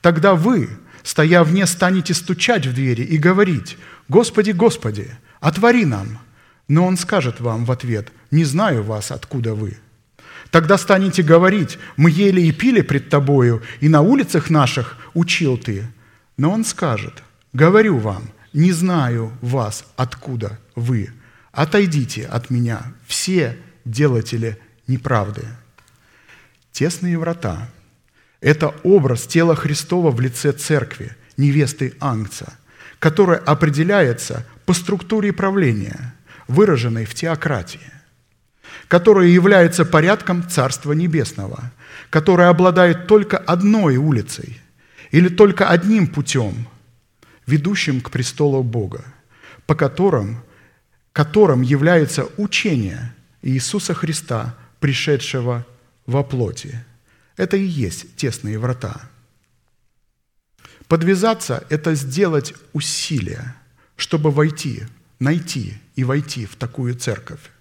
тогда 0.00 0.34
вы, 0.34 0.70
стоя 1.02 1.44
вне, 1.44 1.66
станете 1.66 2.14
стучать 2.14 2.66
в 2.66 2.74
двери 2.74 3.02
и 3.02 3.18
говорить, 3.18 3.76
«Господи, 4.08 4.52
Господи, 4.52 5.10
отвори 5.40 5.84
нам!» 5.84 6.18
Но 6.68 6.86
он 6.86 6.96
скажет 6.96 7.40
вам 7.40 7.64
в 7.64 7.72
ответ, 7.72 8.12
«Не 8.30 8.44
знаю 8.44 8.82
вас, 8.82 9.10
откуда 9.10 9.54
вы». 9.54 9.78
Тогда 10.50 10.78
станете 10.78 11.22
говорить, 11.22 11.78
«Мы 11.96 12.10
ели 12.10 12.40
и 12.40 12.52
пили 12.52 12.80
пред 12.80 13.10
тобою, 13.10 13.62
и 13.80 13.88
на 13.88 14.00
улицах 14.00 14.50
наших 14.50 14.96
учил 15.14 15.58
ты». 15.58 15.86
Но 16.36 16.50
он 16.50 16.64
скажет, 16.64 17.22
Говорю 17.52 17.98
вам, 17.98 18.30
не 18.52 18.72
знаю 18.72 19.32
вас, 19.40 19.84
откуда 19.96 20.58
вы. 20.74 21.10
Отойдите 21.50 22.26
от 22.26 22.50
меня, 22.50 22.92
все 23.06 23.56
делатели 23.84 24.58
неправды. 24.86 25.44
Тесные 26.78 27.18
врата– 27.18 27.68
это 28.40 28.72
образ 28.84 29.26
тела 29.26 29.56
Христова 29.56 30.12
в 30.12 30.20
лице 30.20 30.52
церкви, 30.52 31.16
невесты 31.36 31.94
Ангца, 31.98 32.56
которая 33.00 33.38
определяется 33.38 34.46
по 34.64 34.74
структуре 34.74 35.32
правления, 35.32 36.14
выраженной 36.46 37.04
в 37.04 37.14
теократии, 37.14 37.90
которая 38.86 39.26
является 39.26 39.84
порядком 39.84 40.48
Царства 40.48 40.92
Небесного, 40.92 41.72
которая 42.10 42.48
обладает 42.48 43.08
только 43.08 43.38
одной 43.38 43.96
улицей 43.96 44.60
или 45.10 45.28
только 45.28 45.70
одним 45.70 46.06
путем– 46.06 46.68
ведущим 47.46 48.00
к 48.00 48.12
престолу 48.12 48.62
Бога, 48.62 49.02
по 49.66 49.74
которым, 49.74 50.44
которым 51.12 51.62
является 51.62 52.28
учение 52.36 53.12
Иисуса 53.42 53.94
Христа, 53.94 54.54
пришедшего 54.78 55.66
во 56.08 56.24
плоти. 56.24 56.84
Это 57.36 57.56
и 57.56 57.62
есть 57.62 58.16
тесные 58.16 58.58
врата. 58.58 59.08
Подвязаться– 60.88 61.64
это 61.70 61.94
сделать 61.94 62.54
усилия, 62.72 63.54
чтобы 63.94 64.32
войти, 64.32 64.82
найти 65.20 65.74
и 65.94 66.02
войти 66.02 66.46
в 66.46 66.56
такую 66.56 66.96
церковь. 66.96 67.52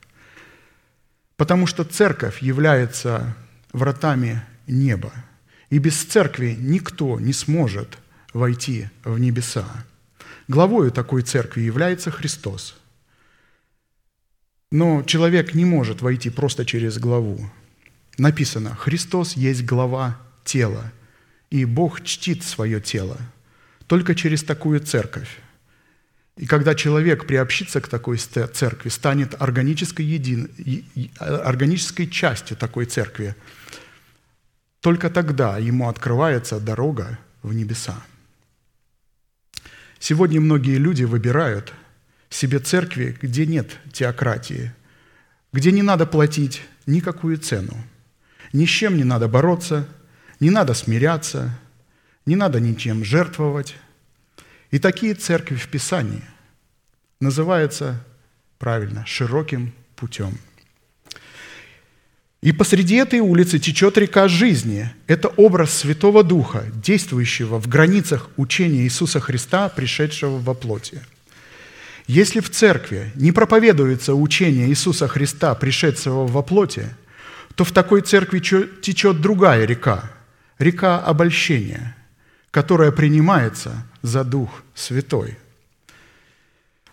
Потому 1.36 1.68
что 1.68 1.84
церковь 1.84 2.42
является 2.42 3.36
вратами 3.72 4.42
неба. 4.66 5.14
И 5.70 5.78
без 5.78 6.04
церкви 6.04 6.58
никто 6.60 7.20
не 7.20 7.34
сможет– 7.34 8.00
войти 8.38 8.90
в 9.04 9.20
небеса. 9.20 9.66
Главою 10.48 10.92
такой 10.92 11.24
церкви 11.24 11.62
является 11.62 12.12
Христос. 12.12 12.78
Но 14.72 15.04
человек 15.04 15.54
не 15.54 15.66
может 15.66 16.02
войти 16.02 16.30
просто 16.30 16.66
через 16.66 16.98
главу. 16.98 17.50
Написано, 18.18 18.76
Христос 18.76 19.34
есть 19.34 19.64
глава 19.64 20.18
тела, 20.44 20.92
и 21.50 21.66
Бог 21.66 22.04
чтит 22.04 22.44
свое 22.44 22.82
тело 22.82 23.18
только 23.88 24.16
через 24.16 24.44
такую 24.44 24.80
церковь. 24.82 25.40
И 26.36 26.46
когда 26.46 26.76
человек 26.76 27.26
приобщится 27.26 27.82
к 27.82 27.88
такой 27.88 28.18
церкви, 28.18 28.90
станет 28.90 29.40
органической, 29.42 30.06
един, 30.06 30.50
органической 31.20 32.06
частью 32.06 32.58
такой 32.58 32.86
церкви, 32.86 33.36
только 34.82 35.10
тогда 35.10 35.58
ему 35.58 35.90
открывается 35.90 36.60
дорога 36.60 37.18
в 37.42 37.54
небеса. 37.54 38.04
Сегодня 40.00 40.40
многие 40.40 40.78
люди 40.78 41.04
выбирают 41.04 41.74
себе 42.30 42.60
церкви, 42.60 43.18
где 43.20 43.48
нет 43.48 43.78
теократии, 43.92 44.74
где 45.54 45.72
не 45.72 45.82
надо 45.82 46.06
платить 46.06 46.62
никакую 46.86 47.38
цену, 47.38 47.84
ни 48.54 48.66
с 48.66 48.70
чем 48.70 48.98
не 48.98 49.04
надо 49.04 49.28
бороться, 49.28 49.88
не 50.40 50.50
надо 50.50 50.74
смиряться, 50.74 51.58
не 52.26 52.36
надо 52.36 52.60
ничем 52.60 53.04
жертвовать. 53.04 53.76
И 54.72 54.80
такие 54.80 55.14
церкви 55.14 55.56
в 55.56 55.68
Писании 55.70 56.24
называются, 57.20 58.04
правильно, 58.60 59.06
широким 59.06 59.74
путем– 59.96 60.38
и 62.42 62.52
посреди 62.52 62.96
этой 62.96 63.20
улицы 63.20 63.58
течет 63.58 63.98
река 63.98 64.28
жизни. 64.28 64.92
Это 65.08 65.28
образ 65.30 65.74
Святого 65.74 66.24
Духа, 66.24 66.66
действующего 66.76 67.60
в 67.60 67.68
границах 67.68 68.30
учения 68.38 68.84
Иисуса 68.84 69.20
Христа, 69.20 69.70
пришедшего 69.70 70.38
во 70.38 70.54
плоти. 70.54 71.02
Если 72.06 72.40
в 72.40 72.50
церкви 72.50 73.12
не 73.16 73.32
проповедуется 73.32 74.14
учение 74.14 74.70
Иисуса 74.70 75.08
Христа, 75.08 75.56
пришедшего 75.56 76.28
во 76.28 76.42
плоти, 76.42 76.86
то 77.58 77.64
в 77.64 77.72
такой 77.72 78.02
церкви 78.02 78.38
течет 78.38 79.20
другая 79.20 79.66
река, 79.66 80.12
река 80.60 81.00
обольщения, 81.00 81.98
которая 82.52 82.92
принимается 82.92 83.84
за 84.04 84.24
Дух 84.24 84.64
Святой. 84.76 85.40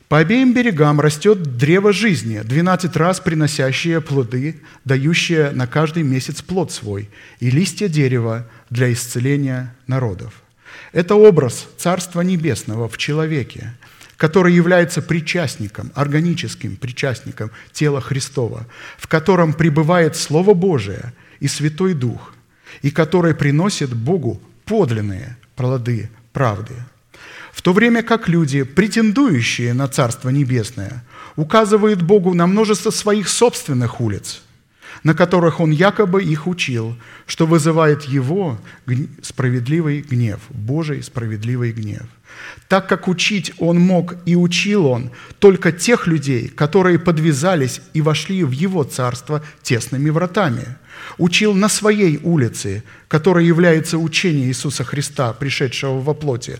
По 0.08 0.20
обеим 0.20 0.54
берегам 0.54 1.00
растет 1.00 1.58
древо 1.58 1.92
жизни, 1.92 2.40
12 2.42 2.96
раз 2.96 3.20
приносящее 3.20 4.00
плоды, 4.00 4.62
дающее 4.86 5.50
на 5.50 5.66
каждый 5.66 6.02
месяц 6.02 6.40
плод 6.40 6.72
свой, 6.72 7.10
и 7.40 7.50
листья 7.50 7.88
дерева 7.88 8.48
для 8.70 8.90
исцеления 8.90 9.76
народов. 9.86 10.42
Это 10.92 11.14
образ 11.14 11.68
Царства 11.76 12.22
Небесного 12.22 12.88
в 12.88 12.96
человеке, 12.96 13.74
который 14.16 14.52
является 14.52 15.02
причастником, 15.02 15.90
органическим 15.94 16.76
причастником 16.76 17.50
тела 17.72 18.00
Христова, 18.00 18.66
в 18.98 19.08
котором 19.08 19.52
пребывает 19.52 20.16
Слово 20.16 20.54
Божие 20.54 21.12
и 21.40 21.48
Святой 21.48 21.94
Дух, 21.94 22.34
и 22.82 22.90
который 22.90 23.34
приносит 23.34 23.94
Богу 23.94 24.40
подлинные 24.64 25.36
плоды 25.56 26.10
правды. 26.32 26.74
В 27.52 27.62
то 27.62 27.72
время 27.72 28.02
как 28.02 28.28
люди, 28.28 28.64
претендующие 28.64 29.74
на 29.74 29.86
Царство 29.88 30.30
Небесное, 30.30 31.04
указывают 31.36 32.02
Богу 32.02 32.34
на 32.34 32.46
множество 32.46 32.90
своих 32.90 33.28
собственных 33.28 34.00
улиц, 34.00 34.42
на 35.04 35.14
которых 35.14 35.60
Он 35.60 35.70
якобы 35.70 36.22
их 36.22 36.46
учил, 36.46 36.96
что 37.26 37.46
вызывает 37.46 38.02
Его 38.02 38.58
справедливый 39.22 40.00
гнев, 40.00 40.40
Божий 40.50 41.02
справедливый 41.02 41.72
гнев. 41.72 42.06
Так 42.68 42.88
как 42.88 43.08
учить 43.08 43.52
Он 43.58 43.78
мог 43.78 44.16
и 44.26 44.36
учил 44.36 44.86
Он 44.86 45.10
только 45.38 45.72
тех 45.72 46.06
людей, 46.06 46.48
которые 46.48 46.98
подвязались 46.98 47.80
и 47.92 48.00
вошли 48.00 48.44
в 48.44 48.50
Его 48.50 48.84
Царство 48.84 49.42
тесными 49.62 50.10
вратами. 50.10 50.76
Учил 51.18 51.54
на 51.54 51.68
своей 51.68 52.18
улице, 52.22 52.82
которая 53.08 53.44
является 53.44 53.98
учение 53.98 54.46
Иисуса 54.46 54.84
Христа, 54.84 55.32
пришедшего 55.32 56.00
во 56.00 56.14
плоти, 56.14 56.58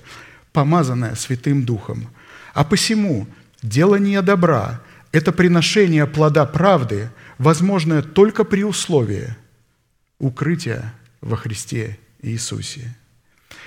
помазанное 0.53 1.14
Святым 1.14 1.64
Духом. 1.64 2.09
А 2.53 2.64
посему 2.64 3.27
делание 3.62 4.22
добра– 4.22 4.81
это 5.12 5.33
приношение 5.33 6.07
плода 6.07 6.45
правды, 6.45 7.11
возможное 7.39 8.03
только 8.03 8.45
при 8.45 8.64
условии 8.64 9.35
укрытия 10.18 10.95
во 11.20 11.37
Христе 11.37 11.99
Иисусе. 12.22 12.95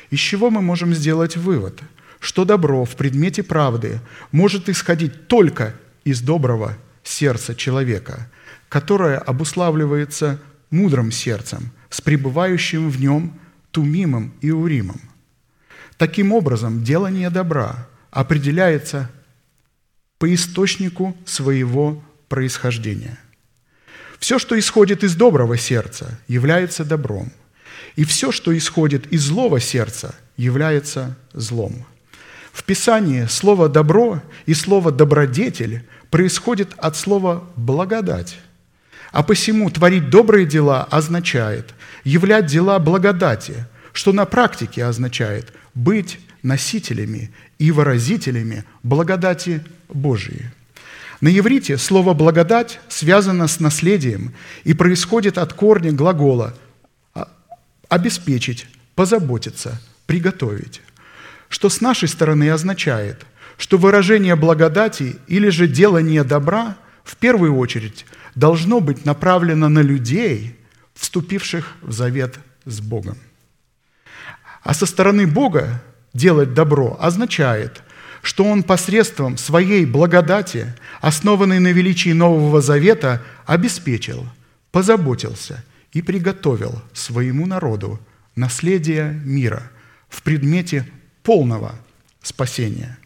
Из 0.10 0.20
чего 0.20 0.50
мы 0.50 0.62
можем 0.62 0.94
сделать 0.94 1.36
вывод, 1.36 1.82
что 2.20 2.46
добро 2.46 2.86
в 2.86 2.96
предмете 2.96 3.44
правды 3.44 4.00
может 4.32 4.70
исходить 4.70 5.28
только 5.28 5.76
из 6.04 6.22
доброго 6.22 6.78
сердца 7.04 7.56
человека, 7.56 8.30
которое 8.70 9.18
обуславливается 9.18 10.40
мудрым 10.70 11.12
сердцем, 11.12 11.72
с 11.90 12.02
пребывающим 12.02 12.90
в 12.90 13.00
нем 13.00 13.40
тумимым 13.72 14.34
и 14.42 14.52
уримом. 14.52 15.02
Таким 15.98 16.32
образом, 16.34 16.84
делание 16.84 17.30
добра 17.30 17.88
определяется 18.12 19.10
по 20.18 20.34
источнику 20.34 21.16
своего 21.26 22.04
происхождения. 22.28 23.18
Все, 24.20 24.40
что 24.40 24.58
исходит 24.58 25.04
из 25.04 25.16
доброго 25.16 25.58
сердца, 25.58 26.20
является 26.28 26.84
добром, 26.84 27.32
и 27.96 28.04
все, 28.04 28.32
что 28.32 28.56
исходит 28.58 29.08
из 29.08 29.24
злого 29.24 29.60
сердца, 29.60 30.16
является 30.38 31.18
злом. 31.34 31.86
В 32.58 32.64
Писании 32.64 33.28
слово 33.28 33.70
«добро» 33.70 34.20
и 34.48 34.56
слово 34.56 34.92
«добродетель» 34.92 35.84
происходит 36.10 36.74
от 36.78 36.98
слова 36.98 37.44
«благодать». 37.56 38.40
А 39.12 39.22
посему 39.22 39.70
творить 39.70 40.10
добрые 40.10 40.48
дела 40.48 40.84
означает 40.90 41.76
являть 42.04 42.48
дела 42.48 42.80
благодати, 42.80 43.68
что 43.94 44.12
на 44.12 44.26
практике 44.26 44.86
означает 44.86 45.54
быть 45.76 46.20
носителями 46.42 47.32
и 47.60 47.70
выразителями 47.70 48.64
благодати 48.82 49.64
Божией. 49.88 50.48
На 51.22 51.30
иврите 51.30 51.78
слово 51.78 52.16
«благодать» 52.16 52.80
связано 52.90 53.48
с 53.48 53.60
наследием 53.60 54.34
и 54.64 54.74
происходит 54.74 55.38
от 55.38 55.54
корня 55.54 55.92
глагола 55.92 56.56
«а- 57.14 57.30
«обеспечить», 57.88 58.66
«позаботиться», 58.96 59.80
«приготовить», 60.08 60.82
что 61.50 61.70
с 61.70 61.82
нашей 61.82 62.08
стороны 62.08 62.50
означает, 62.50 63.26
что 63.58 63.78
выражение 63.78 64.36
благодати 64.36 65.18
или 65.28 65.50
же 65.50 65.68
делание 65.68 66.24
добра 66.24 66.78
в 67.04 67.16
первую 67.18 67.56
очередь 67.58 68.06
должно 68.36 68.80
быть 68.80 69.06
направлено 69.06 69.70
на 69.70 69.80
людей, 69.80 70.56
вступивших 70.94 71.76
в 71.82 71.92
завет 71.92 72.38
с 72.66 72.80
Богом. 72.82 73.18
А 74.64 74.74
со 74.74 74.86
стороны 74.86 75.26
Бога 75.26 75.82
делать 76.14 76.54
добро 76.54 76.98
означает, 77.00 77.82
что 78.22 78.44
Он 78.44 78.64
посредством 78.64 79.38
своей 79.38 79.86
благодати, 79.86 80.74
основанной 81.00 81.60
на 81.60 81.72
величии 81.72 82.10
Нового 82.10 82.62
Завета, 82.62 83.24
обеспечил, 83.46 84.28
позаботился 84.72 85.64
и 85.94 86.02
приготовил 86.02 86.82
своему 86.94 87.46
народу 87.46 88.00
наследие 88.36 89.20
мира 89.24 89.72
в 90.10 90.22
предмете 90.24 90.86
полного 91.28 91.76
спасения. 92.22 92.98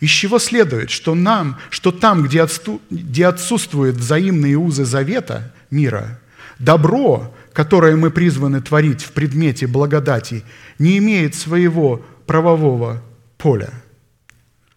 Из 0.00 0.10
чего 0.10 0.38
следует, 0.38 0.90
что 0.90 1.14
нам, 1.14 1.58
что 1.70 1.92
там, 1.92 2.22
где, 2.22 2.40
отсту- 2.40 2.82
где 2.90 3.26
отсутствуют 3.26 3.96
взаимные 3.96 4.58
узы 4.58 4.84
завета 4.84 5.54
мира, 5.70 6.20
добро, 6.58 7.34
которое 7.54 7.96
мы 7.96 8.10
призваны 8.10 8.60
творить 8.60 9.02
в 9.02 9.12
предмете 9.12 9.66
благодати, 9.66 10.44
не 10.78 10.98
имеет 10.98 11.34
своего 11.34 12.04
правового 12.26 13.02
поля, 13.38 13.70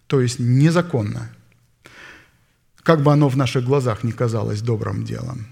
то 0.07 0.21
есть 0.21 0.39
незаконно, 0.39 1.29
как 2.83 3.03
бы 3.03 3.11
оно 3.11 3.27
в 3.27 3.35
наших 3.35 3.65
глазах 3.65 4.05
не 4.05 4.13
казалось 4.13 4.61
добрым 4.61 5.03
делом, 5.03 5.45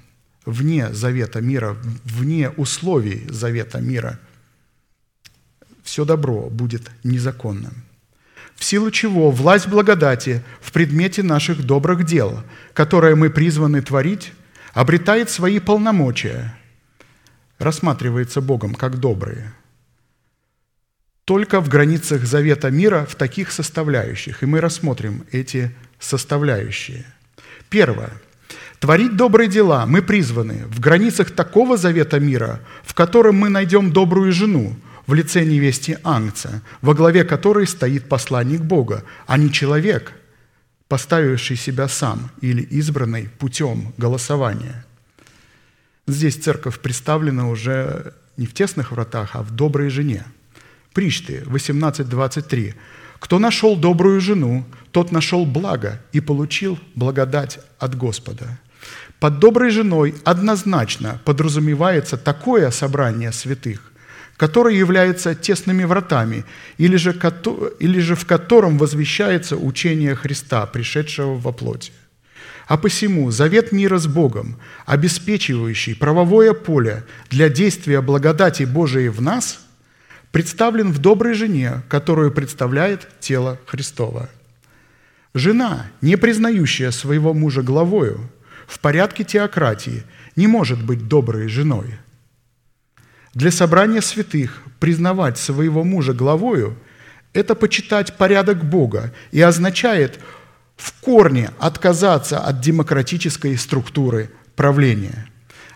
вне 0.46 0.94
завета 0.94 1.42
мира, 1.42 1.76
вне 2.06 2.50
условий 2.52 3.28
завета 3.28 3.82
мира, 3.82 4.20
все 5.86 6.04
добро 6.04 6.50
будет 6.50 6.92
незаконным. 7.06 7.86
В 8.56 8.66
силу 8.66 8.92
чего 8.92 9.32
власть 9.32 9.70
благодати 9.70 10.44
в 10.60 10.74
предмете 10.74 11.24
наших 11.24 11.66
добрых 11.66 12.04
дел, 12.04 12.44
которые 12.74 13.16
мы 13.16 13.30
призваны 13.30 13.82
творить, 13.82 14.34
обретает 14.74 15.30
свои 15.30 15.60
полномочия, 15.60 16.54
рассматривается 17.60 18.42
Богом 18.42 18.76
как 18.76 19.00
добрые– 19.00 19.54
только 21.26 21.60
в 21.60 21.70
границах 21.70 22.24
завета 22.24 22.70
мира 22.70 23.06
в 23.10 23.16
таких 23.16 23.52
составляющих. 23.52 24.44
И 24.44 24.46
мы 24.46 24.62
рассмотрим 24.62 25.26
эти 25.32 25.76
составляющие. 26.00 27.04
Первое. 27.70 28.12
Творить 28.80 29.16
добрые 29.16 29.50
дела 29.50 29.88
мы 29.88 30.04
призваны 30.04 30.66
в 30.68 30.80
границах 30.80 31.32
такого 31.32 31.78
завета 31.78 32.20
мира, 32.20 32.60
в 32.84 32.94
котором 32.94 33.38
мы 33.38 33.50
найдем 33.50 33.92
добрую 33.92 34.32
жену 34.32 34.76
в 35.08 35.14
лице 35.14 35.46
невесте 35.46 36.00
Ангца, 36.04 36.62
во 36.82 36.94
главе 36.94 37.24
которой 37.24 37.68
стоит 37.68 38.10
посланник 38.10 38.62
Бога, 38.62 39.04
а 39.28 39.38
не 39.38 39.52
человек, 39.52 40.14
поставивший 40.88 41.58
себя 41.58 41.88
сам 41.88 42.32
или 42.42 42.62
избранный 42.62 43.30
путем 43.40 43.94
голосования. 43.98 44.86
Здесь 46.08 46.36
церковь 46.36 46.80
представлена 46.80 47.48
уже 47.48 48.14
не 48.38 48.46
в 48.46 48.54
тесных 48.54 48.92
вратах, 48.92 49.36
а 49.36 49.42
в 49.44 49.52
доброй 49.52 49.90
жене– 49.90 50.26
Причты 50.96 51.44
18.23. 51.46 52.74
«Кто 53.20 53.38
нашел 53.38 53.76
добрую 53.76 54.22
жену, 54.22 54.64
тот 54.92 55.12
нашел 55.12 55.46
благо 55.46 56.02
и 56.14 56.22
получил 56.22 56.80
благодать 56.96 57.60
от 57.80 57.98
Господа». 57.98 58.58
Под 59.20 59.40
доброй 59.40 59.72
женой 59.72 60.16
однозначно 60.24 61.20
подразумевается 61.26 62.16
такое 62.16 62.72
собрание 62.72 63.34
святых, 63.34 63.92
которое 64.38 64.76
является 64.76 65.36
тесными 65.36 65.84
вратами, 65.84 66.46
или 66.78 66.98
же, 66.98 67.16
или 67.80 68.00
же 68.00 68.16
в 68.16 68.26
котором 68.26 68.78
возвещается 68.78 69.58
учение 69.58 70.16
Христа, 70.16 70.66
пришедшего 70.66 71.36
во 71.36 71.52
плоти. 71.52 71.92
А 72.68 72.78
посему 72.78 73.32
завет 73.32 73.72
мира 73.72 73.98
с 74.00 74.08
Богом, 74.08 74.58
обеспечивающий 74.86 75.96
правовое 75.96 76.54
поле 76.54 77.04
для 77.30 77.50
действия 77.50 78.02
благодати 78.02 78.64
Божией 78.64 79.10
в 79.10 79.22
нас– 79.22 79.60
представлен 80.36 80.92
в 80.92 80.98
доброй 80.98 81.34
жене, 81.34 81.82
которую 81.88 82.30
представляет 82.30 83.08
тело 83.22 83.58
Христово. 83.66 84.30
Жена, 85.34 85.86
не 86.02 86.18
признающая 86.18 86.92
своего 86.92 87.34
мужа 87.34 87.62
главою, 87.62 88.20
в 88.68 88.82
порядке 88.82 89.24
теократии 89.24 90.04
не 90.36 90.48
может 90.48 90.84
быть 90.84 91.08
доброй 91.08 91.48
женой. 91.48 91.98
Для 93.36 93.52
собрания 93.52 94.02
святых 94.02 94.64
признавать 94.80 95.38
своего 95.38 95.84
мужа 95.84 96.14
главою– 96.14 96.78
это 97.34 97.54
почитать 97.54 98.16
порядок 98.16 98.64
Бога 98.64 99.14
и 99.32 99.42
означает 99.42 100.22
в 100.78 100.94
корне 101.02 101.52
отказаться 101.60 102.40
от 102.40 102.62
демократической 102.62 103.58
структуры 103.58 104.32
правления. 104.56 105.30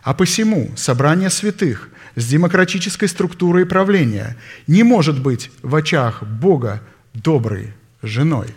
А 0.04 0.14
посему 0.14 0.72
собрание 0.78 1.30
святых 1.30 1.90
с 2.16 2.26
демократической 2.26 3.08
структурой 3.08 3.66
правления 3.66 4.38
не 4.66 4.84
может 4.84 5.22
быть 5.22 5.52
в 5.62 5.76
очах 5.76 6.24
Бога 6.24 6.82
доброй 7.14 7.74
женой. 8.02 8.56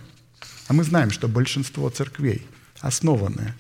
А 0.69 0.75
мы 0.75 0.85
знаем, 0.85 1.11
что 1.11 1.27
большинство 1.27 1.91
церквей 1.91 2.47
основаны 2.79 3.55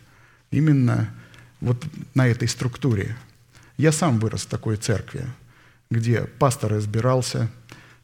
именно 0.53 1.12
вот 1.61 1.84
на 2.14 2.28
этой 2.28 2.47
структуре. 2.47 3.16
Я 3.82 3.90
сам 3.90 4.20
вырос 4.20 4.42
в 4.42 4.46
такой 4.46 4.76
церкви, 4.76 5.26
где 5.90 6.20
пастор 6.20 6.78
избирался, 6.78 7.50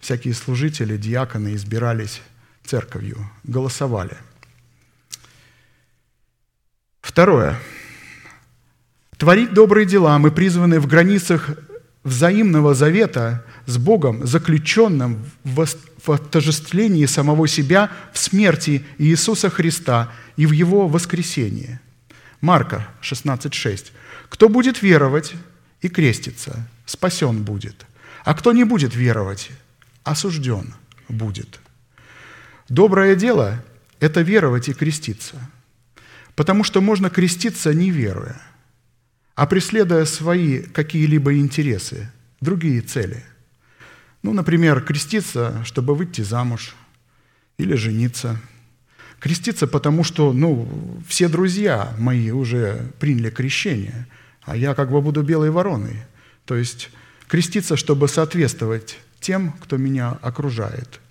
всякие 0.01 0.35
служители, 0.35 0.97
диаконы 0.97 1.55
избирались 1.55 2.21
церковью, 2.65 3.31
голосовали. 3.45 4.17
Второе. 7.01 7.57
Творить 9.19 9.55
добрые 9.55 9.87
дела 9.87 10.19
мы 10.19 10.33
призваны 10.33 10.81
в 10.81 10.89
границах 10.89 11.51
взаимного 12.03 12.75
завета 12.75 13.45
с 13.67 13.79
Богом, 13.79 14.27
заключенным 14.27 15.31
в 15.45 16.11
отождествлении 16.11 17.07
самого 17.07 17.47
себя 17.47 17.93
в 18.13 18.19
смерти 18.19 18.85
Иисуса 18.99 19.49
Христа 19.49 20.11
и 20.37 20.45
в 20.45 20.51
Его 20.51 20.89
воскресении. 20.89 21.79
Марка 22.41 22.89
16,6. 23.01 23.93
«Кто 24.29 24.49
будет 24.49 24.83
веровать 24.83 25.35
и 25.81 25.89
креститься, 25.89 26.69
спасен 26.87 27.43
будет, 27.43 27.87
а 28.25 28.35
кто 28.35 28.53
не 28.53 28.65
будет 28.65 28.95
веровать, 28.95 29.51
осужден 30.05 30.75
будет». 31.09 31.61
Доброе 32.69 33.15
дело– 33.15 33.65
это 34.01 34.21
веровать 34.21 34.69
и 34.69 34.75
креститься, 34.75 35.37
потому 36.35 36.65
что 36.65 36.83
можно 36.83 37.09
креститься 37.09 37.73
не 37.73 37.91
веруя, 37.91 38.41
а 39.35 39.47
преследуя 39.47 40.05
свои 40.05 40.61
какие-либо 40.61 41.37
интересы, 41.37 42.11
другие 42.43 42.83
цели. 42.83 43.25
Ну, 44.23 44.35
например, 44.35 44.83
креститься, 44.83 45.65
чтобы 45.65 45.95
выйти 45.95 46.21
замуж 46.21 46.75
или 47.57 47.75
жениться. 47.75 48.39
Креститься, 49.19 49.67
потому 49.67 50.05
что, 50.05 50.33
ну, 50.33 50.69
все 51.09 51.29
друзья 51.29 51.95
мои 51.99 52.31
уже 52.31 52.93
приняли 53.01 53.31
крещение, 53.31 54.07
а 54.49 54.57
я 54.57 54.75
как 54.75 54.91
бы 54.91 55.01
буду 55.01 55.23
белой 55.23 55.51
вороной. 55.51 56.03
То 56.45 56.57
есть 56.57 56.91
креститься, 57.27 57.77
чтобы 57.77 58.09
соответствовать 58.09 58.99
тем, 59.21 59.53
кто 59.61 59.77
меня 59.77 60.19
окружает– 60.23 61.01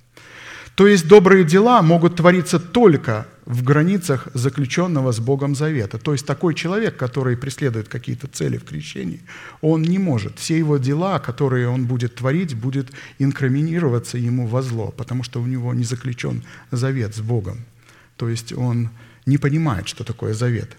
то 0.78 0.86
есть 0.86 1.08
добрые 1.08 1.44
дела 1.44 1.82
могут 1.82 2.18
твориться 2.18 2.60
только 2.60 3.26
в 3.48 3.64
границах 3.64 4.28
заключенного 4.36 5.12
с 5.12 5.20
Богом 5.20 5.56
завета. 5.56 5.98
То 5.98 6.12
есть 6.12 6.24
такой 6.28 6.54
человек, 6.54 6.96
который 6.98 7.36
преследует 7.36 7.88
какие-то 7.88 8.28
цели 8.28 8.58
в 8.58 8.64
крещении, 8.64 9.22
он 9.62 9.82
не 9.82 9.98
может. 9.98 10.38
Все 10.38 10.56
его 10.56 10.78
дела, 10.78 11.18
которые 11.18 11.68
он 11.68 11.88
будет 11.88 12.14
творить, 12.14 12.54
будет 12.54 12.92
инкриминироваться 13.18 14.20
ему 14.20 14.46
во 14.46 14.62
зло, 14.62 14.94
потому 14.96 15.24
что 15.24 15.42
у 15.42 15.48
него 15.48 15.74
не 15.74 15.84
заключен 15.84 16.44
завет 16.70 17.16
с 17.16 17.22
Богом. 17.22 17.66
То 18.16 18.30
есть 18.30 18.54
он 18.54 18.92
не 19.26 19.40
понимает, 19.40 19.88
что 19.88 20.04
такое 20.04 20.36
завет. 20.36 20.78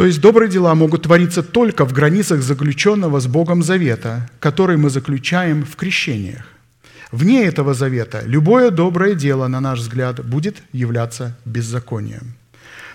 То 0.00 0.06
есть 0.06 0.22
добрые 0.22 0.48
дела 0.48 0.74
могут 0.74 1.02
твориться 1.02 1.42
только 1.42 1.84
в 1.84 1.92
границах 1.92 2.40
заключенного 2.40 3.20
с 3.20 3.26
Богом 3.26 3.62
завета, 3.62 4.30
который 4.40 4.78
мы 4.78 4.88
заключаем 4.88 5.62
в 5.62 5.76
крещениях. 5.76 6.46
Вне 7.12 7.44
этого 7.44 7.74
завета 7.74 8.22
любое 8.24 8.70
доброе 8.70 9.14
дело, 9.14 9.46
на 9.46 9.60
наш 9.60 9.80
взгляд, 9.80 10.24
будет 10.24 10.62
являться 10.72 11.36
беззаконием. 11.44 12.32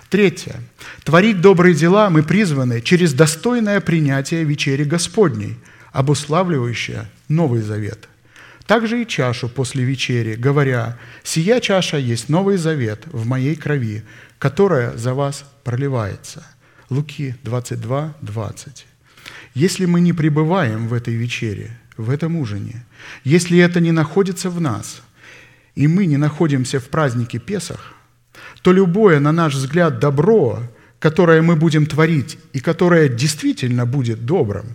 Третье. 0.10 0.56
Творить 1.04 1.42
добрые 1.42 1.76
дела 1.76 2.10
мы 2.10 2.24
призваны 2.24 2.82
через 2.82 3.14
достойное 3.14 3.82
принятие 3.82 4.44
вечери 4.44 4.84
Господней, 4.84 5.60
обуславливающее 5.92 7.08
Новый 7.28 7.62
Завет. 7.62 8.10
Также 8.66 9.04
и 9.04 9.08
чашу 9.08 9.48
после 9.48 9.84
вечери, 9.84 10.34
говоря, 10.34 10.98
«Сия 11.22 11.60
чаша 11.60 11.98
есть 11.98 12.30
Новый 12.30 12.58
Завет 12.58 13.04
в 13.06 13.28
моей 13.28 13.56
крови, 13.56 14.04
которая 14.40 14.98
за 14.98 15.14
вас 15.14 15.46
проливается». 15.64 16.44
Луки 16.90 17.36
22, 17.44 18.16
20. 18.22 18.86
Если 19.54 19.86
мы 19.86 20.02
не 20.02 20.14
пребываем 20.14 20.88
в 20.88 20.94
этой 20.94 21.16
вечере– 21.16 21.78
в 21.98 22.10
этом 22.10 22.36
ужине. 22.36 22.86
Если 23.24 23.58
это 23.60 23.80
не 23.80 23.92
находится 23.92 24.50
в 24.50 24.60
нас, 24.60 25.02
и 25.76 25.88
мы 25.88 26.06
не 26.06 26.18
находимся 26.18 26.80
в 26.80 26.90
празднике 26.90 27.40
Песах, 27.40 27.94
то 28.62 28.72
любое, 28.72 29.20
на 29.20 29.32
наш 29.32 29.54
взгляд, 29.54 30.00
добро, 30.00 30.64
которое 31.00 31.42
мы 31.42 31.56
будем 31.56 31.86
творить 31.86 32.38
и 32.54 32.60
которое 32.60 33.10
действительно 33.10 33.86
будет 33.86 34.26
добрым, 34.26 34.66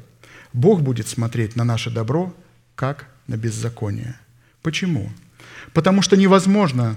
Бог 0.52 0.82
будет 0.82 1.08
смотреть 1.08 1.56
на 1.56 1.64
наше 1.64 1.90
добро 1.90 2.34
как 2.74 3.06
на 3.26 3.36
беззаконие. 3.36 4.18
Почему? 4.62 5.11
Потому 5.72 6.02
что 6.02 6.16
невозможно 6.16 6.96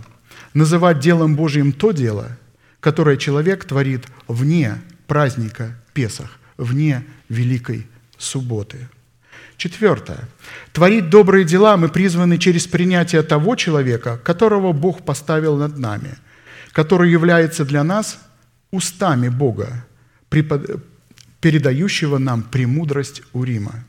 называть 0.54 1.00
делом 1.00 1.36
Божьим 1.36 1.72
то 1.72 1.92
дело, 1.92 2.38
которое 2.80 3.18
человек 3.18 3.66
творит 3.66 4.08
вне 4.28 4.82
праздника 5.08 5.76
Песах, 5.94 6.40
вне 6.58 7.04
Великой 7.30 7.88
Субботы. 8.18 8.90
Четвертое. 9.58 10.28
Творить 10.72 11.10
добрые 11.10 11.46
дела 11.46 11.78
мы 11.78 11.90
призваны 11.90 12.38
через 12.38 12.68
принятие 12.68 13.22
того 13.22 13.56
человека, 13.56 14.18
которого 14.18 14.74
Бог 14.74 15.06
поставил 15.06 15.58
над 15.58 15.78
нами, 15.78 16.16
который 16.72 17.12
является 17.12 17.64
для 17.64 17.84
нас 17.84 18.20
устами 18.72 19.30
Бога, 19.30 19.86
передающего 21.40 22.18
нам 22.18 22.44
премудрость 22.44 23.22
Урима. 23.34 23.86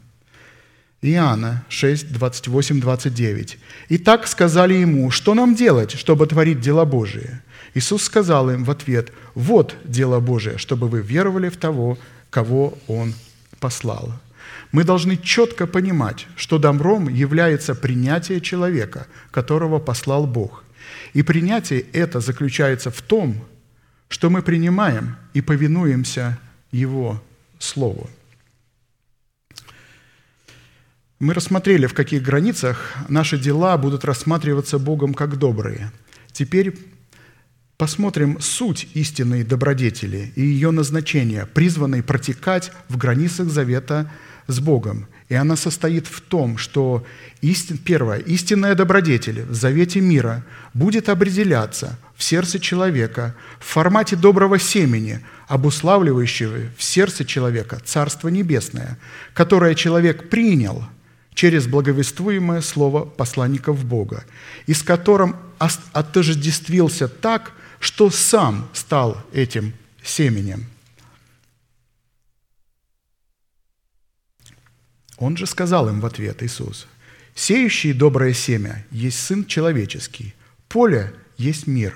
Иоанна 1.05 1.65
6, 1.69 2.13
28, 2.13 2.81
29. 2.81 3.59
«И 3.91 3.99
так 3.99 4.27
сказали 4.27 4.75
ему, 4.75 5.11
что 5.11 5.35
нам 5.35 5.55
делать, 5.55 5.93
чтобы 5.93 6.27
творить 6.27 6.61
дела 6.61 6.87
Божие?» 6.87 7.43
Иисус 7.75 8.05
сказал 8.05 8.51
им 8.51 8.65
в 8.65 8.71
ответ, 8.71 9.13
«Вот 9.35 9.77
дело 9.85 10.21
Божие, 10.21 10.57
чтобы 10.57 10.89
вы 10.89 11.03
веровали 11.03 11.51
в 11.51 11.57
того, 11.59 11.99
кого 12.31 12.79
Он 12.87 13.13
послал». 13.61 14.13
Мы 14.73 14.85
должны 14.85 15.19
четко 15.19 15.67
понимать, 15.67 16.27
что 16.37 16.59
добром 16.59 17.09
является 17.09 17.75
принятие 17.75 18.41
человека, 18.41 19.07
которого 19.31 19.81
послал 19.81 20.27
Бог. 20.27 20.65
И 21.13 21.23
принятие 21.23 21.81
это 21.93 22.21
заключается 22.21 22.91
в 22.91 23.03
том, 23.03 23.45
что 24.09 24.31
мы 24.31 24.43
принимаем 24.43 25.17
и 25.35 25.43
повинуемся 25.43 26.39
Его 26.73 27.23
Слову. 27.59 28.09
Мы 31.25 31.33
рассмотрели, 31.33 31.87
в 31.87 31.95
каких 31.95 32.23
границах 32.23 32.97
наши 33.09 33.39
дела 33.39 33.79
будут 33.79 34.05
рассматриваться 34.05 34.79
Богом 34.79 35.15
как 35.15 35.39
добрые. 35.39 35.91
Теперь 36.33 36.77
посмотрим 37.79 38.39
суть 38.43 38.89
истинной 38.93 39.43
добродетели 39.43 40.35
и 40.37 40.43
ее 40.43 40.71
назначение, 40.71 41.47
призванной 41.47 42.03
протекать 42.03 42.73
в 42.91 42.99
границах 42.99 43.49
завета 43.49 44.13
с 44.49 44.61
Богом. 44.61 45.07
И 45.31 45.35
она 45.35 45.57
состоит 45.57 46.07
в 46.07 46.21
том, 46.21 46.59
что 46.59 47.07
истин, 47.41 47.79
первое, 47.79 48.19
истинная 48.19 48.75
добродетель 48.75 49.45
в 49.45 49.55
завете 49.55 50.03
мира 50.03 50.45
будет 50.75 51.09
определяться 51.09 51.99
в 52.15 52.23
сердце 52.23 52.61
человека 52.61 53.35
в 53.61 53.65
формате 53.65 54.15
доброго 54.15 54.59
семени, 54.59 55.21
обуславливающего 55.49 56.69
в 56.77 56.83
сердце 56.83 57.25
человека 57.25 57.81
Царство 57.83 58.29
Небесное, 58.29 58.99
которое 59.33 59.75
человек 59.75 60.29
принял 60.29 60.85
через 61.35 61.67
благовествуемое 61.67 62.61
слово 62.61 63.05
посланников 63.05 63.85
Бога, 63.85 64.25
и 64.67 64.75
с 64.75 64.83
которым 64.83 65.37
отождествился 65.59 67.09
так, 67.09 67.53
что 67.81 68.11
сам 68.11 68.69
стал 68.73 69.23
этим 69.33 69.73
семенем– 70.03 70.67
Он 75.17 75.37
же 75.37 75.47
сказал 75.47 75.89
им 75.89 76.01
в 76.01 76.07
ответ, 76.07 76.43
Иисус, 76.43 76.87
«Сеющий 77.35 77.93
доброе 77.93 78.33
семя 78.33 78.85
есть 78.91 79.19
Сын 79.21 79.45
Человеческий, 79.45 80.35
поле 80.69 81.13
есть 81.37 81.67
мир. 81.67 81.95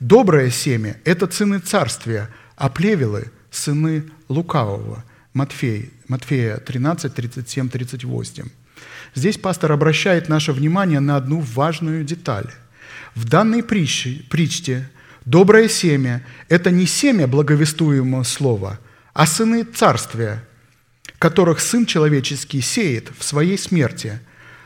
Доброе 0.00 0.50
семя– 0.50 0.98
это 1.04 1.30
сыны 1.30 1.58
царствия, 1.58 2.28
а 2.56 2.68
плевелы– 2.68 3.30
сыны 3.50 4.04
лукавого». 4.28 5.04
Матфея, 5.34 5.88
Матфея 6.08 6.58
13, 6.58 7.14
37, 7.14 7.68
38. 7.68 8.44
Здесь 9.14 9.38
пастор 9.38 9.72
обращает 9.72 10.28
наше 10.28 10.52
внимание 10.52 11.00
на 11.00 11.16
одну 11.16 11.40
важную 11.40 12.04
деталь. 12.04 12.50
В 13.14 13.24
данной 13.24 13.62
притче, 13.62 14.22
притче 14.30 14.88
доброе 15.24 15.68
семя– 15.68 16.24
это 16.48 16.70
не 16.70 16.86
семя 16.86 17.26
благовествуемого 17.26 18.22
слова, 18.22 18.78
а 19.12 19.26
сыны 19.26 19.64
царствия– 19.64 20.44
которых 21.22 21.60
Сын 21.60 21.86
Человеческий 21.86 22.60
сеет 22.60 23.12
в 23.16 23.22
своей 23.22 23.56
смерти 23.56 24.18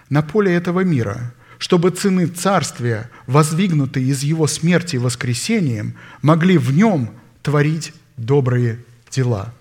на 0.09 0.23
поле 0.23 0.55
этого 0.55 0.81
мира, 0.81 1.35
чтобы 1.59 1.91
цены 1.91 2.29
царствия, 2.29 3.11
воздвигнутые 3.27 4.07
из 4.07 4.23
Его 4.23 4.47
смерти 4.47 4.97
воскресением, 4.97 5.97
могли 6.23 6.57
в 6.57 6.73
Нем 6.75 7.11
творить 7.43 7.93
добрые 8.17 8.79
дела. 9.11 9.53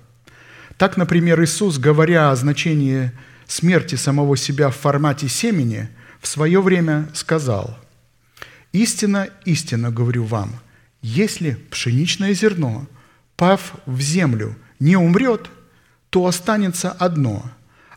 Так, 0.77 0.95
например, 0.95 1.43
Иисус, 1.43 1.79
говоря 1.79 2.31
о 2.31 2.35
значении 2.37 3.11
смерти 3.47 3.95
самого 3.95 4.37
себя 4.37 4.69
в 4.69 4.75
формате 4.75 5.27
семени, 5.27 5.89
в 6.21 6.27
свое 6.27 6.61
время 6.61 7.09
сказал, 7.13 7.77
«Истина, 8.71 9.29
истинно 9.45 9.91
говорю 9.91 10.23
вам, 10.23 10.59
если 11.01 11.51
пшеничное 11.69 12.33
зерно, 12.33 12.87
пав 13.35 13.75
в 13.85 14.01
землю, 14.01 14.55
не 14.79 14.95
умрет, 14.95 15.49
то 16.09 16.25
останется 16.25 16.91
одно, 16.91 17.43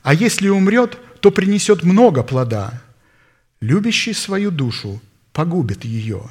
а 0.03 0.15
если 0.15 0.49
умрет, 0.49 0.99
то 1.21 1.31
принесет 1.31 1.83
много 1.83 2.23
плода. 2.23 2.83
Любящий 3.61 4.13
свою 4.13 4.51
душу 4.51 5.01
погубит 5.33 5.85
ее, 5.85 6.23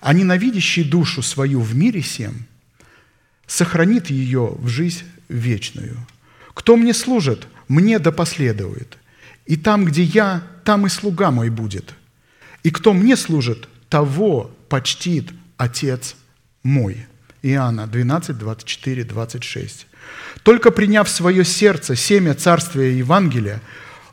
а 0.00 0.12
ненавидящий 0.12 0.84
душу 0.84 1.22
свою 1.22 1.60
в 1.60 1.74
мире 1.74 2.02
сем 2.02 2.46
сохранит 3.46 4.10
ее 4.10 4.54
в 4.58 4.68
жизнь 4.68 5.04
вечную. 5.28 5.96
Кто 6.54 6.76
мне 6.76 6.94
служит, 6.94 7.48
мне 7.68 7.98
да 7.98 8.12
последует. 8.12 8.98
И 9.46 9.56
там, 9.56 9.84
где 9.84 10.02
я, 10.02 10.42
там 10.64 10.86
и 10.86 10.88
слуга 10.88 11.30
мой 11.30 11.50
будет. 11.50 11.94
И 12.62 12.70
кто 12.70 12.92
мне 12.92 13.16
служит, 13.16 13.68
того 13.88 14.50
почтит 14.68 15.30
Отец 15.56 16.16
мой». 16.62 17.06
Иоанна 17.42 17.86
12, 17.86 18.36
24, 18.36 19.04
26. 19.04 19.86
Только 20.42 20.70
приняв 20.70 21.08
в 21.08 21.10
свое 21.10 21.44
сердце 21.44 21.94
семя 21.94 22.34
Царствия 22.34 22.98
Евангелия, 22.98 23.60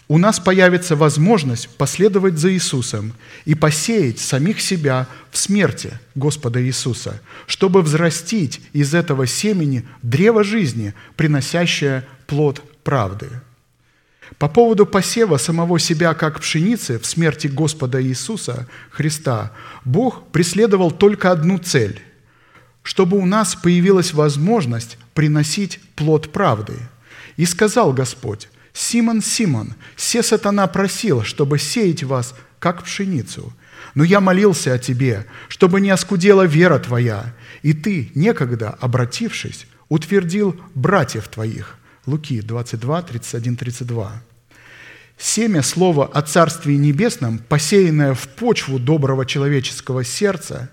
у 0.07 0.19
нас 0.19 0.40
появится 0.40 0.95
возможность 0.95 1.68
последовать 1.77 2.38
за 2.38 2.53
Иисусом 2.53 3.14
и 3.45 3.56
посеять 3.56 4.19
самих 4.19 4.61
себя 4.61 5.07
в 5.32 5.38
смерти 5.38 5.99
Господа 6.14 6.64
Иисуса, 6.64 7.22
чтобы 7.48 7.82
взрастить 7.82 8.61
из 8.72 8.94
этого 8.94 9.26
семени 9.26 9.84
древо 10.03 10.44
жизни, 10.44 10.94
приносящее 11.15 12.06
плод 12.27 12.61
правды. 12.84 13.30
По 14.38 14.49
поводу 14.49 14.85
посева 14.85 15.38
самого 15.38 15.80
себя 15.80 16.14
как 16.14 16.39
пшеницы 16.39 16.99
в 16.99 17.06
смерти 17.06 17.47
Господа 17.47 18.03
Иисуса 18.03 18.68
Христа 18.91 19.52
Бог 19.85 20.27
преследовал 20.31 20.91
только 20.91 21.31
одну 21.31 21.57
цель– 21.57 22.02
чтобы 22.85 23.18
у 23.18 23.26
нас 23.26 23.56
появилась 23.56 24.14
возможность 24.14 24.99
приносить 25.15 25.80
плод 25.95 26.31
правды. 26.31 26.76
И 27.35 27.45
сказал 27.45 27.91
Господь, 27.91 28.47
«Симон, 28.73 29.23
Симон, 29.23 29.73
все 29.95 30.22
сатана 30.22 30.68
просил, 30.68 31.23
чтобы 31.23 31.57
сеять 31.57 32.03
вас, 32.03 32.35
как 32.60 32.84
пшеницу. 32.84 33.52
Но 33.95 34.03
я 34.03 34.22
молился 34.22 34.72
о 34.72 34.77
тебе, 34.77 35.26
чтобы 35.47 35.81
не 35.81 35.89
оскудела 35.89 36.43
вера 36.43 36.77
твоя, 36.77 37.34
и 37.64 37.73
ты, 37.73 38.11
некогда 38.14 38.69
обратившись, 38.69 39.65
утвердил 39.89 40.56
братьев 40.76 41.27
твоих». 41.27 41.77
Луки 42.06 42.41
22, 42.41 43.02
31, 43.02 43.56
32. 43.56 44.22
Семя 45.18 45.64
слова 45.64 46.06
о 46.06 46.22
Царстве 46.22 46.77
Небесном, 46.77 47.40
посеянное 47.40 48.14
в 48.14 48.27
почву 48.27 48.80
доброго 48.80 49.26
человеческого 49.26 50.03
сердца, 50.03 50.69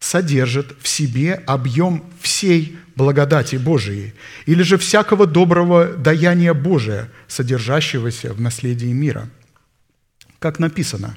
содержит 0.00 0.76
в 0.82 0.88
себе 0.88 1.34
объем 1.46 2.04
всей 2.20 2.76
благодати 2.96 3.56
Божией 3.56 4.12
или 4.44 4.62
же 4.62 4.76
всякого 4.76 5.26
доброго 5.26 5.86
даяния 5.86 6.52
Божия, 6.52 7.10
содержащегося 7.28 8.32
в 8.34 8.40
наследии 8.40 8.92
мира. 8.92 9.28
Как 10.38 10.58
написано, 10.58 11.16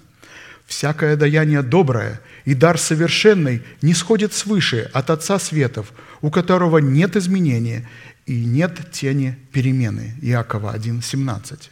«Всякое 0.65 1.18
даяние 1.18 1.61
доброе 1.61 2.22
и 2.45 2.53
дар 2.53 2.78
совершенный 2.78 3.64
не 3.82 3.94
сходит 3.94 4.34
свыше 4.34 4.90
от 4.94 5.10
Отца 5.10 5.40
Светов, 5.40 5.91
у 6.22 6.30
которого 6.30 6.78
нет 6.78 7.15
изменения 7.15 7.90
и 8.26 8.45
нет 8.45 8.91
тени 8.91 9.38
перемены». 9.52 10.16
Иакова 10.22 10.76
1,17. 10.76 11.70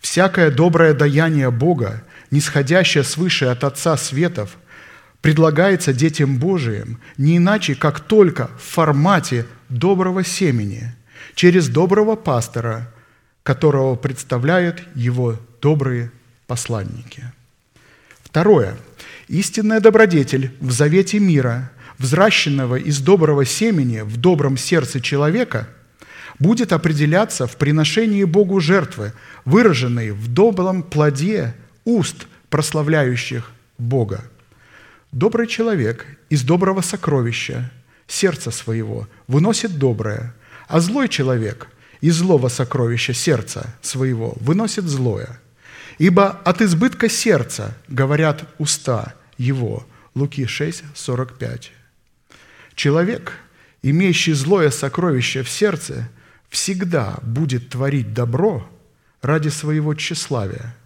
«Всякое 0.00 0.50
доброе 0.50 0.94
даяние 0.94 1.50
Бога, 1.50 2.02
нисходящее 2.30 3.04
свыше 3.04 3.46
от 3.46 3.64
Отца 3.64 3.96
Светов– 3.96 4.56
предлагается 5.24 5.94
детям 5.94 6.36
Божиим 6.36 7.00
не 7.16 7.38
иначе, 7.38 7.74
как 7.74 7.98
только 7.98 8.50
в 8.58 8.62
формате 8.62 9.46
доброго 9.70 10.22
семени, 10.22 10.94
через 11.34 11.70
доброго 11.70 12.14
пастора, 12.14 12.92
которого 13.42 13.96
представляют 13.96 14.82
его 14.94 15.40
добрые 15.62 16.10
посланники. 16.46 17.24
Второе. 18.22 18.76
Истинная 19.28 19.80
добродетель 19.80 20.54
в 20.60 20.70
завете 20.72 21.20
мира, 21.20 21.70
взращенного 21.98 22.76
из 22.76 23.00
доброго 23.00 23.44
семени 23.44 24.00
в 24.00 24.16
добром 24.16 24.56
сердце 24.56 25.00
человека, 25.00 25.68
будет 26.38 26.72
определяться 26.72 27.46
в 27.46 27.56
приношении 27.56 28.24
Богу 28.24 28.60
жертвы, 28.60 29.12
выраженной 29.44 30.10
в 30.10 30.28
добром 30.32 30.82
плоде 30.82 31.54
уст, 31.84 32.26
прославляющих 32.50 33.50
Бога. 33.78 34.24
Добрый 35.12 35.46
человек 35.46 36.06
из 36.28 36.42
доброго 36.42 36.80
сокровища, 36.80 37.70
сердца 38.06 38.50
своего, 38.50 39.08
выносит 39.28 39.78
доброе, 39.78 40.34
а 40.66 40.80
злой 40.80 41.08
человек 41.08 41.68
из 42.00 42.16
злого 42.16 42.48
сокровища 42.48 43.14
сердца 43.14 43.74
своего 43.80 44.34
выносит 44.40 44.84
злое. 44.84 45.40
Ибо 45.98 46.30
от 46.30 46.60
избытка 46.60 47.08
сердца 47.08 47.76
говорят 47.88 48.44
уста 48.58 49.14
его. 49.38 49.86
Луки 50.14 50.46
6, 50.46 50.84
45. 50.94 51.72
Человек, 52.74 53.38
имеющий 53.82 54.32
злое 54.32 54.70
сокровище 54.70 55.42
в 55.42 55.48
сердце, 55.48 56.08
всегда 56.48 57.18
будет 57.22 57.70
творить 57.70 58.12
добро 58.12 58.68
ради 59.22 59.48
своего 59.48 59.94
тщеславия, 59.94 60.76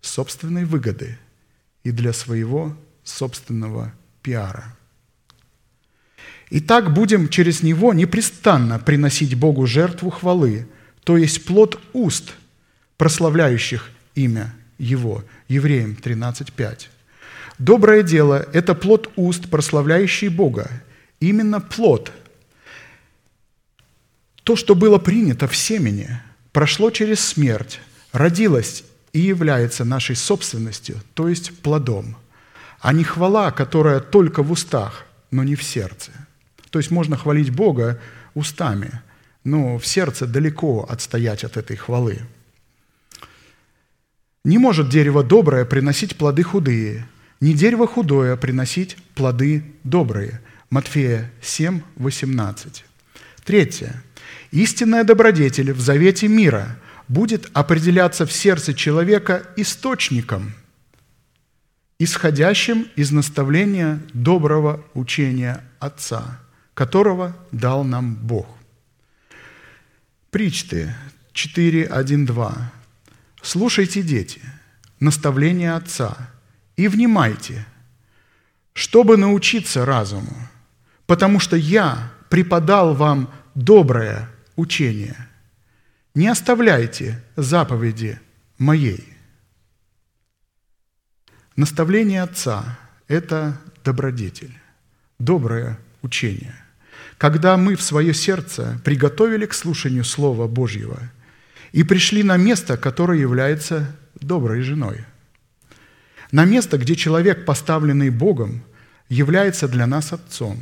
собственной 0.00 0.64
выгоды 0.64 1.18
и 1.82 1.90
для 1.90 2.12
своего 2.12 2.76
собственного 3.02 3.92
пиара. 4.22 4.74
Итак, 6.50 6.92
будем 6.92 7.28
через 7.28 7.62
него 7.62 7.92
непрестанно 7.92 8.78
приносить 8.78 9.34
Богу 9.34 9.66
жертву 9.66 10.10
хвалы, 10.10 10.66
то 11.02 11.16
есть 11.16 11.44
плод 11.44 11.80
уст, 11.92 12.34
прославляющих 12.96 13.90
имя 14.14 14.54
Его. 14.78 15.24
Евреям 15.48 15.96
13.5. 16.00 16.86
Доброе 17.58 18.02
дело– 18.02 18.46
это 18.52 18.74
плод 18.74 19.10
уст, 19.16 19.48
прославляющий 19.48 20.28
Бога. 20.28 20.70
Именно 21.26 21.60
плод. 21.60 22.12
То, 24.42 24.56
что 24.56 24.74
было 24.74 24.98
принято 24.98 25.46
в 25.48 25.56
семени, 25.56 26.20
прошло 26.52 26.90
через 26.90 27.20
смерть, 27.20 27.80
родилось 28.12 28.84
и 29.12 29.20
является 29.20 29.84
нашей 29.84 30.16
собственностью, 30.16 31.00
то 31.14 31.28
есть 31.28 31.58
плодом– 31.62 32.16
а 32.84 32.92
не 32.92 33.02
хвала, 33.02 33.50
которая 33.50 33.98
только 33.98 34.42
в 34.42 34.52
устах, 34.52 35.06
но 35.30 35.42
не 35.42 35.54
в 35.54 35.62
сердце. 35.62 36.10
То 36.68 36.78
есть 36.78 36.90
можно 36.90 37.16
хвалить 37.16 37.48
Бога 37.48 37.98
устами, 38.34 39.00
но 39.42 39.78
в 39.78 39.86
сердце 39.86 40.26
далеко 40.26 40.86
отстоять 40.86 41.44
от 41.44 41.56
этой 41.56 41.78
хвалы. 41.78 42.18
Не 44.44 44.58
может 44.58 44.90
дерево 44.90 45.24
доброе 45.24 45.64
приносить 45.64 46.18
плоды 46.18 46.42
худые, 46.42 47.08
не 47.40 47.54
дерево 47.54 47.86
худое 47.86 48.36
приносить 48.36 48.98
плоды 49.14 49.64
добрые. 49.82 50.42
Матфея 50.74 51.30
7, 51.40 51.82
18. 51.94 52.84
Третье. 53.44 54.02
Истинная 54.50 55.04
добродетель 55.04 55.72
в 55.72 55.80
завете 55.80 56.26
мира 56.26 56.76
будет 57.06 57.48
определяться 57.52 58.26
в 58.26 58.32
сердце 58.32 58.74
человека 58.74 59.46
источником– 59.56 60.52
исходящим 62.00 62.88
из 62.96 63.12
наставления 63.12 64.00
доброго 64.12 64.84
учения 64.94 65.62
Отца, 65.78 66.40
которого 66.74 67.36
дал 67.52 67.84
нам 67.84 68.16
Бог. 68.16 68.48
Причты 70.32 70.92
4.1.2. 71.34 72.52
«Слушайте, 73.42 74.02
дети, 74.02 74.40
наставление 74.98 75.74
Отца, 75.74 76.16
и 76.76 76.88
внимайте, 76.88 77.64
чтобы 78.72 79.16
научиться 79.16 79.86
разуму, 79.86 80.34
потому 81.06 81.40
что 81.40 81.56
я 81.56 82.10
преподал 82.28 82.94
вам 82.94 83.32
доброе 83.54 84.28
учение. 84.56 85.16
Не 86.14 86.28
оставляйте 86.28 87.22
заповеди 87.36 88.18
моей». 88.58 89.14
Наставление 91.56 92.22
Отца– 92.22 92.78
это 93.08 93.60
добродетель, 93.84 94.58
доброе 95.20 95.78
учение. 96.02 96.54
Когда 97.16 97.56
мы 97.56 97.76
в 97.76 97.82
свое 97.82 98.12
сердце 98.12 98.80
приготовили 98.84 99.46
к 99.46 99.54
слушанию 99.54 100.04
Слова 100.04 100.48
Божьего 100.48 100.98
и 101.70 101.84
пришли 101.84 102.24
на 102.24 102.36
место, 102.36 102.76
которое 102.76 103.20
является 103.20 103.96
доброй 104.20 104.62
женой, 104.62 105.04
на 106.32 106.44
место, 106.44 106.76
где 106.76 106.96
человек, 106.96 107.44
поставленный 107.44 108.10
Богом, 108.10 108.64
является 109.08 109.68
для 109.68 109.86
нас 109.86 110.12
Отцом, 110.12 110.58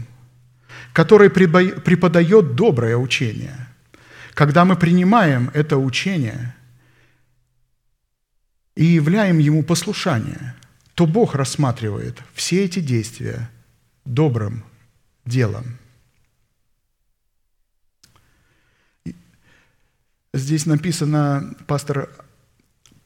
который 0.93 1.29
препо- 1.29 1.81
преподает 1.81 2.55
доброе 2.55 2.97
учение. 2.97 3.69
Когда 4.35 4.65
мы 4.65 4.77
принимаем 4.77 5.51
это 5.55 5.77
учение 5.77 6.55
и 8.75 8.85
являем 8.85 9.39
ему 9.39 9.63
послушание, 9.63 10.55
то 10.95 11.07
Бог 11.07 11.35
рассматривает 11.35 12.23
все 12.35 12.65
эти 12.65 12.81
действия 12.81 13.51
добрым 14.05 14.65
делом. 15.25 15.79
Здесь 20.35 20.65
написано, 20.65 21.55
пастор 21.67 22.09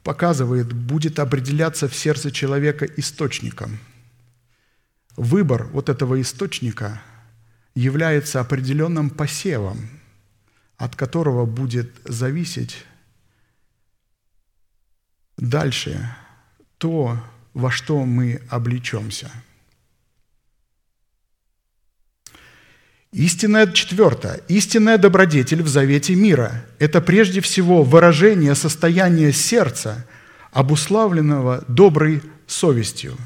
показывает, 0.05 0.73
будет 0.73 1.19
определяться 1.19 1.89
в 1.89 1.95
сердце 1.97 2.31
человека 2.31 2.85
источником. 2.85 3.81
Выбор 5.17 5.65
вот 5.73 5.89
этого 5.89 6.21
источника 6.21 7.03
является 7.77 8.40
определенным 8.40 9.11
посевом, 9.11 9.89
от 10.78 10.97
которого 10.97 11.44
будет 11.44 11.93
зависеть 12.05 12.85
дальше 15.36 16.11
то, 16.78 17.23
во 17.53 17.70
что 17.70 18.05
мы 18.05 18.40
облечемся. 18.48 19.31
Истинная, 23.12 23.70
четвертое, 23.70 24.40
истинная 24.48 24.98
добродетель 24.98 25.62
в 25.62 25.69
завете 25.69 26.15
мира– 26.15 26.65
это 26.78 27.01
прежде 27.01 27.40
всего 27.40 27.82
выражение 27.82 28.55
состояния 28.55 29.32
сердца, 29.32 30.07
обуславленного 30.51 31.65
доброй 31.69 32.23
совестью. 32.47 33.16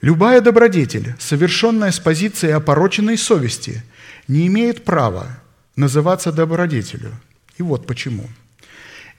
Любая 0.00 0.40
добродетель, 0.40 1.14
совершенная 1.18 1.90
с 1.90 2.00
позиции 2.00 2.50
опороченной 2.50 3.18
совести, 3.18 3.82
не 4.28 4.46
имеет 4.46 4.84
права 4.84 5.38
называться 5.76 6.32
добродетелью. 6.32 7.12
И 7.58 7.62
вот 7.62 7.86
почему. 7.86 8.28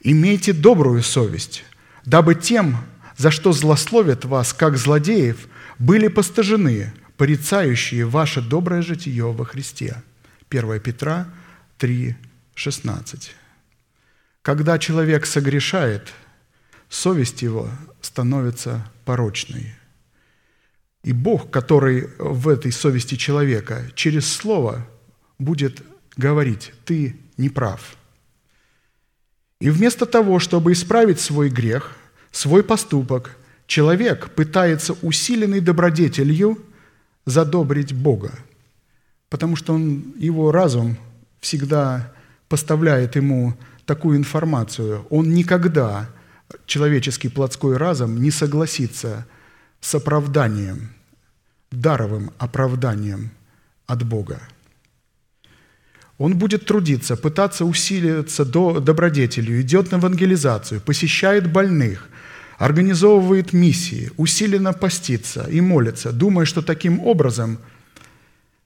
«Имейте 0.02 0.54
добрую 0.54 1.04
совесть, 1.04 1.64
дабы 2.06 2.34
тем, 2.34 2.78
за 3.18 3.30
что 3.30 3.52
злословят 3.52 4.26
вас, 4.26 4.52
как 4.54 4.78
злодеев, 4.78 5.48
были 5.78 6.08
постажены, 6.08 6.92
порицающие 7.18 8.06
ваше 8.06 8.42
доброе 8.42 8.82
житие 8.82 9.32
во 9.32 9.46
Христе». 9.46 10.02
1 10.50 10.80
Петра 10.80 11.28
3, 11.78 12.16
16. 12.56 13.36
Когда 14.42 14.80
человек 14.80 15.28
согрешает, 15.28 16.12
совесть 16.90 17.44
его 17.44 17.70
становится 18.02 18.84
порочной. 19.06 19.76
И 21.04 21.14
Бог, 21.14 21.50
который 21.50 22.10
в 22.20 22.48
этой 22.48 22.72
совести 22.72 23.16
человека 23.16 23.84
через 23.96 24.32
слово 24.32 24.86
будет 25.40 25.82
говорить, 26.16 26.74
ты 26.86 27.16
не 27.38 27.50
прав. 27.50 27.96
И 29.60 29.70
вместо 29.70 30.06
того, 30.06 30.40
чтобы 30.40 30.74
исправить 30.74 31.20
свой 31.20 31.50
грех, 31.50 31.96
свой 32.32 32.64
поступок, 32.64 33.38
человек 33.68 34.32
пытается 34.32 34.94
усиленной 35.02 35.60
добродетелью 35.60 36.58
задобрить 37.26 37.94
Бога, 37.94 38.34
потому 39.30 39.56
что 39.56 39.74
он, 39.74 40.14
его 40.18 40.52
разум 40.52 40.98
всегда 41.40 42.12
поставляет 42.50 43.16
ему 43.16 43.56
такую 43.86 44.18
информацию. 44.18 45.06
Он 45.10 45.34
никогда, 45.34 46.10
человеческий 46.66 47.30
плотской 47.30 47.78
разум, 47.78 48.22
не 48.22 48.32
согласится 48.32 49.26
с 49.82 49.96
оправданием, 49.96 50.90
даровым 51.72 52.32
оправданием 52.38 53.32
от 53.88 54.04
Бога. 54.04 54.40
Он 56.18 56.38
будет 56.38 56.66
трудиться, 56.68 57.18
пытаться 57.18 57.66
усилиться 57.66 58.46
до 58.46 58.80
добродетелью, 58.80 59.60
идет 59.62 59.92
на 59.92 59.98
евангелизацию, 59.98 60.80
посещает 60.80 61.52
больных, 61.52 62.08
организовывает 62.60 63.54
миссии, 63.54 64.12
усиленно 64.18 64.72
постится 64.72 65.48
и 65.50 65.62
молится, 65.62 66.12
думая, 66.12 66.46
что 66.46 66.62
таким 66.62 67.00
образом, 67.00 67.58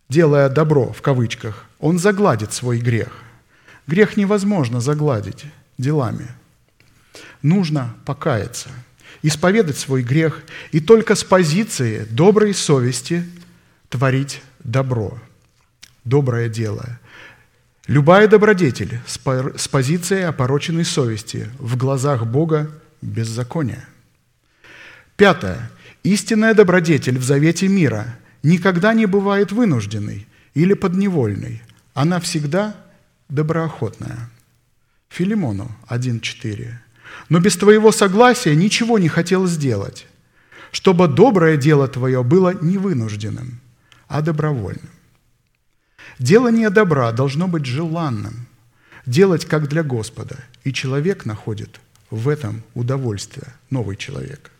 делая 0.09 0.49
добро 0.49 0.91
в 0.91 1.01
кавычках, 1.01 1.65
он 1.79 1.97
загладит 1.97 2.51
свой 2.51 2.79
грех. 2.79 3.07
Грех 3.87 4.17
невозможно 4.17 4.81
загладить 4.81 5.45
делами. 5.77 6.27
Нужно 7.41 7.95
покаяться, 8.03 8.69
исповедать 9.27 9.77
свой 9.77 10.03
грех 10.03 10.43
и 10.71 10.79
только 10.79 11.15
с 11.15 11.23
позиции 11.23 12.05
доброй 12.11 12.53
совести 12.53 13.25
творить 13.89 14.41
добро, 14.63 15.19
доброе 16.03 16.47
дело. 16.47 16.99
Любая 17.87 18.27
добродетель 18.27 18.99
с 19.07 19.67
позиции 19.67 20.21
опороченной 20.21 20.85
совести 20.85 21.49
в 21.57 21.75
глазах 21.75 22.25
Бога– 22.27 22.69
беззакония. 23.01 23.87
Пятое. 25.17 25.71
Истинная 26.03 26.53
добродетель 26.53 27.17
в 27.17 27.23
завете 27.23 27.67
мира 27.67 28.19
никогда 28.43 28.93
не 28.93 29.07
бывает 29.07 29.51
вынужденной 29.51 30.27
или 30.53 30.73
подневольной. 30.73 31.63
Она 31.95 32.19
всегда 32.19 32.75
доброохотная. 33.29 34.29
Филимону 35.09 35.75
1.4. 35.89 36.84
«Но 37.29 37.39
без 37.39 37.57
твоего 37.57 37.91
согласия 37.91 38.55
ничего 38.55 38.99
не 38.99 39.07
хотел 39.07 39.47
сделать, 39.47 40.05
чтобы 40.71 41.07
доброе 41.07 41.57
дело 41.57 41.87
твое 41.87 42.23
было 42.23 42.53
не 42.53 42.77
вынужденным, 42.77 43.59
а 44.07 44.21
добровольным». 44.21 44.89
Делание 46.19 46.69
добра 46.69 47.11
должно 47.11 47.47
быть 47.47 47.65
желанным, 47.65 48.47
делать 49.05 49.45
как 49.45 49.67
для 49.67 49.83
Господа, 49.83 50.37
и 50.63 50.71
человек 50.71 51.25
находит 51.25 51.81
в 52.09 52.29
этом 52.29 52.63
удовольствие, 52.73 53.47
новый 53.69 53.97
человек. 53.97 54.51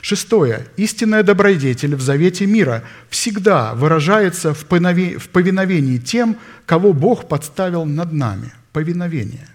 Шестое. 0.00 0.66
Истинная 0.76 1.22
добродетель 1.22 1.94
в 1.94 2.00
завете 2.00 2.46
мира 2.46 2.82
всегда 3.10 3.74
выражается 3.74 4.54
в 4.54 4.64
повиновении 4.64 5.98
тем, 5.98 6.38
кого 6.66 6.92
Бог 6.92 7.28
подставил 7.28 7.84
над 7.84 8.12
нами. 8.12 8.52
Повиновение. 8.72 9.48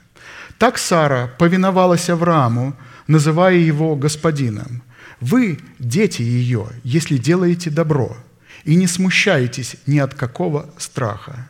Так 0.57 0.77
Сара 0.77 1.27
повиновалась 1.37 2.09
Аврааму, 2.09 2.75
называя 3.07 3.55
его 3.55 3.95
господином. 3.95 4.83
Вы– 5.19 5.59
дети 5.79 6.21
ее, 6.21 6.67
если 6.83 7.17
делаете 7.17 7.69
добро, 7.69 8.17
и 8.63 8.75
не 8.75 8.87
смущаетесь 8.87 9.75
ни 9.85 9.99
от 9.99 10.13
какого 10.13 10.69
страха. 10.77 11.49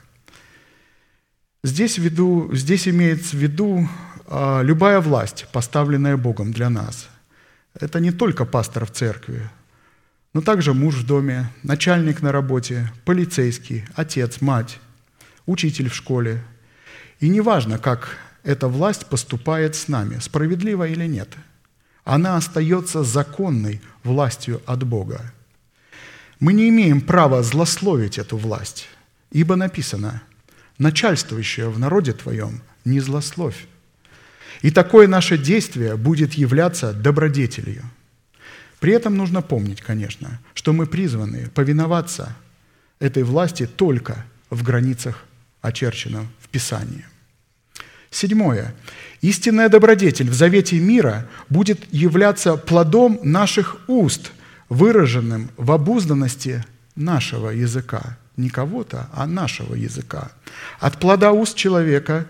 Здесь, 1.63 1.97
виду, 1.97 2.49
здесь 2.53 2.87
имеется 2.87 3.35
в 3.35 3.39
виду 3.39 3.87
а, 4.27 4.61
любая 4.61 4.99
власть, 5.01 5.47
поставленная 5.51 6.17
Богом 6.17 6.51
для 6.51 6.69
нас, 6.69 7.09
это 7.79 7.99
не 7.99 8.11
только 8.11 8.45
пастор 8.45 8.85
в 8.85 8.91
церкви, 8.91 9.49
но 10.33 10.41
также 10.41 10.73
муж 10.73 10.95
в 10.95 11.05
доме, 11.05 11.49
начальник 11.63 12.21
на 12.21 12.31
работе, 12.31 12.91
полицейский, 13.03 13.85
отец, 13.95 14.41
мать, 14.41 14.79
учитель 15.45 15.89
в 15.89 15.95
школе. 15.95 16.43
И 17.19 17.29
неважно, 17.29 17.77
как 17.77 18.17
эта 18.45 18.67
власть 18.67 19.07
поступает 19.07 19.75
с 19.75 19.87
нами, 19.87 20.19
справедливо 20.19 20.87
или 20.87 21.05
нет, 21.07 21.29
она 22.05 22.37
остается 22.37 23.03
законной 23.03 23.81
властью 24.03 24.61
от 24.67 24.83
Бога. 24.83 25.33
Мы 26.39 26.53
не 26.53 26.69
имеем 26.69 27.01
права 27.01 27.41
злословить 27.41 28.19
эту 28.19 28.37
власть, 28.37 28.87
ибо 29.31 29.55
написано, 29.55 30.21
начальствующее 30.77 31.69
в 31.69 31.79
народе 31.79 32.13
твоем 32.13 32.61
не 32.85 32.99
злословь. 32.99 33.65
И 34.61 34.69
такое 34.69 35.07
наше 35.07 35.37
действие 35.37 35.97
будет 35.97 36.35
являться 36.35 36.93
добродетелью. 36.93 37.83
При 38.79 38.93
этом 38.93 39.17
нужно 39.17 39.41
помнить, 39.41 39.81
конечно, 39.81 40.39
что 40.53 40.71
мы 40.71 40.85
призваны 40.85 41.49
повиноваться 41.49 42.35
этой 42.99 43.23
власти 43.23 43.65
только 43.65 44.23
в 44.51 44.61
границах, 44.61 45.25
очерченных 45.61 46.27
в 46.39 46.49
Писании. 46.49 47.05
Седьмое. 48.15 48.73
Истинная 49.19 49.67
добродетель 49.67 50.29
в 50.29 50.33
завете 50.33 50.79
мира 50.79 51.27
будет 51.49 51.93
являться 51.93 52.55
плодом 52.55 53.19
наших 53.23 53.75
уст, 53.87 54.31
выраженным 54.69 55.49
в 55.57 55.73
обузданности 55.73 56.63
нашего 56.95 57.49
языка. 57.49 58.17
Не 58.37 58.49
кого-то, 58.49 59.09
а 59.11 59.27
нашего 59.27 59.75
языка. 59.75 60.31
От 60.79 60.97
плода 60.97 61.33
уст 61.33 61.57
человека 61.57 62.25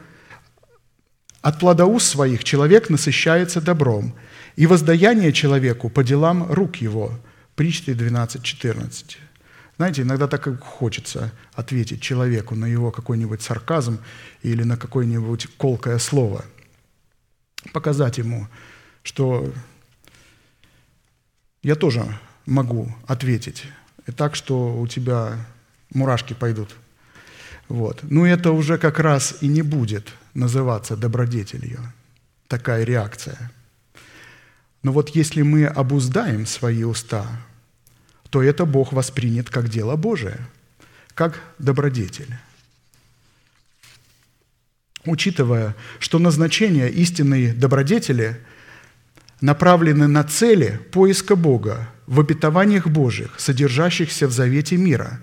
от 1.44 1.60
плода 1.60 1.86
уст 1.86 2.08
своих 2.08 2.44
человек 2.44 2.90
насыщается 2.90 3.62
добром, 3.62 4.16
и 4.56 4.66
воздаяние 4.66 5.32
человеку 5.32 5.90
по 5.90 6.04
делам 6.04 6.52
рук 6.52 6.78
его». 6.78 7.12
Притчи 7.56 7.92
12.14. 7.92 9.18
Знаете, 9.78 10.04
иногда 10.04 10.28
так 10.28 10.48
и 10.48 10.56
хочется 10.56 11.32
ответить 11.54 12.02
человеку 12.02 12.56
на 12.56 12.66
его 12.66 12.92
какой-нибудь 12.92 13.42
сарказм 13.42 14.00
или 14.42 14.64
на 14.64 14.78
какое-нибудь 14.78 15.48
колкое 15.58 15.98
слово. 15.98 16.46
Показать 17.74 18.18
ему, 18.18 18.48
что 19.04 19.52
я 21.62 21.76
тоже 21.76 22.06
могу 22.46 22.94
ответить. 23.08 23.66
И 24.08 24.12
так, 24.12 24.36
что 24.36 24.80
у 24.80 24.88
тебя 24.88 25.38
мурашки 25.94 26.34
пойдут. 26.34 26.76
Вот. 27.68 28.00
Ну, 28.04 28.26
это 28.26 28.52
уже 28.52 28.78
как 28.78 29.00
раз 29.00 29.38
и 29.42 29.48
не 29.48 29.64
будет 29.64 30.14
называться 30.34 30.96
добродетелью, 30.96 31.80
такая 32.48 32.84
реакция. 32.84 33.52
Но 34.84 34.92
вот 34.92 35.10
если 35.10 35.42
мы 35.42 35.66
обуздаем 35.66 36.46
свои 36.46 36.84
уста, 36.84 37.26
то 38.30 38.42
это 38.44 38.66
Бог 38.66 38.94
воспринят 38.94 39.50
как 39.50 39.70
дело 39.70 39.96
Божие, 39.96 40.40
как 41.14 41.40
добродетель. 41.60 42.36
Учитывая, 45.06 45.76
что 46.00 46.20
назначение 46.20 46.90
истинной 46.90 47.54
добродетели 47.54 48.40
направлены 49.40 50.08
на 50.08 50.24
цели 50.24 50.80
поиска 50.92 51.36
Бога 51.36 51.90
в 52.08 52.20
обетованиях 52.20 52.88
Божьих, 52.88 53.32
содержащихся 53.38 54.28
в 54.28 54.32
завете 54.32 54.78
мира, 54.78 55.20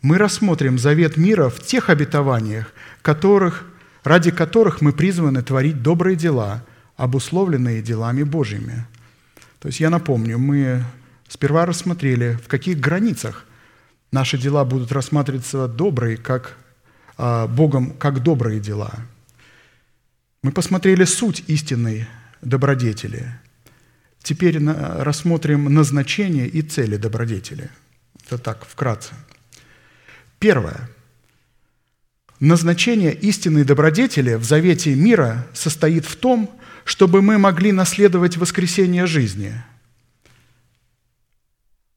мы 0.00 0.16
рассмотрим 0.16 0.78
завет 0.78 1.16
мира 1.16 1.48
в 1.48 1.60
тех 1.60 1.90
обетованиях, 1.90 2.72
которых, 3.02 3.66
ради 4.04 4.30
которых 4.30 4.80
мы 4.80 4.92
призваны 4.92 5.42
творить 5.42 5.82
добрые 5.82 6.16
дела, 6.16 6.64
обусловленные 6.96 7.82
делами 7.82 8.22
Божьими. 8.22 8.86
То 9.60 9.68
есть 9.68 9.80
я 9.80 9.90
напомню, 9.90 10.38
мы 10.38 10.84
сперва 11.28 11.66
рассмотрели, 11.66 12.38
в 12.42 12.48
каких 12.48 12.80
границах 12.80 13.44
наши 14.10 14.38
дела 14.38 14.64
будут 14.64 14.90
рассматриваться 14.90 15.68
добрые, 15.68 16.16
как 16.16 16.56
а, 17.16 17.46
Богом, 17.46 17.92
как 17.92 18.22
добрые 18.22 18.58
дела. 18.58 18.92
Мы 20.42 20.52
посмотрели 20.52 21.04
суть 21.04 21.44
истинной 21.46 22.06
добродетели. 22.40 23.38
Теперь 24.22 24.58
рассмотрим 24.58 25.72
назначение 25.72 26.48
и 26.48 26.62
цели 26.62 26.96
добродетели. 26.96 27.70
Это 28.26 28.38
так, 28.38 28.66
вкратце. 28.66 29.14
Первое. 30.38 30.88
Назначение 32.40 33.12
истинной 33.12 33.64
добродетели 33.64 34.34
в 34.34 34.44
завете 34.44 34.94
мира 34.94 35.46
состоит 35.54 36.04
в 36.04 36.16
том, 36.16 36.50
чтобы 36.84 37.20
мы 37.20 37.38
могли 37.38 37.72
наследовать 37.72 38.36
воскресение 38.36 39.06
жизни– 39.06 39.52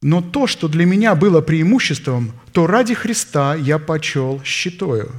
но 0.02 0.22
то, 0.22 0.48
что 0.48 0.68
для 0.68 0.86
меня 0.86 1.14
было 1.14 1.42
преимуществом, 1.42 2.34
то 2.52 2.66
ради 2.66 2.96
Христа 2.96 3.54
я 3.56 3.78
почел 3.78 4.42
щитою, 4.44 5.12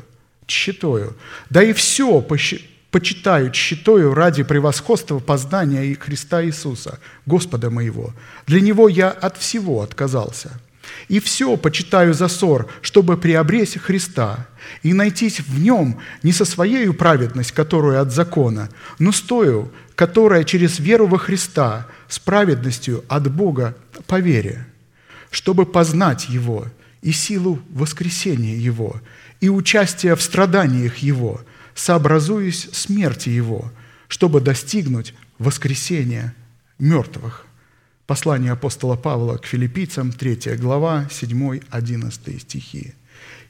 щитою. 0.48 1.14
Да 1.50 1.62
и 1.62 1.72
все 1.72 2.20
почитаю 2.90 3.52
щитою 3.54 4.12
ради 4.14 4.42
превосходства 4.42 5.20
познания 5.20 5.86
и 5.86 5.94
Христа 5.94 6.44
Иисуса, 6.44 6.98
Господа 7.26 7.70
моего. 7.70 8.12
Для 8.46 8.60
Него 8.60 8.88
я 8.88 9.10
от 9.10 9.38
всего 9.38 9.82
отказался. 9.82 10.50
И 11.08 11.20
все 11.20 11.56
почитаю 11.56 12.12
за 12.12 12.26
ссор, 12.26 12.68
чтобы 12.82 13.16
приобрести 13.16 13.78
Христа 13.78 14.48
и 14.82 14.92
найтись 14.92 15.40
в 15.40 15.62
Нем 15.62 16.00
не 16.24 16.32
со 16.32 16.44
своей 16.44 16.92
праведность, 16.92 17.52
которую 17.52 18.00
от 18.00 18.10
закона, 18.12 18.68
но 18.98 19.12
с 19.12 19.20
тою, 19.20 19.70
которая 19.94 20.42
через 20.42 20.80
веру 20.80 21.06
во 21.06 21.18
Христа, 21.18 21.86
с 22.08 22.18
праведностью 22.18 23.04
от 23.08 23.32
Бога 23.32 23.76
по 24.08 24.18
вере 24.18 24.66
чтобы 25.32 25.66
познать 25.66 26.28
Его 26.28 26.68
и 27.00 27.10
силу 27.10 27.60
воскресения 27.70 28.54
Его, 28.54 29.00
и 29.40 29.48
участие 29.48 30.14
в 30.14 30.22
страданиях 30.22 30.98
Его, 30.98 31.40
сообразуясь 31.74 32.68
смерти 32.72 33.30
Его, 33.30 33.72
чтобы 34.06 34.40
достигнуть 34.40 35.14
воскресения 35.38 36.36
мертвых. 36.78 37.46
Послание 38.06 38.52
апостола 38.52 38.94
Павла 38.94 39.38
к 39.38 39.46
филиппийцам, 39.46 40.12
3 40.12 40.56
глава, 40.56 41.08
7-11 41.10 42.38
стихи. 42.40 42.94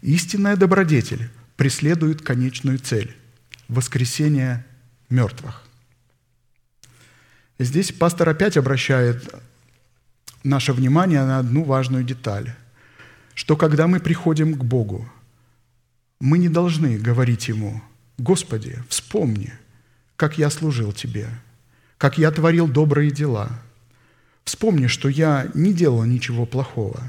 Истинная 0.03 0.57
добродетель 0.57 1.31
преследует 1.57 2.23
конечную 2.23 2.79
цель– 2.79 3.15
воскресение 3.69 4.65
мертвых. 5.11 5.63
Здесь 7.59 7.91
пастор 7.93 8.29
опять 8.29 8.57
обращает 8.57 9.35
наше 10.45 10.73
внимание 10.73 11.25
на 11.25 11.39
одну 11.39 11.65
важную 11.65 12.05
деталь, 12.05 12.55
что 13.35 13.57
когда 13.57 13.87
мы 13.87 14.01
приходим 14.01 14.55
к 14.55 14.65
Богу, 14.65 15.09
мы 16.21 16.39
не 16.39 16.49
должны 16.49 16.99
говорить 16.99 17.49
Ему, 17.49 17.83
«Господи, 18.19 18.79
вспомни, 18.89 19.53
как 20.17 20.39
я 20.39 20.51
служил 20.51 20.93
Тебе, 20.93 21.29
как 21.99 22.19
я 22.19 22.31
творил 22.31 22.69
добрые 22.69 23.11
дела. 23.11 23.49
Вспомни, 24.45 24.87
что 24.87 25.09
я 25.09 25.49
не 25.55 25.73
делал 25.73 26.05
ничего 26.05 26.47
плохого». 26.47 27.01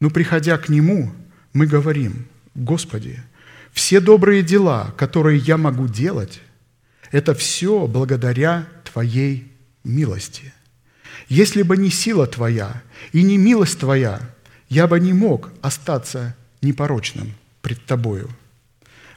Но 0.00 0.10
приходя 0.10 0.56
к 0.58 0.68
Нему, 0.68 1.12
мы 1.52 1.66
говорим, 1.66 2.26
«Господи, 2.54 3.22
все 3.72 4.00
добрые 4.00 4.42
дела, 4.42 4.94
которые 4.96 5.38
я 5.38 5.56
могу 5.56 5.88
делать, 5.88 6.40
это 7.10 7.34
все 7.34 7.86
благодаря 7.86 8.66
Твоей 8.84 9.52
милости– 9.84 10.52
если 11.28 11.62
бы 11.62 11.76
не 11.76 11.90
сила 11.90 12.26
Твоя 12.26 12.82
и 13.12 13.22
не 13.22 13.38
милость 13.38 13.80
Твоя, 13.80 14.20
я 14.68 14.86
бы 14.86 15.00
не 15.00 15.12
мог 15.12 15.50
остаться 15.62 16.36
непорочным 16.62 17.34
пред 17.62 17.84
Тобою. 17.84 18.30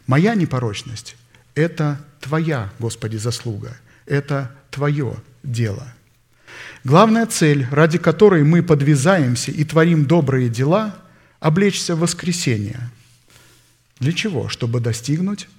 Моя 0.07 0.35
непорочность– 0.35 1.15
это 1.55 1.99
Твоя, 2.19 2.71
Господи, 2.79 3.17
заслуга, 3.17 3.77
это 4.05 4.51
Твое 4.69 5.15
дело. 5.43 5.93
Главная 6.83 7.25
цель, 7.25 7.67
ради 7.71 7.97
которой 7.97 8.43
мы 8.43 8.63
подвязаемся 8.63 9.51
и 9.51 9.63
творим 9.63 10.05
добрые 10.05 10.49
дела– 10.49 10.95
облечься 11.41 11.95
в 11.95 11.99
воскресение. 11.99 12.89
Для 13.99 14.13
чего? 14.13 14.47
Чтобы 14.47 14.79
достигнуть 14.79 15.49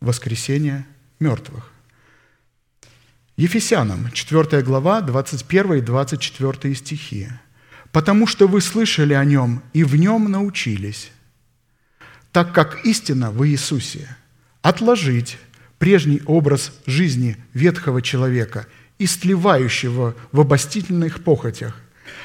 воскресения 0.00 0.86
мертвых. 1.18 1.71
Ефесянам, 3.36 4.10
4 4.12 4.62
глава, 4.62 5.00
21 5.00 5.74
и 5.74 5.80
24 5.80 6.74
стихи. 6.74 7.28
«Потому 7.90 8.26
что 8.26 8.46
вы 8.46 8.60
слышали 8.60 9.14
о 9.14 9.24
нем 9.24 9.62
и 9.72 9.84
в 9.84 9.96
нем 9.96 10.30
научились, 10.30 11.10
так 12.30 12.52
как 12.52 12.84
истина 12.84 13.30
в 13.30 13.46
Иисусе, 13.46 14.16
отложить 14.60 15.38
прежний 15.78 16.22
образ 16.26 16.72
жизни 16.86 17.36
ветхого 17.54 18.02
человека, 18.02 18.66
истлевающего 18.98 20.14
в 20.30 20.40
обостительных 20.40 21.24
похотях, 21.24 21.74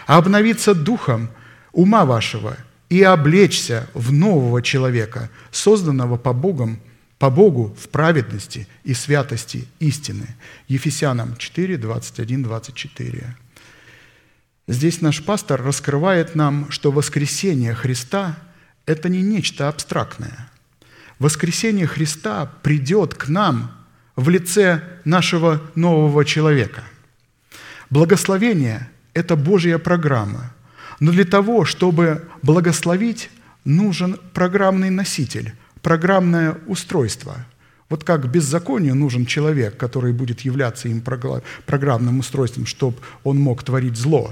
а 0.07 0.17
обновиться 0.17 0.75
духом 0.75 1.29
ума 1.71 2.05
вашего 2.05 2.57
и 2.89 3.01
облечься 3.01 3.89
в 3.93 4.11
нового 4.11 4.61
человека, 4.61 5.29
созданного 5.51 6.17
по 6.17 6.33
Богом 6.33 6.79
по 7.19 7.29
Богу 7.31 7.75
в 7.79 7.89
праведности 7.89 8.67
и 8.83 8.93
святости 8.93 9.67
истины. 9.79 10.35
Ефесянам 10.67 11.35
4, 11.37 11.77
21, 11.77 12.43
24. 12.43 13.35
Здесь 14.67 15.01
наш 15.01 15.23
пастор 15.23 15.63
раскрывает 15.63 16.35
нам, 16.35 16.69
что 16.69 16.91
воскресение 16.91 17.73
Христа– 17.73 18.37
это 18.85 19.09
не 19.09 19.21
нечто 19.21 19.67
абстрактное. 19.67 20.49
Воскресение 21.19 21.87
Христа 21.87 22.51
придет 22.61 23.15
к 23.15 23.29
нам 23.29 23.71
в 24.15 24.29
лице 24.29 24.83
нашего 25.05 25.61
нового 25.75 26.23
человека. 26.25 26.83
Благословение– 27.89 28.89
это 29.13 29.35
Божья 29.35 29.79
программа. 29.79 30.53
Но 30.99 31.11
для 31.11 31.25
того, 31.25 31.65
чтобы 31.65 32.27
благословить, 32.43 33.29
нужен 33.63 34.19
программный 34.33 34.91
носитель– 34.91 35.55
программное 35.81 36.57
устройство. 36.67 37.45
Вот 37.89 38.03
как 38.03 38.29
беззаконию 38.29 38.95
нужен 38.95 39.25
человек, 39.25 39.77
который 39.77 40.11
будет 40.11 40.41
являться 40.41 40.89
им 40.89 41.01
программным 41.65 42.19
устройством, 42.19 42.65
чтобы 42.65 42.97
он 43.23 43.39
мог 43.39 43.63
творить 43.63 43.95
зло. 43.95 44.31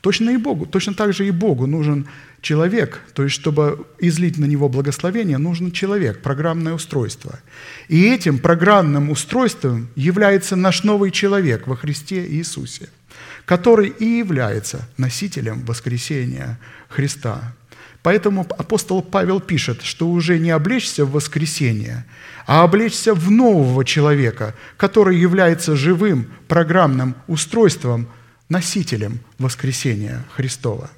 Точно 0.00 0.30
и 0.30 0.36
Богу, 0.36 0.66
точно 0.66 0.94
так 0.94 1.14
же 1.14 1.26
и 1.26 1.30
Богу 1.30 1.66
нужен 1.66 2.06
человек, 2.42 3.00
то 3.14 3.22
есть 3.22 3.34
чтобы 3.34 3.86
излить 3.98 4.36
на 4.36 4.44
него 4.44 4.68
благословение, 4.68 5.38
нужен 5.38 5.72
человек, 5.72 6.20
программное 6.20 6.74
устройство. 6.74 7.40
И 7.88 8.04
этим 8.04 8.38
программным 8.38 9.10
устройством 9.10 9.88
является 9.96 10.56
наш 10.56 10.84
новый 10.84 11.10
человек 11.10 11.66
во 11.66 11.74
Христе 11.74 12.26
Иисусе, 12.26 12.90
который 13.46 13.88
и 13.88 14.18
является 14.18 14.86
носителем 14.98 15.64
воскресения 15.64 16.60
Христа. 16.88 17.54
Поэтому 18.04 18.46
апостол 18.58 19.00
Павел 19.00 19.40
пишет, 19.40 19.80
что 19.80 20.10
уже 20.10 20.38
не 20.38 20.50
облечься 20.50 21.06
в 21.06 21.12
воскресение, 21.12 22.04
а 22.46 22.62
облечься 22.62 23.14
в 23.14 23.30
нового 23.30 23.82
человека, 23.82 24.54
который 24.76 25.16
является 25.16 25.74
живым 25.74 26.30
программным 26.46 27.14
устройством, 27.28 28.06
носителем 28.50 29.20
воскресения 29.38 30.22
Христова. 30.36 30.90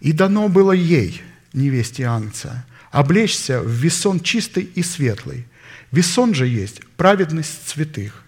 И 0.00 0.12
дано 0.12 0.50
было 0.50 0.72
ей, 0.72 1.22
невесте 1.54 2.04
Анца, 2.04 2.66
облечься 2.90 3.62
в 3.62 3.70
весон 3.70 4.20
чистый 4.20 4.64
и 4.64 4.82
светлый. 4.82 5.46
Весон 5.92 6.34
же 6.34 6.46
есть 6.46 6.82
праведность 6.98 7.66
святых. 7.66 8.22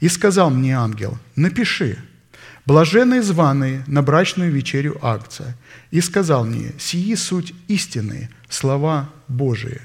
И 0.00 0.10
сказал 0.10 0.50
мне 0.50 0.76
ангел, 0.76 1.16
напиши– 1.36 1.96
Блаженные 2.70 3.20
званые 3.20 3.82
на 3.88 4.00
брачную 4.00 4.52
вечерю 4.52 4.96
акция. 5.02 5.56
И 5.90 6.00
сказал 6.00 6.44
мне, 6.44 6.72
сии 6.78 7.16
суть 7.16 7.52
истины, 7.66 8.30
слова 8.48 9.10
Божии. 9.26 9.80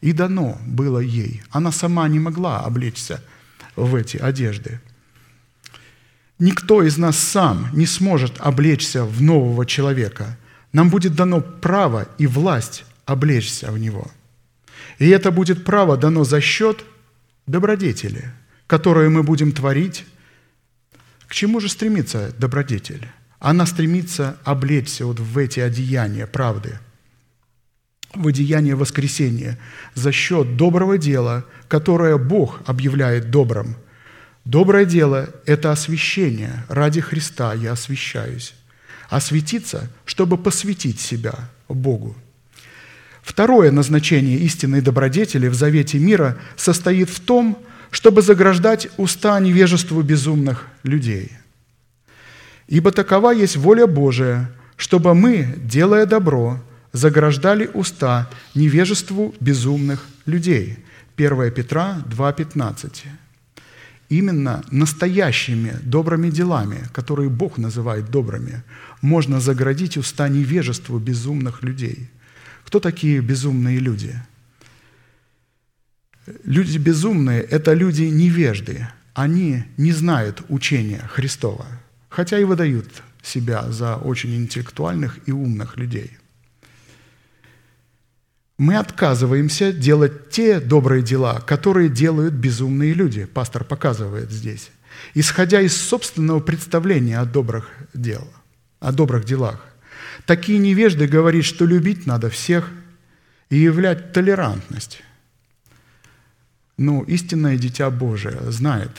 и 0.00 0.12
дано 0.12 0.56
было 0.64 1.00
ей. 1.00 1.42
Она 1.50 1.72
сама 1.72 2.06
не 2.06 2.20
могла 2.20 2.60
облечься 2.60 3.20
в 3.74 3.96
эти 3.96 4.18
одежды. 4.18 4.80
Никто 6.38 6.84
из 6.84 6.96
нас 6.96 7.18
сам 7.18 7.68
не 7.72 7.86
сможет 7.86 8.34
облечься 8.38 9.04
в 9.04 9.20
нового 9.20 9.66
человека. 9.66 10.38
Нам 10.72 10.90
будет 10.90 11.16
дано 11.16 11.40
право 11.40 12.06
и 12.18 12.28
власть 12.28 12.84
облечься 13.04 13.72
в 13.72 13.78
него. 13.78 14.08
И 15.00 15.08
это 15.08 15.32
будет 15.32 15.64
право 15.64 15.96
дано 15.96 16.22
за 16.22 16.40
счет 16.40 16.84
добродетели, 17.48 18.32
которые 18.68 19.08
мы 19.08 19.24
будем 19.24 19.50
творить. 19.50 20.04
К 21.32 21.34
чему 21.34 21.60
же 21.60 21.70
стремится 21.70 22.30
добродетель? 22.36 23.08
Она 23.38 23.64
стремится 23.64 24.36
облечься 24.44 25.06
вот 25.06 25.18
в 25.18 25.38
эти 25.38 25.60
одеяния 25.60 26.26
правды, 26.26 26.78
в 28.14 28.26
одеяние 28.28 28.74
воскресения 28.74 29.58
за 29.94 30.12
счет 30.12 30.58
доброго 30.58 30.98
дела, 30.98 31.46
которое 31.68 32.18
Бог 32.18 32.60
объявляет 32.66 33.30
добрым. 33.30 33.76
Доброе 34.44 34.84
дело– 34.84 35.30
это 35.46 35.72
освящение. 35.72 36.66
Ради 36.68 37.00
Христа 37.00 37.54
я 37.54 37.72
освящаюсь. 37.72 38.52
Осветиться, 39.08 39.90
чтобы 40.04 40.36
посвятить 40.36 41.00
себя 41.00 41.48
Богу. 41.66 42.14
Второе 43.22 43.70
назначение 43.70 44.36
истинной 44.36 44.82
добродетели 44.82 45.48
в 45.48 45.54
завете 45.54 45.98
мира 45.98 46.36
состоит 46.56 47.08
в 47.08 47.20
том, 47.20 47.56
чтобы 47.92 48.22
заграждать 48.22 48.88
уста 48.96 49.38
невежеству 49.38 50.02
безумных 50.02 50.66
людей. 50.82 51.30
Ибо 52.66 52.90
такова 52.90 53.32
есть 53.32 53.56
воля 53.56 53.86
Божия, 53.86 54.50
чтобы 54.76 55.14
мы, 55.14 55.54
делая 55.62 56.06
добро, 56.06 56.58
заграждали 56.92 57.70
уста 57.74 58.30
невежеству 58.54 59.34
безумных 59.40 60.06
людей. 60.24 60.78
1 61.16 61.50
Петра 61.52 62.02
2,15. 62.08 62.90
Именно 64.08 64.64
настоящими 64.70 65.74
добрыми 65.82 66.30
делами, 66.30 66.88
которые 66.94 67.28
Бог 67.28 67.58
называет 67.58 68.10
добрыми, 68.10 68.62
можно 69.02 69.38
заградить 69.38 69.98
уста 69.98 70.28
невежеству 70.28 70.98
безумных 70.98 71.62
людей– 71.62 72.08
кто 72.72 72.80
такие 72.80 73.20
безумные 73.20 73.78
люди? 73.78 74.18
Люди 76.44 76.78
безумные– 76.78 77.40
это 77.50 77.74
люди 77.74 78.04
невежды. 78.04 78.86
Они 79.14 79.64
не 79.76 79.92
знают 79.92 80.42
учения 80.48 81.08
Христова, 81.12 81.66
хотя 82.08 82.38
и 82.38 82.44
выдают 82.44 82.88
себя 83.22 83.70
за 83.70 83.96
очень 83.96 84.34
интеллектуальных 84.36 85.18
и 85.26 85.32
умных 85.32 85.76
людей. 85.76 86.12
Мы 88.58 88.76
отказываемся 88.76 89.72
делать 89.72 90.30
те 90.30 90.60
добрые 90.60 91.02
дела, 91.02 91.40
которые 91.40 91.88
делают 91.88 92.34
безумные 92.34 92.92
люди, 92.92 93.24
пастор 93.24 93.64
показывает 93.64 94.30
здесь, 94.30 94.70
исходя 95.14 95.60
из 95.60 95.76
собственного 95.76 96.38
представления 96.38 97.18
о 97.18 97.24
добрых 97.24 97.68
делах, 97.92 98.42
о 98.78 98.92
добрых 98.92 99.24
делах. 99.24 99.66
Такие 100.26 100.60
невежды 100.60 101.08
говорят, 101.08 101.44
что 101.44 101.64
любить 101.64 102.06
надо 102.06 102.30
всех 102.30 102.70
и 103.50 103.56
являть 103.56 104.12
толерантность. 104.12 105.02
Но 106.82 107.04
истинное 107.04 107.56
Дитя 107.56 107.90
Божие 107.90 108.50
знает 108.50 108.90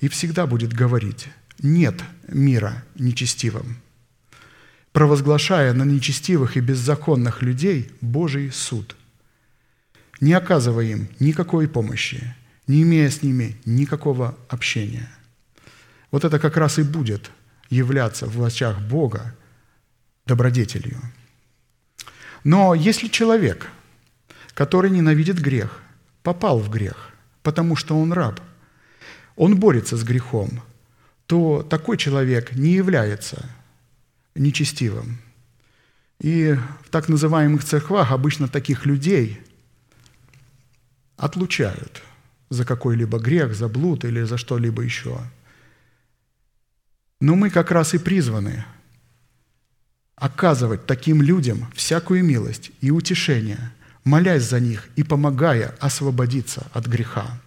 и 0.00 0.08
всегда 0.08 0.46
будет 0.46 0.72
говорить 0.72 1.28
«нет 1.58 2.02
мира 2.26 2.82
нечестивым», 2.94 3.76
провозглашая 4.92 5.74
на 5.74 5.82
нечестивых 5.82 6.56
и 6.56 6.60
беззаконных 6.60 7.42
людей 7.42 7.90
Божий 8.00 8.50
суд, 8.50 8.96
не 10.22 10.32
оказывая 10.32 10.86
им 10.86 11.08
никакой 11.18 11.68
помощи, 11.68 12.34
не 12.66 12.80
имея 12.80 13.10
с 13.10 13.22
ними 13.22 13.58
никакого 13.66 14.38
общения. 14.48 15.10
Вот 16.10 16.24
это 16.24 16.38
как 16.38 16.56
раз 16.56 16.78
и 16.78 16.82
будет 16.82 17.30
являться 17.68 18.24
в 18.24 18.42
очах 18.42 18.80
Бога 18.80 19.36
добродетелью. 20.24 20.98
Но 22.42 22.72
если 22.72 23.08
человек, 23.08 23.68
который 24.54 24.90
ненавидит 24.90 25.38
грех, 25.38 25.82
попал 26.22 26.58
в 26.58 26.70
грех, 26.70 27.10
потому 27.42 27.76
что 27.76 27.98
он 27.98 28.12
раб, 28.12 28.40
он 29.36 29.58
борется 29.58 29.96
с 29.96 30.04
грехом, 30.04 30.62
то 31.26 31.62
такой 31.62 31.96
человек 31.96 32.52
не 32.52 32.72
является 32.72 33.48
нечестивым. 34.34 35.18
И 36.20 36.56
в 36.84 36.90
так 36.90 37.08
называемых 37.08 37.64
церквах 37.64 38.12
обычно 38.12 38.48
таких 38.48 38.84
людей 38.84 39.40
отлучают 41.16 42.02
за 42.50 42.64
какой-либо 42.64 43.18
грех, 43.18 43.54
за 43.54 43.68
блуд 43.68 44.04
или 44.04 44.22
за 44.22 44.36
что-либо 44.36 44.82
еще. 44.82 45.18
Но 47.20 47.36
мы 47.36 47.50
как 47.50 47.70
раз 47.70 47.94
и 47.94 47.98
призваны– 47.98 48.64
оказывать 50.20 50.84
таким 50.86 51.22
людям 51.22 51.66
всякую 51.74 52.22
милость 52.22 52.70
и 52.82 52.90
утешение, 52.90 53.72
молясь 54.04 54.42
за 54.42 54.60
них 54.60 54.88
и 54.96 55.02
помогая 55.02 55.74
освободиться 55.80 56.66
от 56.72 56.86
греха. 56.86 57.40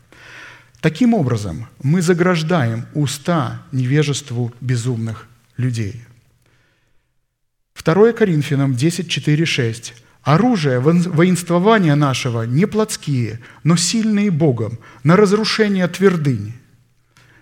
Таким 0.81 1.13
образом, 1.13 1.67
мы 1.81 2.01
заграждаем 2.01 2.85
уста 2.93 3.63
невежеству 3.71 4.53
безумных 4.61 5.27
людей. 5.57 6.03
2 7.84 8.13
Коринфянам 8.13 8.75
10, 8.75 9.09
4, 9.09 9.45
6. 9.45 9.93
«Оружие 10.23 10.80
воинствования 10.80 11.95
нашего 11.95 12.43
не 12.43 12.65
плотские, 12.65 13.41
но 13.63 13.75
сильные 13.75 14.31
Богом, 14.31 14.80
на 15.03 15.17
разрушение 15.17 15.88
твердынь». 15.88 16.53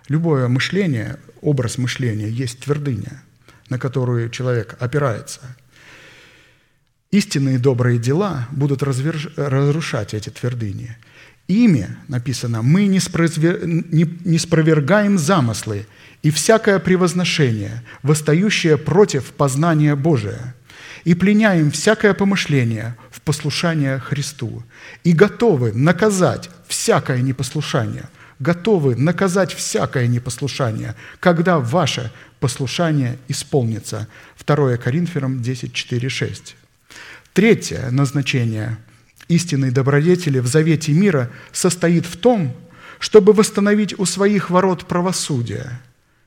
Любое 0.08 0.48
мышление, 0.48 1.20
образ 1.42 1.78
мышления 1.78 2.28
есть 2.28 2.58
твердыня– 2.60 3.22
на 3.72 3.78
которую 3.78 4.28
человек 4.28 4.76
опирается. 4.80 5.40
Истинные 7.12 7.58
добрые 7.58 7.98
дела 7.98 8.48
будут 8.50 8.82
разверж... 8.82 9.28
разрушать 9.36 10.14
эти 10.14 10.30
твердыни. 10.30 10.96
Ими, 11.46 11.88
написано, 12.08 12.62
мы 12.62 12.86
не, 12.86 13.00
спрозвер... 13.00 13.66
не... 13.66 14.08
не 14.24 14.38
спровергаем 14.38 15.18
замыслы 15.18 15.86
и 16.22 16.30
всякое 16.30 16.78
превозношение, 16.78 17.82
восстающее 18.02 18.78
против 18.78 19.32
познания 19.32 19.94
Божия, 19.94 20.54
и 21.04 21.14
пленяем 21.14 21.70
всякое 21.70 22.14
помышление 22.14 22.96
в 23.10 23.20
послушание 23.20 23.98
Христу, 23.98 24.64
и 25.04 25.12
готовы 25.12 25.72
наказать 25.72 26.48
всякое 26.66 27.20
непослушание– 27.20 28.08
готовы 28.42 28.96
наказать 28.96 29.54
всякое 29.54 30.08
непослушание, 30.08 30.96
когда 31.20 31.58
ваше 31.60 32.10
послушание 32.40 33.18
исполнится. 33.28 34.08
2 34.44 34.78
Коринфянам 34.78 35.40
10, 35.40 35.72
4, 35.72 36.08
6. 36.08 36.56
Третье 37.32 37.90
назначение 37.90 38.78
истинной 39.28 39.70
добродетели 39.70 40.38
в 40.38 40.46
завете 40.46 40.92
мира 40.92 41.30
состоит 41.50 42.04
в 42.04 42.18
том, 42.18 42.54
чтобы 42.98 43.32
восстановить 43.32 43.98
у 43.98 44.04
своих 44.04 44.50
ворот 44.50 44.86
правосудие. 44.86 45.80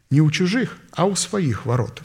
Не 0.10 0.22
у 0.22 0.32
чужих, 0.32 0.78
а 0.92 1.06
у 1.06 1.16
своих 1.16 1.66
ворот. 1.66 2.02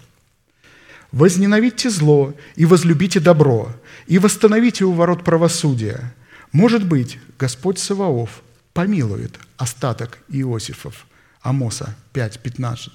«Возненавидьте 1.13 1.91
зло 1.91 2.35
и 2.55 2.67
возлюбите 2.67 3.19
добро, 3.19 3.75
и 4.07 4.19
восстановите 4.19 4.85
у 4.85 4.93
ворот 4.93 5.25
правосудия. 5.25 6.15
Может 6.53 6.87
быть, 6.87 7.19
Господь 7.37 7.81
Саваоф 7.81 8.43
помилует 8.75 9.39
остаток 9.57 10.19
Иосифов». 10.29 11.07
Амоса 11.43 11.97
5.15. 12.13 12.91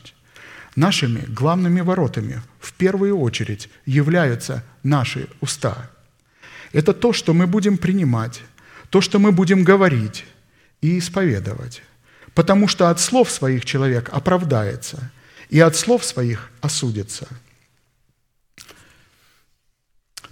Нашими 0.75 1.21
главными 1.27 1.81
воротами 1.81 2.41
в 2.59 2.73
первую 2.73 3.17
очередь 3.17 3.69
являются 3.85 4.63
наши 4.83 5.27
уста. 5.41 5.89
Это 6.75 6.93
то, 6.93 7.13
что 7.13 7.33
мы 7.33 7.47
будем 7.47 7.77
принимать, 7.77 8.41
то, 8.89 9.01
что 9.01 9.19
мы 9.19 9.31
будем 9.31 9.63
говорить 9.63 10.25
и 10.81 10.99
исповедовать. 10.99 11.81
Потому 12.33 12.67
что 12.67 12.89
от 12.89 12.99
слов 12.99 13.31
своих 13.31 13.65
человек 13.65 14.09
оправдается, 14.11 15.11
и 15.49 15.59
от 15.59 15.75
слов 15.75 16.03
своих 16.03 16.51
осудится. 16.61 17.27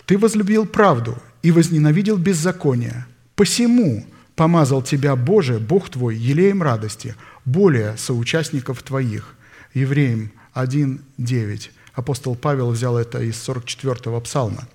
Ты 0.06 0.18
возлюбил 0.18 0.66
правду 0.66 1.18
и 1.42 1.52
возненавидел 1.52 2.18
беззаконие. 2.18 3.06
Посему 3.36 4.06
помазал 4.36 4.82
тебя, 4.82 5.16
Боже, 5.16 5.60
Бог 5.60 5.90
твой, 5.90 6.18
елеем 6.18 6.62
радости, 6.62 7.16
более 7.46 7.96
соучастников 7.98 8.84
твоих– 8.84 9.36
Евреям 9.74 10.32
1.9. 10.54 11.70
Апостол 11.94 12.36
Павел 12.36 12.72
взял 12.72 12.98
это 12.98 13.22
из 13.22 13.36
44-го 13.48 14.20
псалма. 14.22 14.68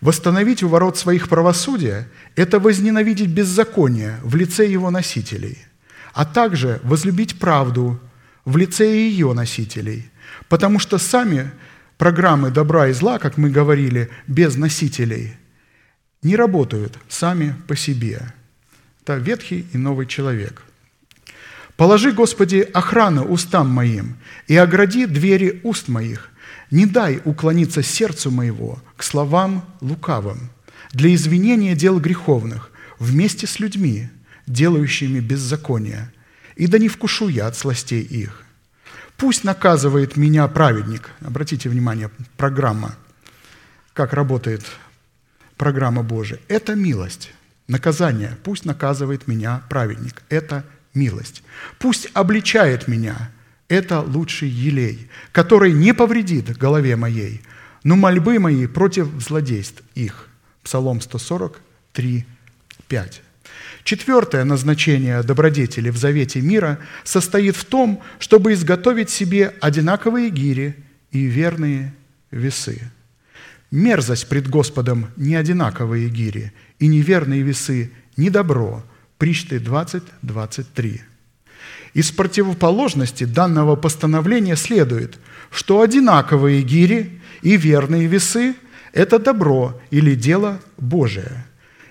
«Восстановить 0.00 0.62
у 0.62 0.68
ворот 0.68 0.96
своих 0.96 1.28
правосудия– 1.28 2.08
это 2.36 2.60
возненавидеть 2.60 3.30
беззаконие 3.30 4.20
в 4.22 4.36
лице 4.36 4.66
его 4.66 4.90
носителей, 4.90 5.58
а 6.12 6.24
также 6.24 6.80
возлюбить 6.84 7.38
правду 7.38 8.00
в 8.44 8.56
лице 8.56 8.86
ее 8.86 9.32
носителей, 9.32 10.10
потому 10.48 10.78
что 10.78 10.98
сами 10.98 11.50
программы 11.96 12.50
добра 12.50 12.88
и 12.88 12.92
зла, 12.92 13.18
как 13.18 13.36
мы 13.36 13.50
говорили, 13.50 14.08
без 14.26 14.56
носителей, 14.56 15.36
не 16.22 16.36
работают 16.36 16.98
сами 17.08 17.54
по 17.66 17.76
себе. 17.76 18.32
Это 19.02 19.16
ветхий 19.16 19.66
и 19.72 19.78
новый 19.78 20.06
человек. 20.06 20.62
Положи, 21.76 22.12
Господи, 22.12 22.68
охрану 22.74 23.24
устам 23.24 23.70
моим 23.70 24.16
и 24.48 24.56
огради 24.56 25.06
двери 25.06 25.60
уст 25.62 25.88
моих. 25.88 26.27
Не 26.70 26.86
дай 26.86 27.20
уклониться 27.24 27.82
сердцу 27.82 28.30
моего 28.30 28.78
к 28.96 29.02
словам 29.02 29.64
лукавым, 29.80 30.50
для 30.92 31.14
извинения 31.14 31.74
дел 31.74 31.98
греховных, 32.00 32.70
вместе 32.98 33.46
с 33.46 33.58
людьми, 33.58 34.08
делающими 34.46 35.20
беззаконие, 35.20 36.12
и 36.56 36.66
да 36.66 36.78
не 36.78 36.88
вкушу 36.88 37.28
я 37.28 37.46
от 37.46 37.56
сластей 37.56 38.02
их. 38.02 38.44
Пусть 39.16 39.44
наказывает 39.44 40.16
меня 40.16 40.46
праведник. 40.48 41.10
Обратите 41.20 41.68
внимание, 41.68 42.10
программа, 42.36 42.94
как 43.92 44.12
работает 44.12 44.64
программа 45.56 46.02
Божия. 46.02 46.38
Это 46.48 46.74
милость. 46.74 47.32
Наказание. 47.66 48.38
Пусть 48.44 48.64
наказывает 48.64 49.26
меня 49.26 49.62
праведник. 49.68 50.22
Это 50.28 50.64
милость. 50.94 51.42
Пусть 51.78 52.08
обличает 52.14 52.88
меня. 52.88 53.30
Это 53.68 54.00
лучший 54.00 54.48
елей, 54.48 55.08
который 55.32 55.72
не 55.72 55.92
повредит 55.92 56.56
голове 56.56 56.96
моей, 56.96 57.42
но 57.84 57.96
мольбы 57.96 58.38
мои 58.38 58.66
против 58.66 59.08
злодейств 59.20 59.82
их. 59.94 60.28
Псалом 60.62 61.00
143, 61.00 62.26
5. 62.88 63.22
Четвертое 63.84 64.44
назначение 64.44 65.22
добродетели 65.22 65.90
в 65.90 65.96
завете 65.96 66.40
мира 66.40 66.78
состоит 67.04 67.56
в 67.56 67.64
том, 67.64 68.02
чтобы 68.18 68.52
изготовить 68.52 69.10
себе 69.10 69.54
одинаковые 69.60 70.30
гири 70.30 70.76
и 71.10 71.24
верные 71.24 71.94
весы. 72.30 72.90
Мерзость 73.70 74.28
пред 74.28 74.48
Господом 74.48 75.10
не 75.16 75.36
одинаковые 75.36 76.08
гири, 76.08 76.52
и 76.78 76.86
неверные 76.86 77.42
весы 77.42 77.90
не 78.16 78.30
добро. 78.30 78.82
Причты 79.18 79.58
20, 79.58 80.02
23. 80.22 81.02
Из 81.94 82.10
противоположности 82.10 83.24
данного 83.24 83.76
постановления 83.76 84.56
следует, 84.56 85.18
что 85.50 85.80
одинаковые 85.80 86.62
гири 86.62 87.20
и 87.42 87.56
верные 87.56 88.06
весы– 88.06 88.54
это 88.92 89.18
добро 89.18 89.80
или 89.90 90.14
дело 90.14 90.60
Божие. 90.76 91.46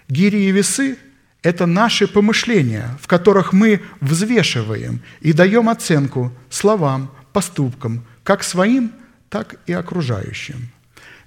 Гири 0.07 0.37
и 0.37 0.51
весы– 0.51 0.97
это 1.41 1.65
наши 1.65 2.07
помышления, 2.07 2.97
в 3.01 3.07
которых 3.07 3.53
мы 3.53 3.81
взвешиваем 4.01 5.01
и 5.21 5.33
даем 5.33 5.69
оценку 5.69 6.33
словам, 6.49 7.11
поступкам, 7.33 8.05
как 8.23 8.43
своим, 8.43 8.91
так 9.29 9.55
и 9.65 9.73
окружающим. 9.73 10.69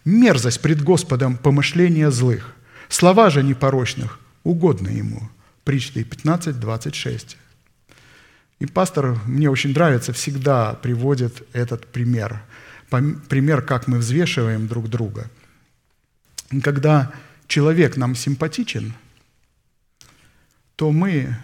Мерзость 0.04 0.60
пред 0.60 0.82
Господом 0.82 1.36
помышления 1.36 2.10
злых, 2.10 2.54
слова 2.88 3.30
же 3.30 3.42
непорочных 3.42 4.18
угодно 4.42 4.88
Ему. 4.88 5.28
Притчи 5.64 6.02
15, 6.02 6.58
26. 6.58 7.36
И 8.60 8.66
пастор, 8.66 9.18
мне 9.24 9.48
очень 9.48 9.72
нравится, 9.72 10.12
всегда 10.12 10.74
приводит 10.74 11.42
этот 11.54 11.86
пример. 11.86 12.42
Пример, 12.90 13.62
как 13.62 13.88
мы 13.88 13.98
взвешиваем 13.98 14.68
друг 14.68 14.88
друга. 14.88 15.30
Когда 16.62 17.10
человек 17.46 17.96
нам 17.96 18.14
симпатичен, 18.14 18.92
то 20.76 20.92
мы 20.92 21.36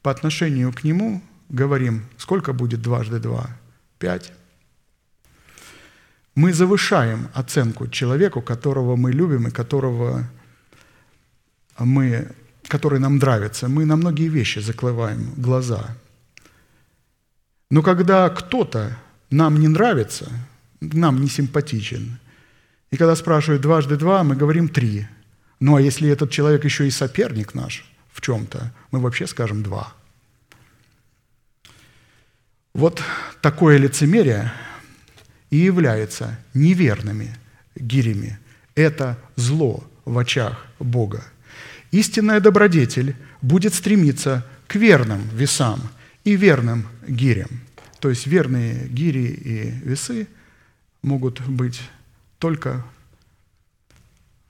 по 0.00 0.10
отношению 0.10 0.72
к 0.72 0.82
нему 0.82 1.22
говорим, 1.50 2.06
сколько 2.16 2.54
будет 2.54 2.80
дважды 2.80 3.18
два? 3.18 3.50
Пять. 3.98 4.32
Мы 6.34 6.54
завышаем 6.54 7.28
оценку 7.34 7.86
человеку, 7.88 8.40
которого 8.40 8.96
мы 8.96 9.12
любим 9.12 9.48
и 9.48 9.50
которого 9.50 10.26
мы, 11.78 12.28
который 12.66 12.98
нам 12.98 13.18
нравится. 13.18 13.68
Мы 13.68 13.84
на 13.84 13.96
многие 13.96 14.28
вещи 14.28 14.60
закрываем 14.60 15.34
глаза– 15.36 15.94
но 17.72 17.80
когда 17.80 18.28
кто-то 18.28 18.98
нам 19.30 19.58
не 19.58 19.66
нравится, 19.66 20.30
нам 20.82 21.22
не 21.22 21.28
симпатичен, 21.28 22.18
и 22.90 22.98
когда 22.98 23.16
спрашивают 23.16 23.62
дважды 23.62 23.96
два, 23.96 24.22
мы 24.24 24.36
говорим 24.36 24.68
три. 24.68 25.06
Ну 25.58 25.76
а 25.76 25.80
если 25.80 26.10
этот 26.10 26.30
человек 26.30 26.66
еще 26.66 26.86
и 26.86 26.90
соперник 26.90 27.54
наш 27.54 27.90
в 28.12 28.20
чем-то, 28.20 28.74
мы 28.90 29.00
вообще 29.00 29.26
скажем 29.26 29.62
два. 29.62 29.94
Вот 32.74 33.02
такое 33.40 33.78
лицемерие 33.78 34.52
и 35.48 35.56
является 35.56 36.38
неверными 36.52 37.34
гирями. 37.74 38.38
Это 38.74 39.16
зло 39.36 39.82
в 40.04 40.18
очах 40.18 40.66
Бога. 40.78 41.24
Истинная 41.90 42.40
добродетель 42.40 43.16
будет 43.40 43.72
стремиться 43.72 44.46
к 44.66 44.74
верным 44.74 45.22
весам– 45.32 45.80
и 46.24 46.36
верным 46.36 46.86
гирям. 47.06 47.48
То 48.00 48.10
есть 48.10 48.26
верные 48.26 48.88
гири 48.88 49.26
и 49.26 49.70
весы 49.88 50.26
могут 51.02 51.40
быть 51.42 51.80
только 52.38 52.84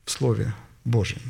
в 0.05 0.11
Слове 0.11 0.55
Божьем. 0.85 1.21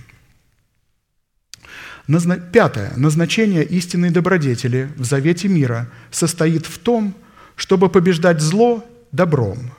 Пятое. 2.53 2.93
Назначение 2.97 3.65
истинной 3.65 4.11
добродетели 4.11 4.91
в 4.97 5.05
завете 5.05 5.49
мира 5.49 5.89
состоит 6.11 6.67
в 6.67 6.79
том, 6.79 7.15
чтобы 7.57 7.89
побеждать 7.89 8.41
зло 8.41 8.85
добром. 9.13 9.73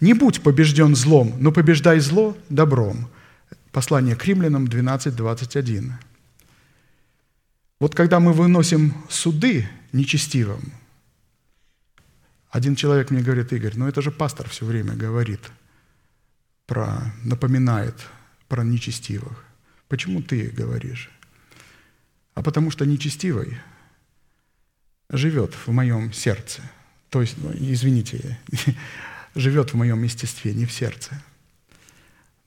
Не 0.00 0.14
будь 0.14 0.42
побежден 0.42 0.94
злом, 0.94 1.34
но 1.38 1.52
побеждай 1.52 2.00
зло 2.00 2.36
добром. 2.48 3.08
Послание 3.72 4.16
к 4.16 4.24
римлянам 4.24 4.68
12, 4.68 5.16
21. 5.16 5.94
Вот 7.80 7.94
когда 7.94 8.20
мы 8.20 8.32
выносим 8.32 8.94
суды 9.08 9.68
нечестивым, 9.94 10.72
один 12.50 12.76
человек 12.76 13.10
мне 13.10 13.22
говорит, 13.22 13.52
Игорь, 13.52 13.74
ну 13.76 13.88
это 13.88 14.02
же 14.02 14.10
пастор 14.10 14.48
все 14.48 14.64
время 14.64 14.94
говорит, 14.94 15.40
про, 16.66 17.12
напоминает 17.24 17.94
про 18.48 18.62
нечестивых. 18.64 19.44
Почему 19.88 20.22
ты 20.22 20.48
говоришь? 20.48 21.10
А 22.34 22.42
потому 22.42 22.70
что 22.70 22.84
нечестивый 22.84 23.58
живет 25.08 25.54
в 25.54 25.70
моем 25.70 26.12
сердце. 26.12 26.62
То 27.10 27.20
есть, 27.20 27.36
ну, 27.38 27.52
извините, 27.54 28.38
живет 29.34 29.72
в 29.72 29.76
моем 29.76 30.02
естестве, 30.02 30.54
не 30.54 30.66
в 30.66 30.72
сердце. 30.72 31.22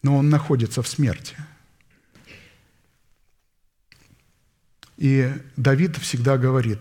Но 0.03 0.18
он 0.18 0.30
находится 0.30 0.82
в 0.82 0.88
смерти– 0.88 1.36
И 4.98 5.32
Давид 5.56 5.95
всегда 5.98 6.38
говорит, 6.38 6.80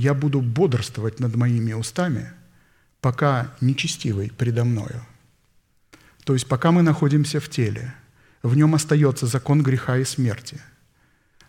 я 0.00 0.14
буду 0.14 0.40
бодрствовать 0.40 1.20
над 1.20 1.36
моими 1.36 1.72
устами, 1.72 2.32
пока 3.00 3.54
нечестивый 3.60 4.30
предо 4.30 4.64
мною. 4.64 5.06
То 6.24 6.34
есть 6.34 6.48
пока 6.48 6.70
мы 6.72 6.82
находимся 6.82 7.40
в 7.40 7.48
теле, 7.48 7.94
в 8.42 8.56
нем 8.56 8.74
остается 8.74 9.26
закон 9.26 9.62
греха 9.62 9.98
и 9.98 10.04
смерти. 10.04 10.60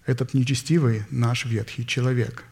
Этот 0.06 0.34
нечестивый 0.34 1.04
наш 1.10 1.46
ветхий 1.46 1.86
человек. 1.86 2.44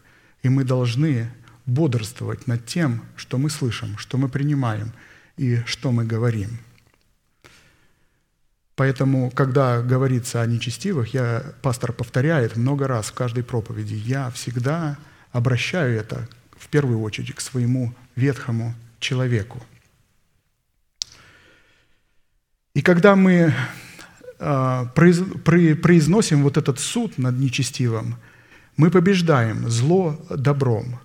И 0.43 0.49
мы 0.49 0.63
должны 0.63 1.31
бодрствовать 1.65 2.47
над 2.47 2.65
тем, 2.65 3.03
что 3.15 3.37
мы 3.37 3.49
слышим, 3.49 3.97
что 3.97 4.17
мы 4.17 4.29
принимаем 4.29 4.93
и 5.37 5.61
что 5.65 5.91
мы 5.91 6.05
говорим– 6.05 6.59
Поэтому, 8.79 9.29
когда 9.31 9.81
говорится 9.81 10.41
о 10.41 10.45
нечестивых, 10.45 11.13
я, 11.13 11.43
пастор 11.61 11.91
повторяет 11.91 12.55
много 12.55 12.87
раз 12.87 13.07
в 13.07 13.13
каждой 13.13 13.43
проповеди, 13.43 13.95
я 13.95 14.29
всегда 14.29 14.97
обращаю 15.31 15.97
это 15.97 16.27
в 16.57 16.67
первую 16.67 17.01
очередь 17.01 17.33
к 17.33 17.41
своему 17.41 17.93
ветхому 18.15 18.73
человеку. 18.99 19.61
И 22.73 22.81
когда 22.81 23.15
мы 23.15 23.53
а, 24.39 24.85
произносим 24.85 26.43
вот 26.43 26.57
этот 26.57 26.79
суд 26.79 27.17
над 27.17 27.37
нечестивым, 27.39 28.15
мы 28.77 28.91
побеждаем 28.91 29.69
зло 29.69 30.19
добром, 30.29 30.99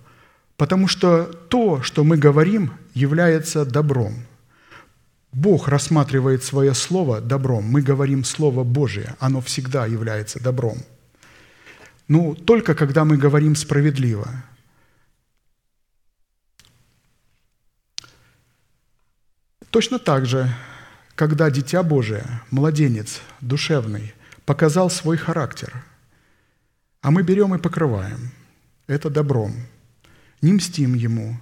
потому 0.57 0.87
что 0.87 1.25
то, 1.25 1.81
что 1.81 2.03
мы 2.03 2.17
говорим, 2.17 2.71
является 2.93 3.65
добром– 3.65 4.13
Бог 5.35 5.67
рассматривает 5.67 6.45
свое 6.45 6.73
слово 6.73 7.19
добром. 7.19 7.65
Мы 7.65 7.81
говорим 7.81 8.23
Слово 8.23 8.63
Божие, 8.63 9.15
оно 9.19 9.41
всегда 9.41 9.85
является 9.85 10.41
добром. 10.41 10.77
Ну, 12.07 12.35
только 12.35 12.75
когда 12.75 13.03
мы 13.05 13.17
говорим 13.17 13.55
справедливо. 13.55 14.27
Точно 19.69 19.99
так 19.99 20.25
же, 20.25 20.53
когда 21.15 21.49
Дитя 21.49 21.83
Божие, 21.83 22.25
младенец, 22.51 23.21
душевный, 23.41 24.13
показал 24.45 24.89
свой 24.89 25.17
характер, 25.17 25.83
а 27.01 27.11
мы 27.11 27.23
берем 27.23 27.53
и 27.55 27.59
покрываем 27.59 28.31
это 28.87 29.09
добром, 29.09 29.53
не 30.41 30.53
мстим 30.53 30.93
ему 30.93 31.39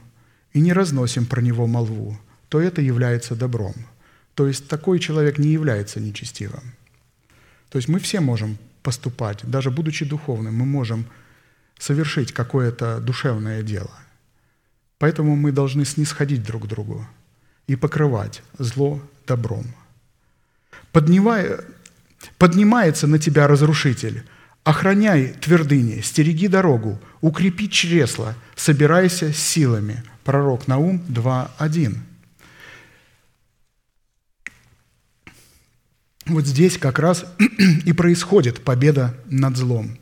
и 0.53 0.61
не 0.61 0.73
разносим 0.73 1.25
про 1.25 1.41
него 1.41 1.67
молву– 1.67 2.17
то 2.53 2.61
это 2.61 2.83
является 2.83 3.33
добром. 3.33 3.73
То 4.35 4.45
есть 4.45 4.67
такой 4.67 4.99
человек 4.99 5.39
не 5.39 5.47
является 5.47 5.99
нечестивым. 5.99 6.75
То 7.69 7.79
есть 7.79 7.87
мы 7.87 7.97
все 7.97 8.19
можем 8.19 8.59
поступать, 8.83 9.39
даже 9.43 9.71
будучи 9.71 10.05
духовным, 10.05 10.55
мы 10.55 10.65
можем 10.65 11.05
совершить 11.79 12.31
какое-то 12.31 12.99
душевное 12.99 13.63
дело. 13.63 13.91
Поэтому 14.99 15.35
мы 15.35 15.51
должны 15.51 15.85
снисходить 15.85 16.43
друг 16.43 16.63
к 16.63 16.67
другу 16.67 17.07
и 17.67 17.75
покрывать 17.75 18.41
зло 18.57 19.01
добром. 19.27 19.65
Поднимая, 20.91 21.61
поднимается 22.37 23.07
на 23.07 23.19
тебя 23.19 23.47
разрушитель, 23.47 24.23
охраняй 24.63 25.33
твердыни, 25.41 26.01
стереги 26.01 26.47
дорогу, 26.47 26.99
укрепи 27.21 27.69
чресла, 27.69 28.35
собирайся 28.55 29.33
силами. 29.33 30.03
Пророк 30.23 30.67
Наум 30.67 31.03
2.1. 31.09 31.97
Вот 36.25 36.45
здесь 36.45 36.77
как 36.77 36.99
раз 36.99 37.25
и 37.85 37.91
происходит 37.93 38.63
победа 38.63 39.15
над 39.25 39.57
злом. 39.57 39.97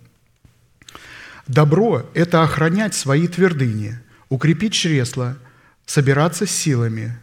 Добро– 1.47 2.09
это 2.13 2.43
охранять 2.43 2.93
свои 2.93 3.27
твердыни, 3.27 3.99
укрепить 4.29 4.73
чресла, 4.73 5.37
собираться 5.85 6.45
с 6.45 6.51
силами. 6.51 7.17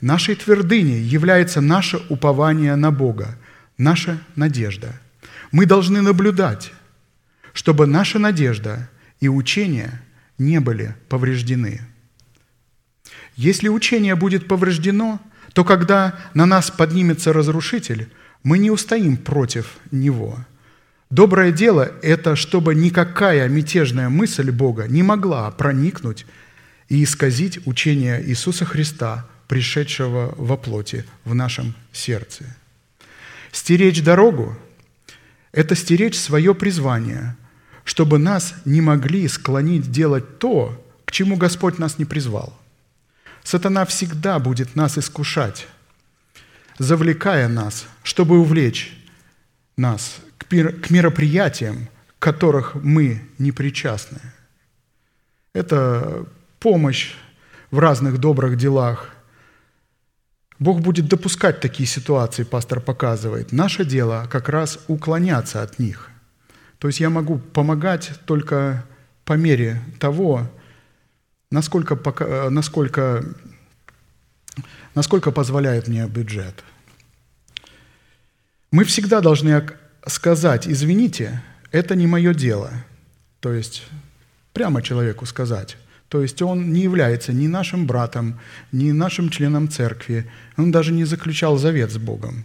Нашей 0.00 0.34
твердыней 0.34 1.00
является 1.00 1.60
наше 1.60 1.98
упование 2.08 2.74
на 2.76 2.90
Бога, 2.90 3.38
наша 3.78 4.20
надежда. 4.34 5.00
Мы 5.52 5.64
должны 5.64 6.02
наблюдать, 6.02 6.72
чтобы 7.52 7.86
наша 7.86 8.18
надежда 8.18 8.90
и 9.20 9.28
учение 9.28 10.02
не 10.36 10.60
были 10.60 10.94
повреждены. 11.08 11.80
Если 13.36 13.68
учение 13.68 14.16
будет 14.16 14.48
повреждено– 14.48 15.20
то 15.52 15.64
когда 15.64 16.18
на 16.34 16.46
нас 16.46 16.70
поднимется 16.70 17.32
разрушитель, 17.32 18.08
мы 18.42 18.58
не 18.58 18.70
устоим 18.70 19.16
против 19.16 19.76
него. 19.90 20.38
Доброе 21.10 21.52
дело– 21.52 21.90
это 22.02 22.36
чтобы 22.36 22.74
никакая 22.74 23.48
мятежная 23.48 24.08
мысль 24.08 24.50
Бога 24.50 24.86
не 24.88 25.02
могла 25.02 25.50
проникнуть 25.50 26.26
и 26.88 27.02
исказить 27.02 27.66
учение 27.66 28.22
Иисуса 28.26 28.64
Христа, 28.64 29.26
пришедшего 29.48 30.34
во 30.36 30.58
плоти 30.58 31.06
в 31.24 31.34
нашем 31.34 31.74
сердце. 31.92 32.44
Стеречь 33.50 34.02
дорогу– 34.02 34.56
это 35.52 35.74
стеречь 35.74 36.18
свое 36.18 36.54
призвание, 36.54 37.34
чтобы 37.84 38.18
нас 38.18 38.54
не 38.66 38.82
могли 38.82 39.26
склонить 39.28 39.90
делать 39.90 40.38
то, 40.38 40.84
к 41.06 41.12
чему 41.12 41.36
Господь 41.36 41.78
нас 41.78 41.98
не 41.98 42.04
призвал– 42.04 42.54
Сатана 43.48 43.86
всегда 43.86 44.38
будет 44.38 44.76
нас 44.76 44.98
искушать, 44.98 45.68
завлекая 46.78 47.48
нас, 47.48 47.86
чтобы 48.02 48.38
увлечь 48.38 48.94
нас 49.74 50.16
к 50.36 50.90
мероприятиям, 50.90 51.88
которых 52.18 52.74
мы 52.74 53.26
не 53.38 53.50
причастны. 53.52 54.20
Это 55.54 56.26
помощь 56.60 57.14
в 57.70 57.78
разных 57.78 58.18
добрых 58.18 58.58
делах. 58.58 59.08
Бог 60.58 60.82
будет 60.82 61.08
допускать 61.08 61.60
такие 61.60 61.86
ситуации, 61.86 62.42
пастор 62.42 62.82
показывает. 62.82 63.50
Наше 63.50 63.86
дело 63.86 64.26
как 64.30 64.50
раз 64.50 64.78
уклоняться 64.88 65.62
от 65.62 65.78
них. 65.78 66.10
То 66.78 66.88
есть 66.88 67.00
я 67.00 67.08
могу 67.08 67.38
помогать 67.38 68.12
только 68.26 68.84
по 69.24 69.32
мере 69.38 69.80
того, 69.98 70.50
насколько, 71.50 71.96
пока, 71.96 72.50
насколько, 72.50 73.24
насколько 74.94 75.30
позволяет 75.30 75.88
мне 75.88 76.06
бюджет. 76.06 76.64
Мы 78.70 78.84
всегда 78.84 79.20
должны 79.20 79.66
сказать, 80.06 80.68
извините, 80.68 81.42
это 81.70 81.94
не 81.94 82.06
мое 82.06 82.34
дело. 82.34 82.70
То 83.40 83.52
есть 83.52 83.86
прямо 84.52 84.82
человеку 84.82 85.26
сказать. 85.26 85.76
То 86.08 86.22
есть 86.22 86.40
он 86.40 86.72
не 86.72 86.80
является 86.80 87.32
ни 87.32 87.46
нашим 87.46 87.86
братом, 87.86 88.40
ни 88.72 88.92
нашим 88.92 89.28
членом 89.28 89.68
церкви. 89.68 90.30
Он 90.56 90.70
даже 90.70 90.92
не 90.92 91.04
заключал 91.04 91.58
завет 91.58 91.90
с 91.90 91.98
Богом. 91.98 92.44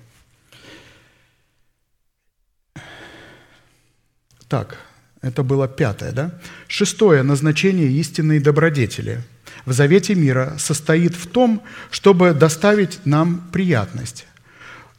Так, 4.49 4.77
это 5.23 5.41
было 5.41 5.67
пятое, 5.67 6.11
да? 6.11 6.31
Шестое 6.67 7.23
назначение 7.23 7.87
истинной 7.87 8.39
добродетели 8.39 9.23
в 9.65 9.71
завете 9.71 10.15
мира 10.15 10.55
состоит 10.57 11.15
в 11.15 11.27
том, 11.27 11.63
чтобы 11.89 12.33
доставить 12.33 12.99
нам 13.05 13.47
приятность. 13.51 14.27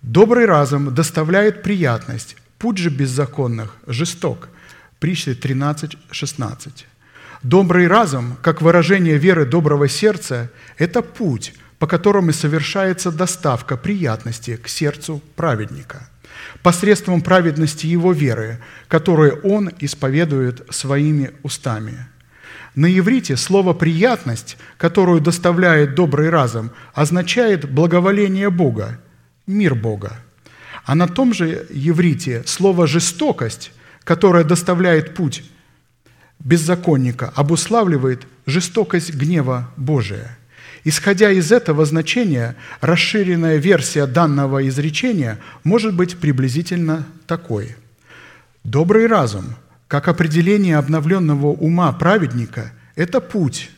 Добрый 0.01 0.47
разум 0.47 0.95
доставляет 0.95 1.63
приятность, 1.63 2.37
путь 2.59 2.79
же 2.79 2.89
беззаконных 2.89 3.77
жесток. 3.87 4.49
Притча 4.99 5.35
13, 5.35 5.99
16. 6.11 6.87
Добрый 7.43 7.87
разум, 7.87 8.37
как 8.41 8.63
выражение 8.63 9.19
веры 9.19 9.45
доброго 9.45 9.89
сердца, 9.89 10.51
это 10.79 11.03
путь, 11.03 11.53
по 11.79 11.87
которому 11.87 12.33
совершается 12.33 13.13
доставка 13.13 13.77
приятности 13.77 14.57
к 14.57 14.69
сердцу 14.69 15.23
праведника– 15.37 16.09
посредством 16.63 17.21
праведности 17.21 17.87
его 17.87 18.13
веры, 18.13 18.61
которую 18.89 19.41
он 19.43 19.71
исповедует 19.81 20.67
своими 20.71 21.31
устами. 21.43 22.07
На 22.75 22.87
иврите 22.87 23.37
слово 23.37 23.73
«приятность», 23.73 24.57
которую 24.79 25.21
доставляет 25.21 25.95
добрый 25.95 26.31
разум, 26.31 26.71
означает 26.93 27.71
благоволение 27.71 28.51
Бога, 28.51 29.01
мир 29.47 29.75
Бога. 29.75 30.19
А 30.85 30.95
на 30.95 31.07
том 31.07 31.33
же 31.33 31.67
иврите 31.71 32.43
слово 32.47 32.87
«жестокость», 32.87 33.73
которое 34.03 34.45
доставляет 34.45 35.15
путь 35.15 35.45
беззаконника, 36.41 37.33
обуславливает 37.35 38.27
жестокость 38.47 39.15
гнева 39.15 39.71
Божия– 39.77 40.39
Исходя 40.85 41.31
из 41.31 41.51
этого 41.51 41.87
значения, 41.87 42.57
расширенная 42.81 43.57
версия 43.57 44.07
данного 44.07 44.69
изречения 44.69 45.39
может 45.65 45.95
быть 45.95 46.19
приблизительно 46.19 47.07
такой. 47.27 47.75
Добрый 48.65 49.07
разум, 49.07 49.57
как 49.89 50.09
определение 50.09 50.77
обновленного 50.77 51.47
ума 51.47 51.91
праведника, 51.93 52.73
это 52.97 53.21
путь, 53.21 53.71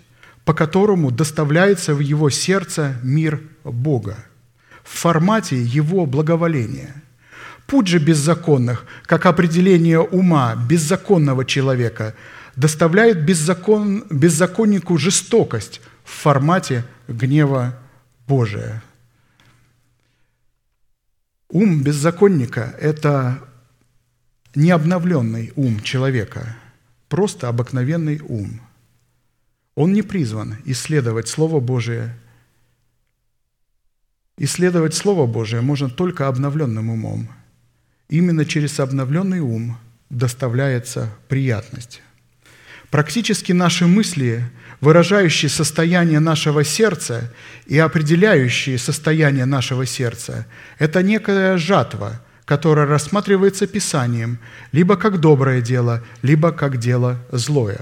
по 0.44 0.52
которому 0.52 1.10
доставляется 1.12 1.94
в 1.94 2.00
его 2.00 2.28
сердце 2.28 2.96
мир 3.02 3.40
Бога 3.64 4.16
в 4.86 4.98
формате 4.98 5.60
его 5.60 6.06
благоволения. 6.06 7.02
Путь 7.66 7.88
же 7.88 7.98
беззаконных, 7.98 8.86
как 9.04 9.26
определение 9.26 10.00
ума 10.00 10.54
беззаконного 10.54 11.44
человека, 11.44 12.14
доставляет 12.54 13.24
беззакон, 13.24 14.04
беззаконнику 14.08 14.96
жестокость 14.96 15.80
в 16.06 16.10
формате 16.10 16.84
гнева 17.08 17.76
Божия. 18.28 18.82
Ум 21.48 21.82
беззаконника– 21.82 22.74
это 22.80 23.42
не 24.54 24.70
обновленный 24.70 25.52
ум 25.56 25.80
человека, 25.80 26.56
просто 27.08 27.48
обыкновенный 27.48 28.20
ум. 28.20 28.60
Он 29.74 29.92
не 29.92 30.02
призван 30.02 30.56
исследовать 30.64 31.28
Слово 31.28 31.60
Божие. 31.60 32.16
Исследовать 34.38 34.94
Слово 34.94 35.26
Божие 35.26 35.60
можно 35.60 35.90
только 35.90 36.28
обновленным 36.28 36.88
умом. 36.88 37.28
Именно 38.08 38.44
через 38.44 38.78
обновленный 38.78 39.40
ум 39.40 39.76
доставляется 40.08 41.12
приятность. 41.28 42.00
Практически 42.90 43.52
наши 43.52 43.86
мысли 43.86 44.48
выражающие 44.80 45.48
состояние 45.48 46.20
нашего 46.20 46.64
сердца 46.64 47.32
и 47.66 47.78
определяющие 47.78 48.78
состояние 48.78 49.44
нашего 49.44 49.86
сердца, 49.86 50.46
это 50.78 51.02
некая 51.02 51.56
жатва, 51.56 52.20
которая 52.44 52.86
рассматривается 52.86 53.66
Писанием 53.66 54.38
либо 54.72 54.96
как 54.96 55.18
доброе 55.20 55.60
дело, 55.60 56.02
либо 56.22 56.52
как 56.52 56.78
дело 56.78 57.18
злое. 57.32 57.80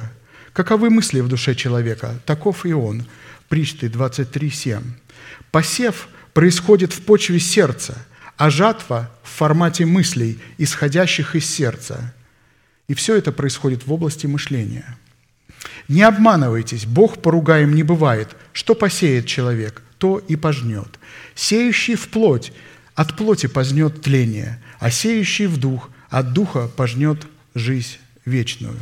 Каковы 0.52 0.88
мысли 0.88 1.20
в 1.20 1.28
душе 1.28 1.54
человека? 1.54 2.14
Таков 2.26 2.64
и 2.64 2.72
он. 2.72 3.04
Причты 3.48 3.88
23.7. 3.88 4.82
Посев 5.50 6.08
происходит 6.32 6.92
в 6.92 7.02
почве 7.02 7.40
сердца, 7.40 7.96
а 8.36 8.50
жатва 8.50 9.10
в 9.22 9.28
формате 9.28 9.84
мыслей, 9.84 10.38
исходящих 10.58 11.34
из 11.34 11.44
сердца. 11.44 12.14
И 12.88 12.94
все 12.94 13.16
это 13.16 13.32
происходит 13.32 13.86
в 13.86 13.92
области 13.92 14.26
мышления– 14.26 14.96
не 15.88 16.02
обманывайтесь, 16.02 16.86
Бог 16.86 17.20
поругаем 17.20 17.74
не 17.74 17.82
бывает. 17.82 18.36
Что 18.52 18.74
посеет 18.74 19.26
человек, 19.26 19.82
то 19.98 20.18
и 20.18 20.36
пожнет. 20.36 20.98
Сеющий 21.34 21.94
в 21.94 22.08
плоть, 22.08 22.52
от 22.94 23.16
плоти 23.16 23.46
познет 23.46 24.00
тление, 24.02 24.62
а 24.78 24.90
сеющий 24.90 25.46
в 25.46 25.58
дух, 25.58 25.90
от 26.08 26.32
духа 26.32 26.68
пожнет 26.68 27.26
жизнь 27.54 27.98
вечную. 28.24 28.76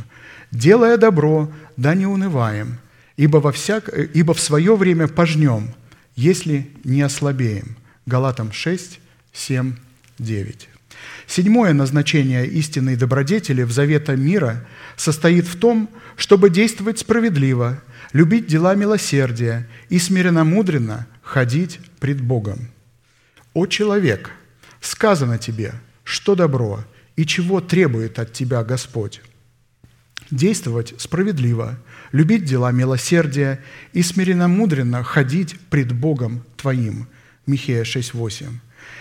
Делая 0.51 0.97
добро, 0.97 1.51
да 1.77 1.95
не 1.95 2.05
унываем, 2.05 2.77
ибо, 3.17 3.37
во 3.37 3.51
всяк... 3.51 3.89
ибо 4.13 4.33
в 4.33 4.39
свое 4.39 4.75
время 4.75 5.07
пожнем, 5.07 5.73
если 6.15 6.69
не 6.83 7.01
ослабеем. 7.01 7.75
Галатам 8.05 8.51
6, 8.51 8.99
7, 9.33 9.75
9. 10.19 10.69
Седьмое 11.27 11.73
назначение 11.73 12.45
истинной 12.45 12.95
добродетели 12.95 13.63
в 13.63 13.71
завета 13.71 14.15
мира 14.15 14.65
состоит 14.97 15.45
в 15.45 15.57
том, 15.57 15.89
чтобы 16.17 16.49
действовать 16.49 16.99
справедливо, 16.99 17.81
любить 18.11 18.47
дела 18.47 18.75
милосердия 18.75 19.67
и 19.89 19.97
смиренно-мудренно 19.97 21.07
ходить 21.21 21.79
пред 21.99 22.21
Богом. 22.21 22.69
«О 23.53 23.65
человек, 23.67 24.31
сказано 24.81 25.37
тебе, 25.37 25.73
что 26.03 26.35
добро 26.35 26.83
и 27.15 27.25
чего 27.25 27.61
требует 27.61 28.19
от 28.19 28.33
тебя 28.33 28.63
Господь. 28.63 29.21
Действовать 30.31 30.95
справедливо, 30.97 31.77
любить 32.11 32.45
дела 32.45 32.71
милосердия 32.71 33.63
и 33.93 34.01
смиренно-мудренно 34.01 35.03
ходить 35.03 35.59
пред 35.69 35.93
Богом 35.93 36.43
твоим». 36.57 37.07
Михея 37.45 37.83
6,8. 37.83 38.47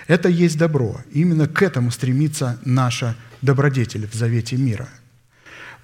Это 0.07 0.29
есть 0.29 0.59
добро. 0.59 1.01
Именно 1.13 1.49
к 1.49 1.63
этому 1.63 1.91
стремится 1.91 2.59
наша 2.65 3.17
добродетель 3.41 4.09
в 4.09 4.15
завете 4.15 4.57
мира. 4.57 4.89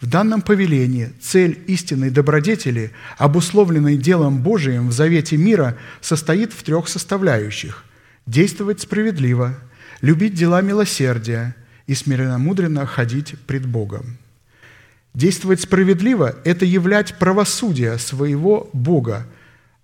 В 0.01 0.07
данном 0.07 0.43
повелении 0.43 1.13
цель 1.21 1.61
истинной 1.67 2.11
добродетели, 2.11 2.93
обусловленной 3.17 3.97
делом 3.97 4.43
Божиим 4.43 4.89
в 4.89 4.93
завете 4.93 5.37
мира, 5.37 5.77
состоит 6.01 6.53
в 6.53 6.63
трех 6.63 6.89
составляющих– 6.89 7.85
действовать 8.27 8.81
справедливо, 8.81 9.59
любить 10.01 10.35
дела 10.35 10.61
милосердия 10.61 11.57
и 11.87 11.95
смиренно-мудренно 11.95 12.87
ходить 12.87 13.35
пред 13.47 13.67
Богом. 13.67 14.19
Действовать 15.15 15.63
справедливо– 15.63 16.37
это 16.45 16.65
являть 16.65 17.19
правосудие 17.19 17.99
своего 17.99 18.71
Бога, 18.73 19.27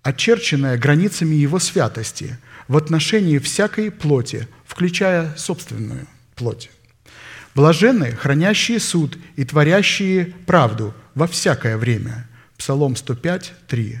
очерченное 0.01 0.77
границами 0.77 1.35
Его 1.35 1.59
святости– 1.59 2.37
в 2.67 2.77
отношении 2.77 3.37
всякой 3.37 3.91
плоти, 3.91 4.47
включая 4.65 5.35
собственную 5.35 6.07
плоть. 6.35 6.69
Блаженны, 7.53 8.11
хранящие 8.11 8.79
суд 8.79 9.17
и 9.35 9.45
творящие 9.45 10.33
правду 10.45 10.93
во 11.13 11.27
всякое 11.27 11.77
время. 11.77 12.27
Псалом 12.57 12.95
105, 12.95 13.53
3. 13.67 13.99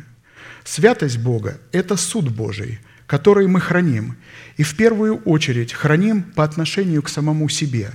Святость 0.63 1.19
Бога– 1.19 1.59
это 1.71 1.95
суд 1.95 2.29
Божий, 2.29 2.79
который 3.07 3.47
мы 3.47 3.61
храним, 3.61 4.17
и 4.57 4.63
в 4.63 4.75
первую 4.75 5.17
очередь 5.19 5.73
храним 5.73 6.23
по 6.23 6.43
отношению 6.43 7.01
к 7.03 7.09
самому 7.09 7.47
себе. 7.49 7.91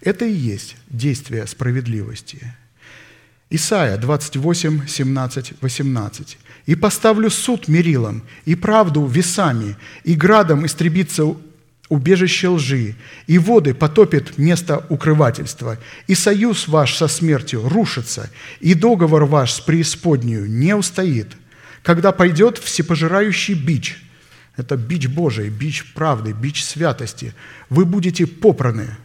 Это 0.00 0.24
и 0.24 0.32
есть 0.32 0.76
действие 0.88 1.46
справедливости. 1.46 2.54
Исайя 3.50 3.96
28, 3.96 4.86
17, 4.86 5.52
18 5.60 6.38
и 6.66 6.74
поставлю 6.76 7.30
суд 7.30 7.66
мерилом, 7.66 8.22
и 8.44 8.54
правду 8.54 9.04
весами, 9.06 9.76
и 10.04 10.14
градом 10.14 10.64
истребится 10.64 11.24
убежище 11.88 12.48
лжи, 12.48 12.94
и 13.26 13.38
воды 13.38 13.74
потопит 13.74 14.38
место 14.38 14.86
укрывательства, 14.88 15.78
и 16.06 16.14
союз 16.14 16.68
ваш 16.68 16.94
со 16.94 17.08
смертью 17.08 17.68
рушится, 17.68 18.30
и 18.60 18.74
договор 18.74 19.24
ваш 19.24 19.54
с 19.54 19.60
преисподнюю 19.60 20.48
не 20.48 20.76
устоит, 20.76 21.32
когда 21.82 22.12
пойдет 22.12 22.58
всепожирающий 22.58 23.54
бич, 23.54 24.00
это 24.56 24.76
бич 24.76 25.08
Божий, 25.08 25.48
бич 25.48 25.92
правды, 25.92 26.32
бич 26.32 26.62
святости, 26.62 27.34
вы 27.68 27.84
будете 27.84 28.28
попраны. 28.28 28.96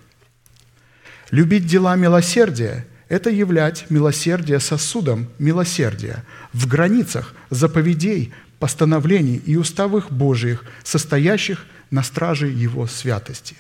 Любить 1.32 1.66
дела 1.66 1.96
милосердия– 1.96 2.86
это 3.16 3.30
являть 3.30 3.90
милосердие 3.90 4.60
сосудом 4.60 5.30
милосердия 5.40 6.26
в 6.52 6.68
границах 6.68 7.34
заповедей, 7.50 8.34
постановлений 8.60 9.38
и 9.38 9.56
уставых 9.56 10.12
Божиих, 10.12 10.66
состоящих 10.84 11.66
на 11.92 12.04
страже 12.04 12.48
Его 12.48 12.88
святости. 12.88 13.56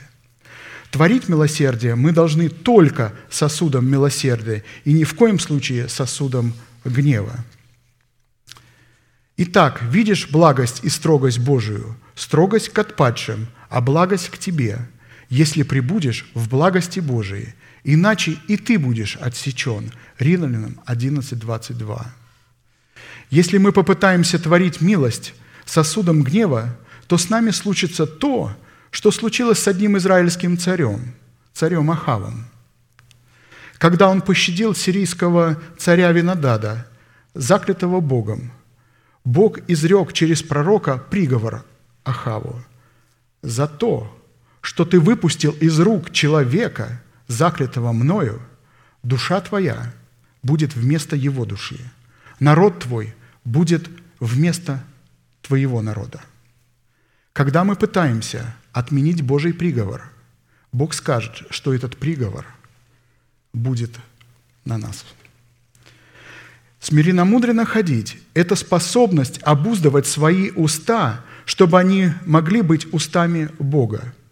Творить 0.91 1.29
милосердие 1.29 1.95
мы 1.95 2.11
должны 2.11 2.49
только 2.49 3.13
сосудом 3.29 3.89
милосердия 3.89 4.65
и 4.83 4.91
ни 4.91 5.05
в 5.05 5.13
коем 5.13 5.39
случае 5.39 5.87
сосудом 5.87 6.53
гнева. 6.83 7.35
Итак, 9.37 9.81
видишь 9.83 10.29
благость 10.29 10.81
и 10.83 10.89
строгость 10.89 11.39
Божию, 11.39 11.95
строгость 12.13 12.69
к 12.69 12.79
отпадшим, 12.79 13.47
а 13.69 13.79
благость 13.79 14.29
к 14.31 14.37
тебе, 14.37 14.79
если 15.29 15.63
прибудешь 15.63 16.29
в 16.33 16.49
благости 16.49 16.99
Божией– 16.99 17.53
иначе 17.85 18.39
и 18.47 18.57
ты 18.57 18.77
будешь 18.77 19.15
отсечен. 19.15 19.91
Римлянам 20.19 20.79
11.22. 20.87 22.05
Если 23.29 23.57
мы 23.57 23.71
попытаемся 23.71 24.39
творить 24.39 24.81
милость 24.81 25.33
сосудом 25.65 26.23
гнева, 26.23 26.75
то 27.07 27.17
с 27.17 27.29
нами 27.29 27.51
случится 27.51 28.05
то, 28.07 28.51
что 28.91 29.11
случилось 29.11 29.59
с 29.59 29.67
одним 29.67 29.97
израильским 29.97 30.57
царем, 30.57 31.13
царем 31.53 31.91
Ахавом. 31.91 32.47
Когда 33.77 34.09
он 34.09 34.21
пощадил 34.21 34.73
сирийского 34.73 35.59
царя 35.77 36.11
Винодада, 36.11 36.87
заклятого 37.33 37.99
Богом, 37.99 38.51
Бог 39.23 39.59
изрек 39.67 40.13
через 40.13 40.41
пророка 40.41 40.97
приговор 40.97 41.65
Ахаву 42.03 42.63
за 43.41 43.67
то, 43.67 44.11
что 44.61 44.85
ты 44.85 44.99
выпустил 44.99 45.51
из 45.51 45.79
рук 45.79 46.11
человека– 46.11 47.01
заклятого 47.27 47.91
мною, 47.91 48.41
душа 49.03 49.41
твоя 49.41 49.93
будет 50.43 50.75
вместо 50.75 51.15
его 51.15 51.45
души. 51.45 51.79
Народ 52.39 52.79
твой 52.79 53.15
будет 53.43 53.89
вместо 54.19 54.83
твоего 55.41 55.81
народа. 55.81 56.21
Когда 57.33 57.63
мы 57.63 57.75
пытаемся 57.75 58.55
отменить 58.71 59.21
Божий 59.21 59.53
приговор, 59.53 60.03
Бог 60.71 60.93
скажет, 60.93 61.43
что 61.49 61.73
этот 61.73 61.97
приговор 61.97 62.45
будет 63.53 63.91
на 64.65 64.77
нас. 64.77 65.05
Смиренно-мудренно 66.79 67.65
ходить– 67.65 68.17
это 68.33 68.55
способность 68.55 69.39
обуздывать 69.41 70.05
свои 70.05 70.51
уста, 70.51 71.21
чтобы 71.45 71.79
они 71.79 72.11
могли 72.25 72.61
быть 72.61 72.91
устами 72.93 73.49
Бога– 73.59 74.13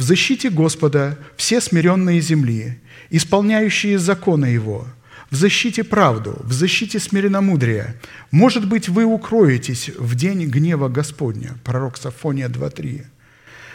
в 0.00 0.02
защите 0.02 0.48
Господа 0.48 1.18
все 1.36 1.60
смиренные 1.60 2.22
земли, 2.22 2.80
исполняющие 3.10 3.98
законы 3.98 4.46
Его, 4.46 4.86
в 5.28 5.36
защите 5.36 5.84
правду, 5.84 6.38
в 6.40 6.54
защите 6.54 6.98
смиренномудрия. 6.98 7.96
Может 8.30 8.66
быть, 8.66 8.88
вы 8.88 9.04
укроетесь 9.04 9.90
в 9.90 10.14
день 10.14 10.46
гнева 10.46 10.88
Господня. 10.88 11.50
Пророк 11.64 11.98
Сафония 11.98 12.48
2.3. 12.48 13.04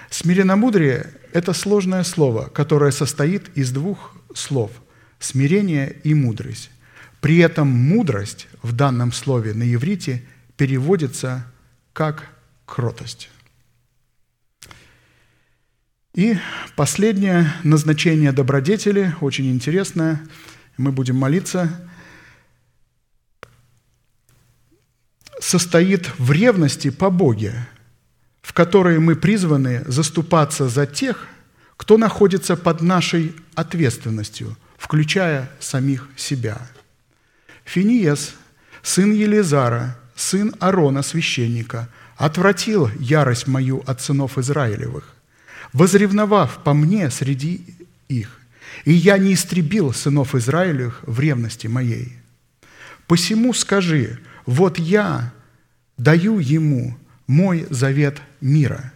Смиренномудрие– 0.09 1.11
это 1.31 1.53
сложное 1.53 2.03
слово, 2.03 2.45
которое 2.45 2.91
состоит 2.91 3.55
из 3.55 3.69
двух 3.69 4.15
слов– 4.33 4.71
смирение 5.19 5.95
и 6.03 6.15
мудрость. 6.15 6.71
При 7.21 7.37
этом 7.37 7.67
мудрость 7.67 8.47
в 8.63 8.71
данном 8.71 9.11
слове 9.11 9.53
на 9.53 9.71
иврите 9.71 10.23
переводится 10.57 11.45
как 11.93 12.29
кротость. 12.65 13.29
И 16.15 16.37
последнее 16.77 17.53
назначение 17.63 18.31
добродетели, 18.31 19.13
очень 19.19 19.51
интересное, 19.51 20.25
мы 20.77 20.93
будем 20.93 21.17
молиться, 21.17 21.69
состоит 25.41 26.09
в 26.17 26.31
ревности 26.31 26.89
по 26.89 27.09
Боге, 27.09 27.67
в 28.41 28.53
которой 28.53 28.99
мы 28.99 29.17
призваны 29.17 29.83
заступаться 29.87 30.69
за 30.69 30.85
тех, 30.85 31.27
кто 31.75 31.97
находится 31.97 32.55
под 32.55 32.81
нашей 32.81 33.35
ответственностью, 33.53 34.55
включая 34.77 35.51
самих 35.59 36.07
себя. 36.15 36.65
Финиес, 37.65 38.35
сын 38.81 39.11
Елизара, 39.11 39.99
сын 40.15 40.55
Арона, 40.61 41.01
священника, 41.01 41.89
отвратил 42.15 42.89
ярость 42.99 43.47
мою 43.47 43.83
от 43.85 44.01
сынов 44.01 44.37
Израилевых, 44.37 45.14
возревновав 45.73 46.63
по 46.63 46.73
мне 46.73 47.09
среди 47.09 47.61
их, 48.07 48.39
и 48.83 48.93
я 48.93 49.17
не 49.17 49.33
истребил 49.33 49.93
сынов 49.93 50.35
Израилевых 50.35 51.01
в 51.05 51.19
ревности 51.19 51.67
моей. 51.67 52.13
Посему 53.07 53.53
скажи, 53.53 54.19
вот 54.45 54.79
я 54.79 55.33
даю 55.97 56.39
ему 56.39 56.97
мой 57.27 57.65
завет 57.69 58.21
мира, 58.41 58.93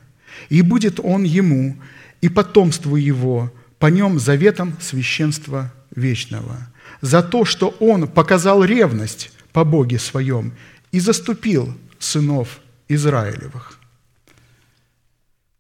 и 0.49 0.61
будет 0.61 0.99
он 0.99 1.23
ему 1.23 1.77
и 2.21 2.29
потомству 2.29 2.95
его 2.95 3.53
по 3.77 3.87
нем 3.87 4.19
заветом 4.19 4.75
священства 4.79 5.73
вечного, 5.95 6.67
за 7.01 7.23
то, 7.23 7.45
что 7.45 7.69
он 7.79 8.07
показал 8.07 8.63
ревность 8.63 9.31
по 9.53 9.63
Боге 9.63 9.99
своем 9.99 10.53
и 10.91 10.99
заступил 10.99 11.75
сынов 11.97 12.59
Израилевых. 12.87 13.78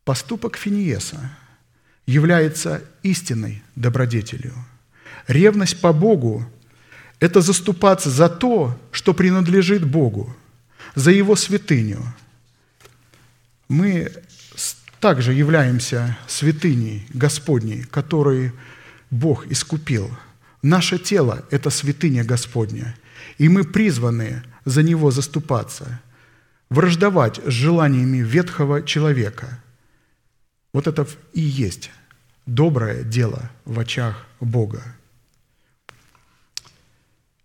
Поступок 0.09 0.57
Финиеса 0.57 1.19
является 2.07 2.81
истинной 3.03 3.61
добродетелью. 3.75 4.55
Ревность 5.27 5.79
по 5.81 5.93
Богу– 5.93 6.43
это 7.19 7.41
заступаться 7.41 8.09
за 8.09 8.27
то, 8.27 8.75
что 8.91 9.13
принадлежит 9.13 9.85
Богу, 9.85 10.35
за 10.95 11.11
Его 11.11 11.35
святыню. 11.35 12.01
Мы 13.67 14.11
также 14.99 15.31
являемся 15.31 16.17
святыней 16.27 17.05
Господней, 17.09 17.83
которые 17.83 18.51
Бог 19.11 19.45
искупил. 19.45 20.09
Наше 20.63 20.97
тело– 20.97 21.45
это 21.51 21.69
святыня 21.69 22.23
Господня, 22.23 22.97
и 23.37 23.47
мы 23.47 23.63
призваны 23.63 24.41
за 24.65 24.81
него 24.81 25.11
заступаться, 25.11 26.01
враждовать 26.71 27.39
с 27.45 27.51
желаниями 27.51 28.23
ветхого 28.23 28.81
человека. 28.81 29.59
Вот 30.73 30.87
это 30.87 31.07
и 31.33 31.41
есть 31.41 31.91
доброе 32.45 33.03
дело 33.03 33.49
в 33.65 33.79
очах 33.79 34.25
Бога. 34.39 34.83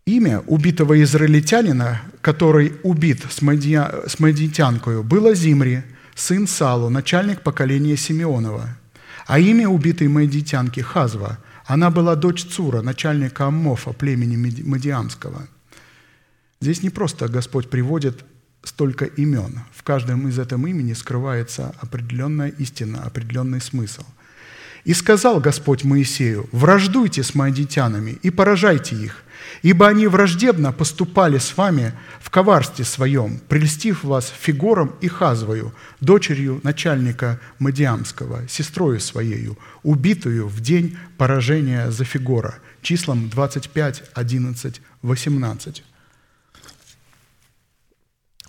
Имя 0.06 0.40
убитого 0.40 1.02
израильтянина, 1.02 2.02
который 2.20 2.74
убит 2.82 3.24
с, 3.30 3.40
мадия, 3.40 3.90
мадитянкою, 4.18 5.02
было 5.02 5.34
Зимри, 5.34 5.82
сын 6.14 6.46
Салу, 6.46 6.90
начальник 6.90 7.40
поколения 7.40 7.96
Симеонова. 7.96 8.76
А 9.26 9.38
имя 9.38 9.68
убитой 9.68 10.08
мадитянки 10.08 10.80
Хазва, 10.80 11.38
она 11.64 11.90
была 11.90 12.16
дочь 12.16 12.44
Цура, 12.44 12.82
начальника 12.82 13.46
Аммофа, 13.46 13.94
племени 13.94 14.36
Мадиамского. 14.62 15.48
Здесь 16.60 16.82
не 16.82 16.90
просто 16.90 17.28
Господь 17.28 17.70
приводит 17.70 18.24
столько 18.64 19.04
имен. 19.04 19.60
В 19.74 19.82
каждом 19.82 20.28
из 20.28 20.38
этом 20.38 20.66
имени 20.66 20.92
скрывается 20.92 21.74
определенная 21.80 22.48
истина, 22.48 23.02
определенный 23.02 23.60
смысл. 23.60 24.02
«И 24.84 24.92
сказал 24.92 25.40
Господь 25.40 25.84
Моисею, 25.84 26.48
враждуйте 26.52 27.22
с 27.22 27.34
моедитянами 27.34 28.18
и 28.22 28.30
поражайте 28.30 28.96
их, 28.96 29.24
ибо 29.62 29.88
они 29.88 30.06
враждебно 30.06 30.72
поступали 30.72 31.38
с 31.38 31.56
вами 31.56 31.94
в 32.20 32.28
коварстве 32.28 32.84
своем, 32.84 33.38
прельстив 33.48 34.04
вас 34.04 34.32
Фигором 34.38 34.94
и 35.00 35.08
Хазвою, 35.08 35.72
дочерью 36.00 36.60
начальника 36.62 37.40
Мадиамского, 37.58 38.46
сестрою 38.48 39.00
своею, 39.00 39.56
убитую 39.82 40.48
в 40.48 40.60
день 40.60 40.98
поражения 41.16 41.90
за 41.90 42.04
Фигора, 42.04 42.56
числом 42.82 43.30
25, 43.30 44.10
11, 44.14 44.80
18. 45.00 45.84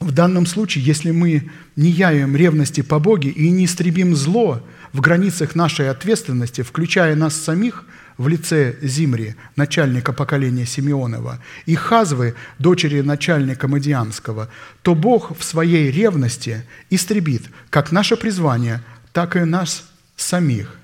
В 0.05 0.11
данном 0.11 0.45
случае, 0.45 0.83
если 0.83 1.09
мы 1.09 1.49
не 1.75 1.89
явим 1.89 2.35
ревности 2.35 2.81
по 2.81 2.99
Боге 2.99 3.31
и 3.31 3.49
не 3.49 3.65
истребим 3.65 4.15
зло 4.15 4.61
в 4.93 5.01
границах 5.01 5.55
нашей 5.55 5.89
ответственности, 5.89 6.61
включая 6.61 7.15
нас 7.15 7.33
самих 7.35 7.85
в 8.19 8.27
лице 8.27 8.75
Зимри, 8.83 9.33
начальника 9.55 10.13
поколения 10.13 10.67
Симеонова, 10.67 11.41
и 11.65 11.73
Хазвы, 11.73 12.35
дочери 12.59 13.01
начальника 13.01 13.67
Мадиамского, 13.67 14.49
то 14.83 14.93
Бог 14.93 15.35
в 15.35 15.43
своей 15.43 15.89
ревности 15.89 16.63
истребит 16.91 17.41
как 17.71 17.91
наше 17.91 18.15
призвание, 18.15 18.83
так 19.11 19.35
и 19.35 19.39
нас 19.39 19.89
самих. 20.15 20.75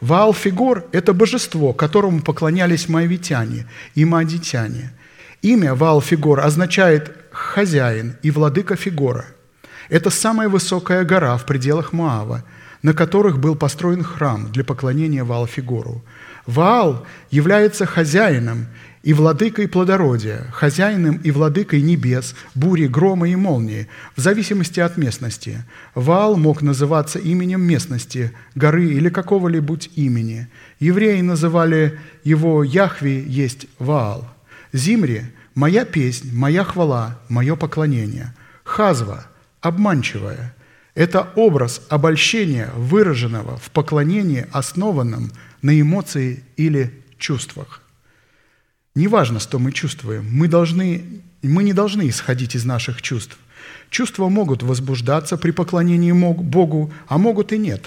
Ваал-Фигор– 0.00 0.86
это 0.92 1.12
божество, 1.12 1.72
которому 1.72 2.22
поклонялись 2.22 2.88
моавитяне 2.88 3.66
и 3.96 4.04
маадитяне. 4.04 4.92
Имя 5.42 5.74
Ваал-Фигор 5.74 6.38
означает 6.38 7.21
хозяин 7.32 8.16
и 8.22 8.30
владыка 8.30 8.76
Фигора. 8.76 9.26
Это 9.88 10.10
самая 10.10 10.48
высокая 10.48 11.04
гора 11.04 11.36
в 11.36 11.46
пределах 11.46 11.92
Моава, 11.92 12.44
на 12.82 12.94
которых 12.94 13.38
был 13.38 13.56
построен 13.56 14.02
храм 14.02 14.50
для 14.52 14.64
поклонения 14.64 15.24
Ваал-Фигору. 15.24 16.02
Ваал 16.46 17.06
является 17.30 17.86
хозяином 17.86 18.66
и 19.02 19.12
владыкой 19.12 19.68
плодородия, 19.68 20.46
хозяином 20.52 21.16
и 21.16 21.30
владыкой 21.30 21.82
небес, 21.82 22.34
бури, 22.54 22.86
грома 22.86 23.28
и 23.28 23.36
молнии, 23.36 23.88
в 24.16 24.20
зависимости 24.20 24.80
от 24.80 24.96
местности. 24.96 25.64
Ваал 25.94 26.36
мог 26.36 26.62
называться 26.62 27.18
именем 27.18 27.62
местности, 27.62 28.32
горы 28.54 28.86
или 28.86 29.08
какого-либо 29.08 29.78
имени. 29.94 30.48
Евреи 30.80 31.20
называли 31.20 31.98
его 32.24 32.64
Яхви 32.64 33.24
есть 33.26 33.66
Ваал. 33.78 34.28
Зимри– 34.72 35.22
Моя 35.54 35.84
песнь, 35.84 36.30
моя 36.32 36.64
хвала, 36.64 37.18
мое 37.28 37.56
поклонение. 37.56 38.34
Хазва, 38.64 39.26
обманчивая, 39.60 40.54
это 40.94 41.30
образ 41.36 41.82
обольщения, 41.88 42.70
выраженного 42.74 43.58
в 43.58 43.70
поклонении, 43.70 44.46
основанном 44.52 45.30
на 45.60 45.78
эмоции 45.78 46.42
или 46.56 47.02
чувствах. 47.18 47.82
Неважно, 48.94 49.40
что 49.40 49.58
мы 49.58 49.72
чувствуем, 49.72 50.26
мы, 50.30 50.48
должны, 50.48 51.22
мы 51.42 51.62
не 51.64 51.72
должны 51.72 52.08
исходить 52.08 52.54
из 52.54 52.64
наших 52.64 53.02
чувств. 53.02 53.36
Чувства 53.90 54.28
могут 54.28 54.62
возбуждаться 54.62 55.36
при 55.36 55.50
поклонении 55.50 56.12
Богу, 56.12 56.92
а 57.08 57.18
могут 57.18 57.52
и 57.52 57.58
нет. 57.58 57.84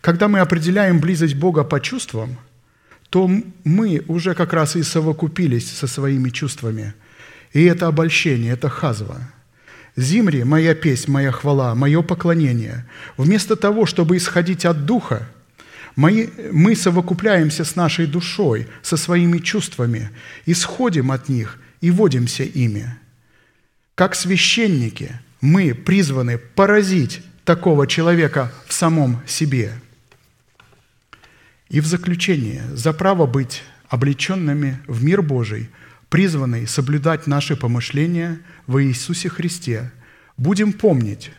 Когда 0.00 0.28
мы 0.28 0.40
определяем 0.40 1.00
близость 1.00 1.34
Бога 1.34 1.64
по 1.64 1.80
чувствам– 1.80 2.36
то 3.10 3.30
мы 3.64 4.02
уже 4.06 4.34
как 4.34 4.52
раз 4.52 4.76
и 4.76 4.82
совокупились 4.82 5.70
со 5.70 5.86
своими 5.86 6.30
чувствами. 6.30 6.94
И 7.52 7.64
это 7.64 7.86
обольщение, 7.86 8.52
это 8.52 8.68
хазва. 8.68 9.16
Зимри– 9.96 10.42
моя 10.44 10.74
песнь, 10.74 11.10
моя 11.10 11.32
хвала, 11.32 11.74
мое 11.74 12.02
поклонение. 12.02 12.86
Вместо 13.16 13.56
того, 13.56 13.86
чтобы 13.86 14.16
исходить 14.16 14.64
от 14.64 14.84
Духа, 14.84 15.28
мы, 15.96 16.76
совокупляемся 16.76 17.64
с 17.64 17.74
нашей 17.74 18.06
душой, 18.06 18.68
со 18.82 18.96
своими 18.96 19.38
чувствами, 19.38 20.10
исходим 20.46 21.10
от 21.10 21.28
них 21.28 21.58
и 21.80 21.90
водимся 21.90 22.44
ими. 22.44 22.94
Как 23.96 24.14
священники 24.14 25.18
мы 25.40 25.74
призваны 25.74 26.38
поразить 26.38 27.22
такого 27.44 27.88
человека 27.88 28.52
в 28.66 28.72
самом 28.72 29.20
себе– 29.26 29.72
и 31.68 31.80
в 31.80 31.86
заключение, 31.86 32.64
за 32.74 32.92
право 32.92 33.26
быть 33.26 33.62
облеченными 33.88 34.78
в 34.86 35.04
мир 35.04 35.22
Божий, 35.22 35.70
призванный 36.08 36.66
соблюдать 36.66 37.26
наши 37.26 37.56
помышления 37.56 38.40
во 38.66 38.82
Иисусе 38.82 39.28
Христе, 39.28 39.92
будем 40.36 40.72
помнить, 40.72 41.30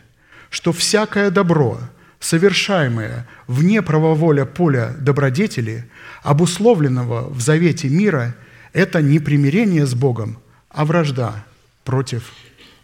что 0.48 0.72
всякое 0.72 1.30
добро, 1.30 1.80
совершаемое 2.20 3.26
вне 3.46 3.82
правоволя 3.82 4.44
поля 4.44 4.94
добродетели, 4.98 5.88
обусловленного 6.22 7.28
в 7.28 7.40
завете 7.40 7.88
мира, 7.88 8.36
это 8.72 9.02
не 9.02 9.18
примирение 9.18 9.86
с 9.86 9.94
Богом, 9.94 10.38
а 10.68 10.84
вражда 10.84 11.44
против 11.84 12.32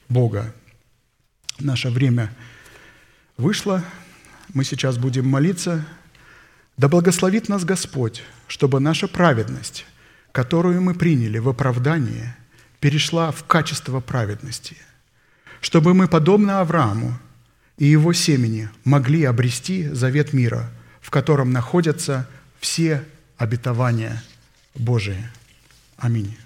Бога. 0.08 0.52
Наше 1.60 1.90
время 1.90 2.32
вышло. 3.36 3.84
Мы 4.52 4.64
сейчас 4.64 4.98
будем 4.98 5.28
молиться– 5.28 5.86
да 6.76 6.88
благословит 6.88 7.48
нас 7.48 7.64
Господь, 7.64 8.22
чтобы 8.48 8.80
наша 8.80 9.08
праведность, 9.08 9.86
которую 10.32 10.82
мы 10.82 10.94
приняли 10.94 11.38
в 11.38 11.48
оправдание, 11.48 12.36
перешла 12.80 13.30
в 13.30 13.44
качество 13.44 14.00
праведности, 14.00 14.76
чтобы 15.60 15.94
мы, 15.94 16.06
подобно 16.06 16.60
Аврааму 16.60 17.18
и 17.78 17.86
его 17.86 18.12
семени, 18.12 18.68
могли 18.84 19.24
обрести 19.24 19.88
завет 19.88 20.32
мира, 20.32 20.70
в 21.00 21.10
котором 21.10 21.50
находятся 21.50 22.28
все 22.60 23.04
обетования 23.38 24.22
Божии. 24.74 25.28
Аминь. 25.96 26.36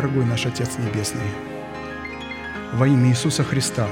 Дорогой 0.00 0.24
наш 0.24 0.46
Отец 0.46 0.78
Небесный, 0.78 1.20
во 2.72 2.86
имя 2.86 3.10
Иисуса 3.10 3.44
Христа, 3.44 3.86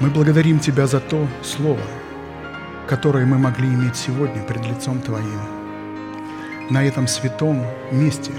мы 0.00 0.08
благодарим 0.08 0.58
Тебя 0.58 0.86
за 0.86 1.00
то 1.00 1.28
Слово, 1.42 1.82
которое 2.88 3.26
мы 3.26 3.36
могли 3.36 3.68
иметь 3.68 3.96
сегодня 3.96 4.42
пред 4.42 4.64
лицом 4.64 5.02
Твоим, 5.02 5.42
на 6.70 6.82
этом 6.82 7.06
святом 7.08 7.62
месте, 7.90 8.32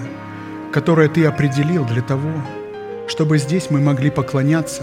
которое 0.73 1.07
Ты 1.07 1.25
определил 1.25 1.85
для 1.85 2.01
того, 2.01 2.31
чтобы 3.07 3.37
здесь 3.37 3.69
мы 3.69 3.81
могли 3.81 4.09
поклоняться 4.09 4.81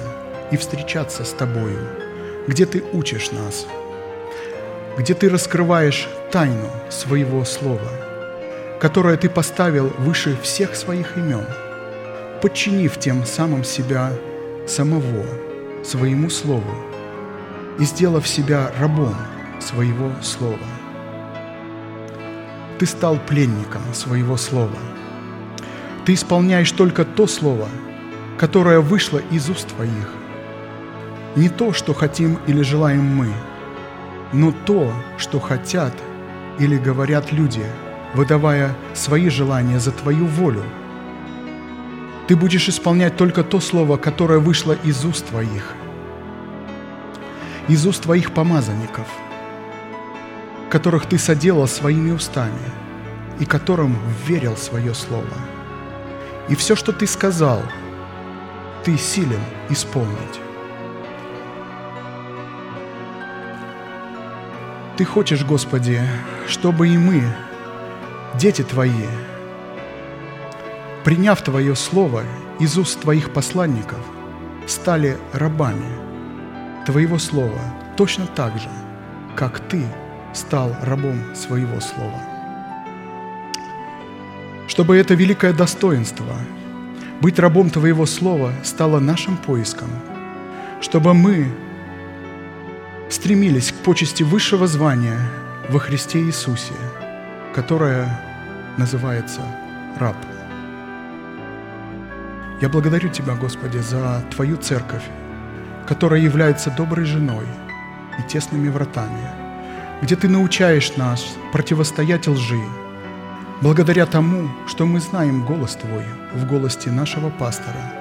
и 0.52 0.56
встречаться 0.56 1.24
с 1.24 1.32
Тобою, 1.32 1.88
где 2.46 2.66
Ты 2.66 2.84
учишь 2.92 3.32
нас, 3.32 3.66
где 4.96 5.14
Ты 5.14 5.28
раскрываешь 5.28 6.08
тайну 6.30 6.70
своего 6.88 7.44
Слова– 7.44 7.90
которое 8.80 9.16
Ты 9.16 9.28
поставил 9.28 9.88
выше 9.98 10.36
всех 10.42 10.76
своих 10.76 11.16
имен, 11.16 11.44
подчинив 12.40 12.98
тем 12.98 13.24
самым 13.24 13.64
себя 13.64 14.12
самого, 14.66 15.24
своему 15.84 16.30
Слову, 16.30 16.74
и 17.78 17.84
сделав 17.84 18.26
себя 18.26 18.70
рабом 18.78 19.16
своего 19.60 20.10
Слова. 20.22 20.58
ты 22.78 22.86
стал 22.86 23.18
пленником 23.18 23.82
своего 23.92 24.36
слова. 24.36 24.78
Ты 26.04 26.14
исполняешь 26.14 26.70
только 26.70 27.04
то 27.04 27.26
слово, 27.26 27.68
которое 28.38 28.80
вышло 28.80 29.20
из 29.32 29.50
уст 29.50 29.68
твоих. 29.68 30.14
Не 31.34 31.48
то, 31.48 31.72
что 31.72 31.92
хотим 31.92 32.38
или 32.46 32.62
желаем 32.62 33.04
мы, 33.04 33.28
но 34.32 34.52
то, 34.52 34.92
что 35.18 35.40
хотят 35.40 35.92
или 36.60 36.76
говорят 36.76 37.32
люди, 37.32 37.64
выдавая 38.14 38.74
свои 38.94 39.28
желания 39.28 39.78
за 39.78 39.92
твою 39.92 40.26
волю. 40.26 40.64
Ты 42.26 42.36
будешь 42.36 42.68
исполнять 42.68 43.16
только 43.16 43.42
то 43.42 43.60
слово, 43.60 43.96
которое 43.96 44.38
вышло 44.38 44.76
из 44.84 45.04
уст 45.04 45.26
твоих, 45.26 45.74
из 47.68 47.86
уст 47.86 48.02
твоих 48.02 48.32
помазанников– 48.32 49.06
которых 50.68 51.06
ты 51.06 51.18
соделал 51.18 51.66
своими 51.66 52.10
устами 52.10 52.58
и 53.40 53.44
которым 53.44 53.96
верил 54.26 54.56
свое 54.56 54.94
слово. 54.94 55.24
И 56.48 56.54
все, 56.54 56.76
что 56.76 56.92
ты 56.92 57.06
сказал, 57.06 57.62
ты 58.84 58.96
силен 58.96 59.40
исполнить. 59.70 60.40
Ты 64.96 65.04
хочешь, 65.04 65.44
Господи, 65.44 66.00
чтобы 66.48 66.88
и 66.88 66.98
мы, 66.98 67.22
дети 68.36 68.62
Твои, 68.62 69.06
приняв 71.04 71.40
Твое 71.42 71.74
Слово 71.74 72.24
из 72.58 72.76
уст 72.76 73.00
Твоих 73.00 73.32
посланников, 73.32 74.00
стали 74.66 75.16
рабами 75.32 75.86
Твоего 76.86 77.18
Слова 77.18 77.60
точно 77.96 78.26
так 78.26 78.58
же, 78.58 78.68
как 79.36 79.60
Ты– 79.60 79.82
стал 80.32 80.74
рабом 80.82 81.34
своего 81.34 81.80
слова. 81.80 82.20
Чтобы 84.68 84.96
это 84.96 85.14
великое 85.14 85.52
достоинство, 85.52 86.36
быть 87.20 87.38
рабом 87.38 87.70
Твоего 87.70 88.06
Слова, 88.06 88.52
стало 88.62 89.00
нашим 89.00 89.36
поиском, 89.36 89.88
чтобы 90.80 91.14
мы 91.14 91.48
стремились 93.10 93.72
к 93.72 93.76
почести 93.76 94.22
высшего 94.22 94.66
звания 94.66 95.18
во 95.68 95.78
Христе 95.80 96.20
Иисусе, 96.20 96.74
которое 97.58 98.08
называется 98.76 99.40
раб. 99.98 100.16
Я 102.60 102.68
благодарю 102.68 103.08
Тебя, 103.08 103.34
Господи, 103.34 103.78
за 103.78 104.22
Твою 104.30 104.56
церковь, 104.56 105.04
которая 105.86 106.20
является 106.20 106.70
доброй 106.70 107.04
женой 107.04 107.46
и 108.18 108.22
тесными 108.30 108.68
вратами– 108.68 109.30
где 110.02 110.16
Ты 110.16 110.28
научаешь 110.28 110.96
нас 110.96 111.36
противостоять 111.52 112.28
лжи, 112.28 112.62
благодаря 113.60 114.06
тому, 114.06 114.48
что 114.66 114.86
мы 114.86 115.00
знаем 115.00 115.44
голос 115.44 115.76
Твой 115.76 116.04
в 116.34 116.46
голосе 116.46 116.90
нашего 116.90 117.30
пастора. 117.30 117.92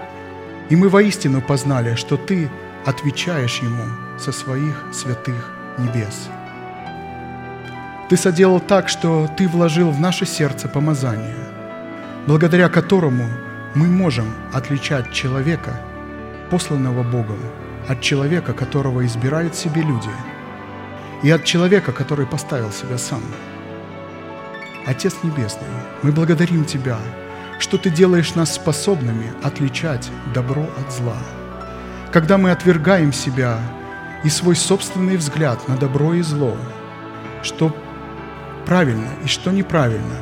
И 0.69 0.75
мы 0.75 0.89
воистину 0.89 1.41
познали, 1.41 1.95
что 1.95 2.17
Ты 2.17 2.49
отвечаешь 2.85 3.59
Ему 3.59 3.85
со 4.19 4.31
своих 4.31 4.85
святых 4.93 5.51
небес. 5.77 6.29
Ты 8.09 8.17
соделал 8.17 8.59
так, 8.59 8.89
что 8.89 9.29
Ты 9.38 9.47
вложил 9.47 9.91
в 9.91 9.99
наше 9.99 10.25
сердце 10.25 10.67
помазание, 10.67 11.35
благодаря 12.25 12.69
которому 12.69 13.25
мы 13.75 13.88
можем 13.88 14.34
отличать 14.53 15.11
человека, 15.11 15.79
посланного 16.49 17.03
Богом, 17.03 17.39
от 17.88 18.01
человека, 18.01 18.53
которого 18.53 19.05
избирают 19.05 19.55
себе 19.55 19.81
люди– 19.81 20.09
и 21.23 21.31
от 21.31 21.43
человека, 21.43 21.91
который 21.91 22.25
поставил 22.25 22.71
себя 22.71 22.97
сам. 22.97 23.21
Отец 24.85 25.15
Небесный, 25.23 25.67
мы 26.03 26.11
благодарим 26.11 26.63
Тебя, 26.65 26.97
что 27.59 27.77
Ты 27.77 27.89
делаешь 27.89 28.35
нас 28.35 28.53
способными 28.53 29.34
отличать 29.43 30.09
добро 30.34 30.63
от 30.77 30.93
зла. 30.93 31.17
Когда 32.11 32.38
мы 32.38 32.51
отвергаем 32.51 33.11
себя 33.11 33.59
и 34.23 34.29
свой 34.29 34.55
собственный 34.55 35.17
взгляд 35.17 35.67
на 35.67 35.75
добро 35.75 36.13
и 36.13 36.21
зло, 36.21 36.55
что 37.43 37.75
правильно 38.68 39.10
и 39.23 39.27
что 39.27 39.49
неправильно, 39.49 40.18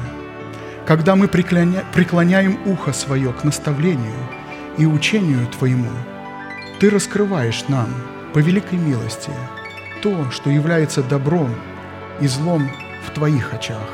когда 0.85 1.17
мы 1.17 1.27
преклоняем 1.27 2.57
ухо 2.65 2.93
свое 2.93 3.33
к 3.33 3.43
наставлению 3.43 4.29
и 4.77 4.85
учению 4.85 5.45
Твоему, 5.47 5.91
Ты 6.79 6.89
раскрываешь 6.89 7.65
нам 7.67 7.89
по 8.33 8.39
великой 8.39 8.77
милости– 8.77 9.31
то, 10.05 10.29
что 10.29 10.51
является 10.51 11.01
добром 11.01 11.49
и 12.21 12.27
злом 12.27 12.69
в 13.07 13.09
Твоих 13.09 13.55
очах. 13.55 13.89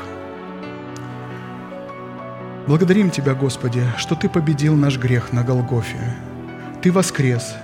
Благодарим 2.66 3.10
Тебя, 3.10 3.32
Господи, 3.32 3.82
что 3.96 4.14
Ты 4.14 4.28
победил 4.28 4.76
наш 4.76 4.98
грех 4.98 5.32
на 5.32 5.42
Голгофе. 5.42 6.14
Ты 6.82 6.92
воскрес, 6.92 7.54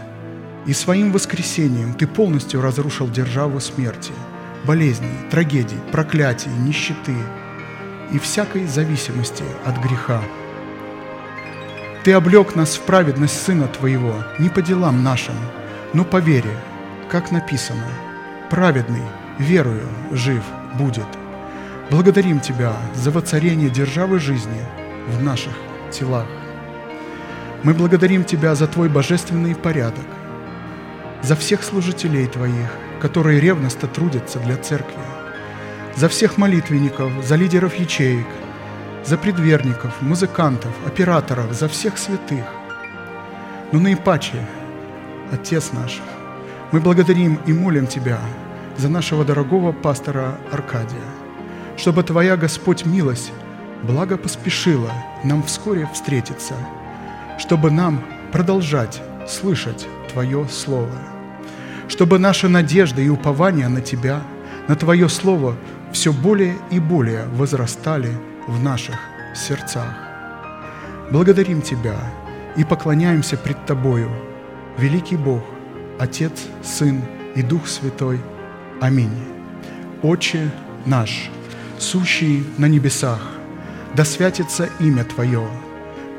и 0.65 0.73
своим 0.73 1.13
воскресением 1.13 1.93
Ты 1.93 2.07
полностью 2.07 2.63
разрушил 2.63 3.11
державу 3.11 3.61
смерти, 3.61 4.13
болезней, 4.65 5.15
трагедий, 5.31 5.79
проклятий, 5.93 6.51
нищеты 6.51 7.15
и 8.13 8.19
всякой 8.19 8.67
зависимости 8.67 9.45
от 9.65 9.79
греха. 9.79 10.23
Ты 12.05 12.13
облег 12.13 12.57
нас 12.57 12.77
в 12.77 12.83
праведность 12.83 13.43
Сына 13.43 13.69
Твоего 13.69 14.15
не 14.39 14.49
по 14.49 14.63
делам 14.63 15.03
нашим, 15.03 15.35
но 15.93 16.05
по 16.05 16.19
вере, 16.19 16.57
как 17.11 17.31
написано– 17.31 17.87
праведный, 18.51 19.03
верою 19.39 19.87
жив 20.11 20.43
будет. 20.75 21.07
Благодарим 21.91 22.41
Тебя 22.41 22.75
за 22.95 23.11
воцарение 23.11 23.71
державы 23.71 24.19
жизни 24.19 24.63
в 25.09 25.23
наших 25.23 25.53
телах. 25.91 26.27
Мы 27.63 27.75
благодарим 27.75 28.25
Тебя 28.25 28.55
за 28.55 28.67
Твой 28.67 28.89
божественный 28.89 29.55
порядок, 29.55 30.05
за 31.23 31.37
всех 31.37 31.63
служителей 31.63 32.27
Твоих, 32.27 32.71
которые 33.01 33.41
ревностно 33.41 33.89
трудятся 33.89 34.39
для 34.41 34.57
церкви, 34.57 35.01
за 35.97 36.09
всех 36.09 36.39
молитвенников, 36.39 37.13
за 37.25 37.37
лидеров 37.37 37.75
ячеек, 37.75 38.27
за 39.05 39.17
предверников, 39.17 40.03
музыкантов, 40.03 40.73
операторов, 40.87 41.53
за 41.53 41.69
всех 41.69 41.99
святых. 41.99 42.45
Но 43.73 43.81
наипаче, 43.81 44.47
Отец 45.33 45.73
наш, 45.73 46.01
мы 46.73 46.81
благодарим 46.81 47.39
и 47.47 47.53
молим 47.53 47.87
Тебя 47.87 48.19
за 48.77 48.89
нашего 48.89 49.25
дорогого 49.25 49.73
пастора 49.73 50.39
Аркадия, 50.53 51.09
чтобы 51.77 52.03
Твоя, 52.03 52.37
Господь, 52.37 52.87
милость 52.87 53.33
благо 53.83 54.17
поспешила 54.17 54.93
нам 55.25 55.43
вскоре 55.43 55.89
встретиться, 55.93 56.55
чтобы 57.39 57.71
нам 57.71 58.03
продолжать 58.33 59.03
слышать 59.27 59.87
Твое 60.13 60.47
Слово, 60.49 61.18
чтобы 61.89 62.19
наша 62.19 62.49
надежда 62.49 63.01
и 63.01 63.09
упование 63.09 63.69
на 63.69 63.81
Тебя, 63.81 64.23
на 64.69 64.77
Твое 64.77 65.09
Слово 65.09 65.57
все 65.93 66.13
более 66.13 66.57
и 66.71 66.79
более 66.79 67.27
возрастали 67.29 68.13
в 68.47 68.63
наших 68.63 68.97
сердцах. 69.35 69.95
Благодарим 71.11 71.63
Тебя 71.63 71.97
и 72.57 72.65
поклоняемся 72.65 73.37
пред 73.37 73.65
Тобою, 73.67 74.11
великий 74.79 75.17
Бог– 75.17 75.43
Отец, 75.99 76.33
Сын 76.63 77.03
и 77.35 77.43
Дух 77.43 77.67
Святой. 77.67 78.21
Аминь. 78.81 79.11
Отче 80.03 80.51
наш, 80.87 81.29
сущий 81.79 82.47
на 82.57 82.67
небесах, 82.67 83.21
да 83.95 84.05
святится 84.05 84.69
имя 84.79 85.05
Твое, 85.05 85.49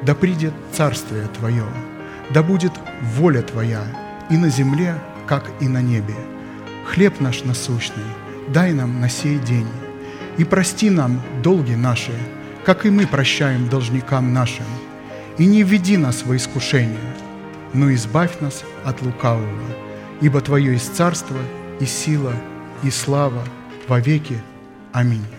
да 0.03 0.15
придет 0.15 0.53
Царствие 0.73 1.27
Твое, 1.37 1.63
да 2.31 2.43
будет 2.43 2.73
воля 3.15 3.41
Твоя 3.41 3.83
и 4.29 4.35
на 4.35 4.49
земле, 4.49 4.95
как 5.29 5.51
и 5.59 5.67
на 5.67 5.81
небе. 5.81 6.15
Хлеб 6.87 7.19
наш 7.19 7.43
насущный 7.43 8.09
дай 8.47 8.73
нам 8.73 8.99
на 8.99 9.09
сей 9.09 9.37
день, 9.37 9.67
и 10.39 10.43
прости 10.43 10.89
нам 10.89 11.21
долги 11.43 11.75
наши, 11.75 12.13
как 12.65 12.87
и 12.87 12.89
мы 12.89 13.05
прощаем 13.05 13.69
должникам 13.69 14.33
нашим, 14.33 14.65
и 15.37 15.45
не 15.45 15.61
введи 15.61 15.97
нас 15.97 16.23
во 16.25 16.35
искушение, 16.35 17.13
но 17.73 17.93
избавь 17.93 18.39
нас 18.39 18.63
от 18.83 19.03
лукавого, 19.03 19.45
ибо 20.19 20.41
Твое 20.41 20.73
есть 20.73 20.95
царство 20.95 21.37
и 21.79 21.85
сила 21.85 22.33
и 22.81 22.89
слава 22.89 23.43
во 23.87 23.99
веки. 23.99 24.41
Аминь. 24.93 25.38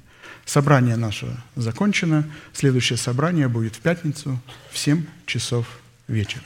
Собрание 0.45 0.95
наше 0.95 1.27
закончено. 1.55 2.25
Следующее 2.53 2.97
собрание 2.97 3.47
будет 3.47 3.75
в 3.75 3.79
пятницу 3.79 4.39
в 4.71 4.77
7 4.77 5.05
часов 5.25 5.65
вечера. 6.07 6.43